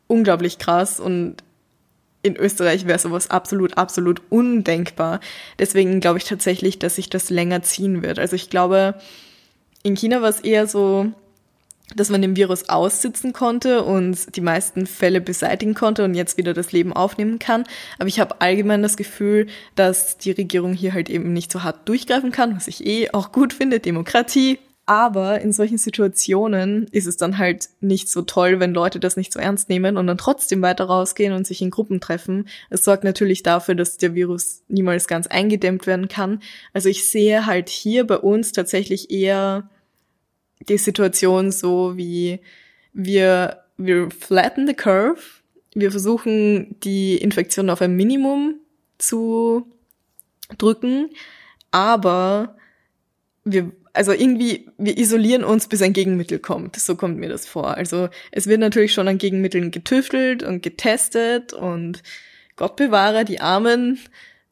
unglaublich 0.07 0.59
krass 0.59 1.01
und 1.01 1.43
in 2.23 2.37
Österreich 2.37 2.87
wäre 2.87 2.99
sowas 2.99 3.31
absolut, 3.31 3.79
absolut 3.79 4.21
undenkbar. 4.29 5.21
Deswegen 5.59 6.01
glaube 6.01 6.19
ich 6.19 6.25
tatsächlich, 6.25 6.79
dass 6.79 6.97
sich 6.97 7.09
das 7.09 7.31
länger 7.31 7.63
ziehen 7.63 8.03
wird. 8.03 8.19
Also 8.19 8.37
ich 8.37 8.51
glaube, 8.51 8.95
in 9.83 9.97
China 9.97 10.21
war 10.21 10.29
es 10.29 10.41
eher 10.41 10.67
so, 10.67 11.13
dass 11.97 12.11
man 12.11 12.23
den 12.23 12.37
Virus 12.37 12.69
aussitzen 12.69 13.33
konnte 13.33 13.83
und 13.83 14.37
die 14.37 14.41
meisten 14.41 14.87
Fälle 14.87 15.21
beseitigen 15.21 15.75
konnte 15.75 16.05
und 16.05 16.15
jetzt 16.15 16.37
wieder 16.37 16.55
das 16.55 16.73
Leben 16.73 16.93
aufnehmen 16.93 17.39
kann. 17.39 17.65
Aber 17.99 18.09
ich 18.09 18.21
habe 18.21 18.41
allgemein 18.41 18.83
das 18.83 18.97
Gefühl, 18.97 19.47
dass 19.75 20.19
die 20.19 20.31
Regierung 20.31 20.73
hier 20.73 20.95
halt 20.95 21.11
eben 21.11 21.33
nicht 21.33 21.51
so 21.51 21.63
hart 21.63 21.89
durchgreifen 21.89 22.31
kann, 22.31 22.55
was 22.55 22.69
ich 22.69 22.87
eh 22.87 23.11
auch 23.11 23.33
gut 23.33 23.53
finde. 23.53 23.81
Demokratie, 23.81 24.59
aber 24.91 25.41
in 25.41 25.53
solchen 25.53 25.79
Situationen 25.79 26.89
ist 26.91 27.07
es 27.07 27.17
dann 27.17 27.39
halt 27.39 27.69
nicht 27.81 28.09
so 28.09 28.23
toll, 28.23 28.59
wenn 28.59 28.75
Leute 28.75 28.99
das 28.99 29.17
nicht 29.17 29.33
so 29.33 29.39
ernst 29.39 29.69
nehmen 29.69 29.97
und 29.97 30.09
dann 30.09 30.19
trotzdem 30.19 30.63
weiter 30.63 30.87
rausgehen 30.87 31.33
und 31.33 31.47
sich 31.47 31.63
in 31.63 31.71
Gruppen 31.71 32.01
treffen. 32.01 32.49
Es 32.71 32.83
sorgt 32.83 33.05
natürlich 33.05 33.45
dafür, 33.45 33.77
dass 33.77 33.99
der 33.99 34.17
Virus 34.17 34.65
niemals 34.67 35.07
ganz 35.07 35.29
eingedämmt 35.29 35.87
werden 35.87 36.09
kann. 36.09 36.43
Also 36.73 36.89
ich 36.89 37.09
sehe 37.09 37.47
halt 37.47 37.69
hier 37.69 38.05
bei 38.05 38.19
uns 38.19 38.51
tatsächlich 38.51 39.13
eher 39.13 39.71
die 40.69 40.77
Situation 40.77 41.53
so 41.53 41.97
wie 41.97 42.41
wir, 42.93 43.59
wir 43.77 44.11
flatten 44.11 44.67
the 44.67 44.75
curve. 44.75 45.21
Wir 45.73 45.93
versuchen, 45.93 46.75
die 46.83 47.17
Infektion 47.17 47.71
auf 47.71 47.81
ein 47.81 47.95
Minimum 47.95 48.57
zu 48.99 49.71
drücken, 50.59 51.11
aber 51.71 52.57
wir, 53.45 53.71
also 53.93 54.13
irgendwie, 54.13 54.69
wir 54.79 54.97
isolieren 54.99 55.45
uns, 55.45 55.67
bis 55.67 55.83
ein 55.83 55.93
Gegenmittel 55.93 56.39
kommt. 56.39 56.77
So 56.77 56.97
kommt 56.97 57.19
mir 57.19 57.29
das 57.29 57.47
vor. 57.47 57.77
Also 57.77 58.09
es 58.31 58.47
wird 58.47 58.61
natürlich 58.61 58.93
schon 58.93 59.09
an 59.09 59.19
Gegenmitteln 59.19 59.71
getüftelt 59.71 60.43
und 60.43 60.63
getestet 60.63 61.53
und 61.53 62.03
Gott 62.57 62.77
bewahre 62.77 63.25
die 63.25 63.41
armen 63.41 63.99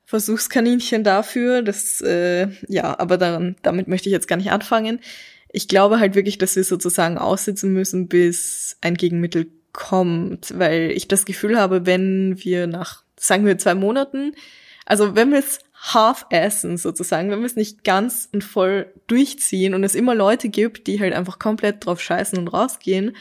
Versuchskaninchen 0.04 1.04
dafür. 1.04 1.62
Das, 1.62 2.00
äh, 2.00 2.48
ja, 2.66 2.98
aber 2.98 3.18
daran, 3.18 3.56
damit 3.62 3.88
möchte 3.88 4.08
ich 4.08 4.12
jetzt 4.12 4.28
gar 4.28 4.36
nicht 4.36 4.50
anfangen. 4.50 5.00
Ich 5.50 5.68
glaube 5.68 6.00
halt 6.00 6.14
wirklich, 6.14 6.38
dass 6.38 6.56
wir 6.56 6.64
sozusagen 6.64 7.18
aussitzen 7.18 7.72
müssen, 7.72 8.08
bis 8.08 8.76
ein 8.80 8.94
Gegenmittel 8.94 9.50
kommt, 9.72 10.58
weil 10.58 10.90
ich 10.90 11.08
das 11.08 11.24
Gefühl 11.24 11.58
habe, 11.58 11.86
wenn 11.86 12.42
wir 12.42 12.66
nach, 12.66 13.04
sagen 13.16 13.46
wir, 13.46 13.58
zwei 13.58 13.74
Monaten, 13.74 14.32
also 14.86 15.14
wenn 15.14 15.30
wir 15.30 15.38
es 15.38 15.60
half-essen 15.80 16.76
sozusagen, 16.76 17.30
wenn 17.30 17.38
wir 17.38 17.46
es 17.46 17.56
nicht 17.56 17.84
ganz 17.84 18.28
und 18.32 18.42
voll 18.42 18.92
durchziehen 19.06 19.74
und 19.74 19.84
es 19.84 19.94
immer 19.94 20.14
Leute 20.14 20.48
gibt, 20.48 20.86
die 20.86 21.00
halt 21.00 21.14
einfach 21.14 21.38
komplett 21.38 21.84
drauf 21.86 22.00
scheißen 22.00 22.38
und 22.38 22.48
rausgehen, 22.48 23.16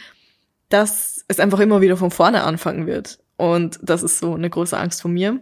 dass 0.69 1.23
es 1.27 1.39
einfach 1.39 1.59
immer 1.59 1.81
wieder 1.81 1.97
von 1.97 2.11
vorne 2.11 2.43
anfangen 2.43 2.87
wird. 2.87 3.19
Und 3.37 3.79
das 3.83 4.03
ist 4.03 4.19
so 4.19 4.33
eine 4.33 4.49
große 4.49 4.77
Angst 4.77 5.01
von 5.01 5.13
mir. 5.13 5.39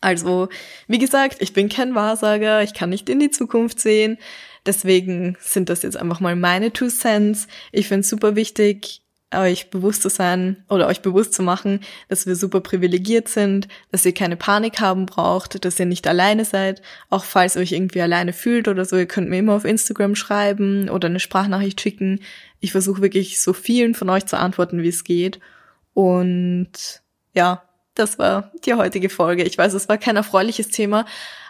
Also, 0.00 0.48
wie 0.88 0.98
gesagt, 0.98 1.40
ich 1.40 1.52
bin 1.52 1.68
kein 1.68 1.94
Wahrsager, 1.94 2.62
ich 2.62 2.74
kann 2.74 2.90
nicht 2.90 3.08
in 3.08 3.20
die 3.20 3.30
Zukunft 3.30 3.80
sehen. 3.80 4.18
Deswegen 4.66 5.36
sind 5.40 5.68
das 5.68 5.82
jetzt 5.82 5.96
einfach 5.96 6.20
mal 6.20 6.36
meine 6.36 6.72
Two 6.72 6.88
Cents. 6.88 7.48
Ich 7.70 7.88
finde 7.88 8.00
es 8.00 8.08
super 8.08 8.34
wichtig, 8.34 9.03
euch 9.36 9.70
bewusst 9.70 10.02
zu 10.02 10.08
sein 10.08 10.64
oder 10.68 10.86
euch 10.86 11.02
bewusst 11.02 11.34
zu 11.34 11.42
machen, 11.42 11.80
dass 12.08 12.26
wir 12.26 12.36
super 12.36 12.60
privilegiert 12.60 13.28
sind, 13.28 13.68
dass 13.90 14.04
ihr 14.04 14.14
keine 14.14 14.36
Panik 14.36 14.80
haben 14.80 15.06
braucht, 15.06 15.64
dass 15.64 15.78
ihr 15.78 15.86
nicht 15.86 16.06
alleine 16.06 16.44
seid. 16.44 16.82
Auch 17.10 17.24
falls 17.24 17.56
ihr 17.56 17.62
euch 17.62 17.72
irgendwie 17.72 18.02
alleine 18.02 18.32
fühlt 18.32 18.68
oder 18.68 18.84
so, 18.84 18.96
ihr 18.96 19.06
könnt 19.06 19.28
mir 19.28 19.38
immer 19.38 19.54
auf 19.54 19.64
Instagram 19.64 20.14
schreiben 20.14 20.88
oder 20.88 21.08
eine 21.08 21.20
Sprachnachricht 21.20 21.80
schicken. 21.80 22.20
Ich 22.60 22.72
versuche 22.72 23.02
wirklich 23.02 23.40
so 23.40 23.52
vielen 23.52 23.94
von 23.94 24.10
euch 24.10 24.26
zu 24.26 24.38
antworten, 24.38 24.82
wie 24.82 24.88
es 24.88 25.04
geht. 25.04 25.40
Und 25.92 27.02
ja, 27.34 27.62
das 27.94 28.18
war 28.18 28.52
die 28.64 28.74
heutige 28.74 29.08
Folge. 29.08 29.44
Ich 29.44 29.56
weiß, 29.56 29.72
es 29.74 29.88
war 29.88 29.98
kein 29.98 30.16
erfreuliches 30.16 30.68
Thema, 30.68 31.06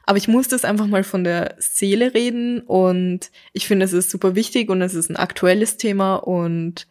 aber 0.07 0.19
ich 0.19 0.29
musste 0.29 0.55
es 0.55 0.65
einfach 0.65 0.87
mal 0.87 1.05
von 1.05 1.25
der 1.25 1.57
Seele 1.59 2.13
reden 2.15 2.61
und 2.61 3.31
ich 3.53 3.67
finde, 3.67 3.87
es 3.87 3.93
ist 3.93 4.11
super 4.11 4.35
wichtig 4.35 4.69
und 4.69 4.83
es 4.83 4.95
ist 4.95 5.11
ein 5.11 5.17
aktuelles 5.17 5.79
Thema 5.79 6.17
und 6.17 6.87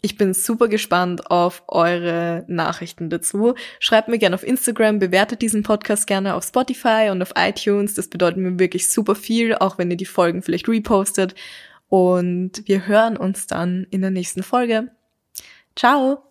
ich 0.00 0.16
bin 0.16 0.32
super 0.32 0.68
gespannt 0.68 1.30
auf 1.30 1.62
eure 1.66 2.44
Nachrichten 2.46 3.10
dazu. 3.10 3.54
Schreibt 3.80 4.08
mir 4.08 4.18
gerne 4.18 4.36
auf 4.36 4.46
Instagram, 4.46 5.00
bewertet 5.00 5.42
diesen 5.42 5.64
Podcast 5.64 6.06
gerne 6.06 6.34
auf 6.34 6.44
Spotify 6.44 7.08
und 7.10 7.20
auf 7.20 7.32
iTunes. 7.36 7.94
Das 7.94 8.08
bedeutet 8.08 8.38
mir 8.38 8.58
wirklich 8.58 8.90
super 8.90 9.16
viel, 9.16 9.54
auch 9.54 9.76
wenn 9.78 9.90
ihr 9.90 9.96
die 9.96 10.04
Folgen 10.04 10.42
vielleicht 10.42 10.68
repostet. 10.68 11.34
Und 11.88 12.62
wir 12.66 12.86
hören 12.86 13.16
uns 13.16 13.46
dann 13.46 13.86
in 13.90 14.02
der 14.02 14.10
nächsten 14.10 14.42
Folge. 14.42 14.88
Ciao! 15.74 16.27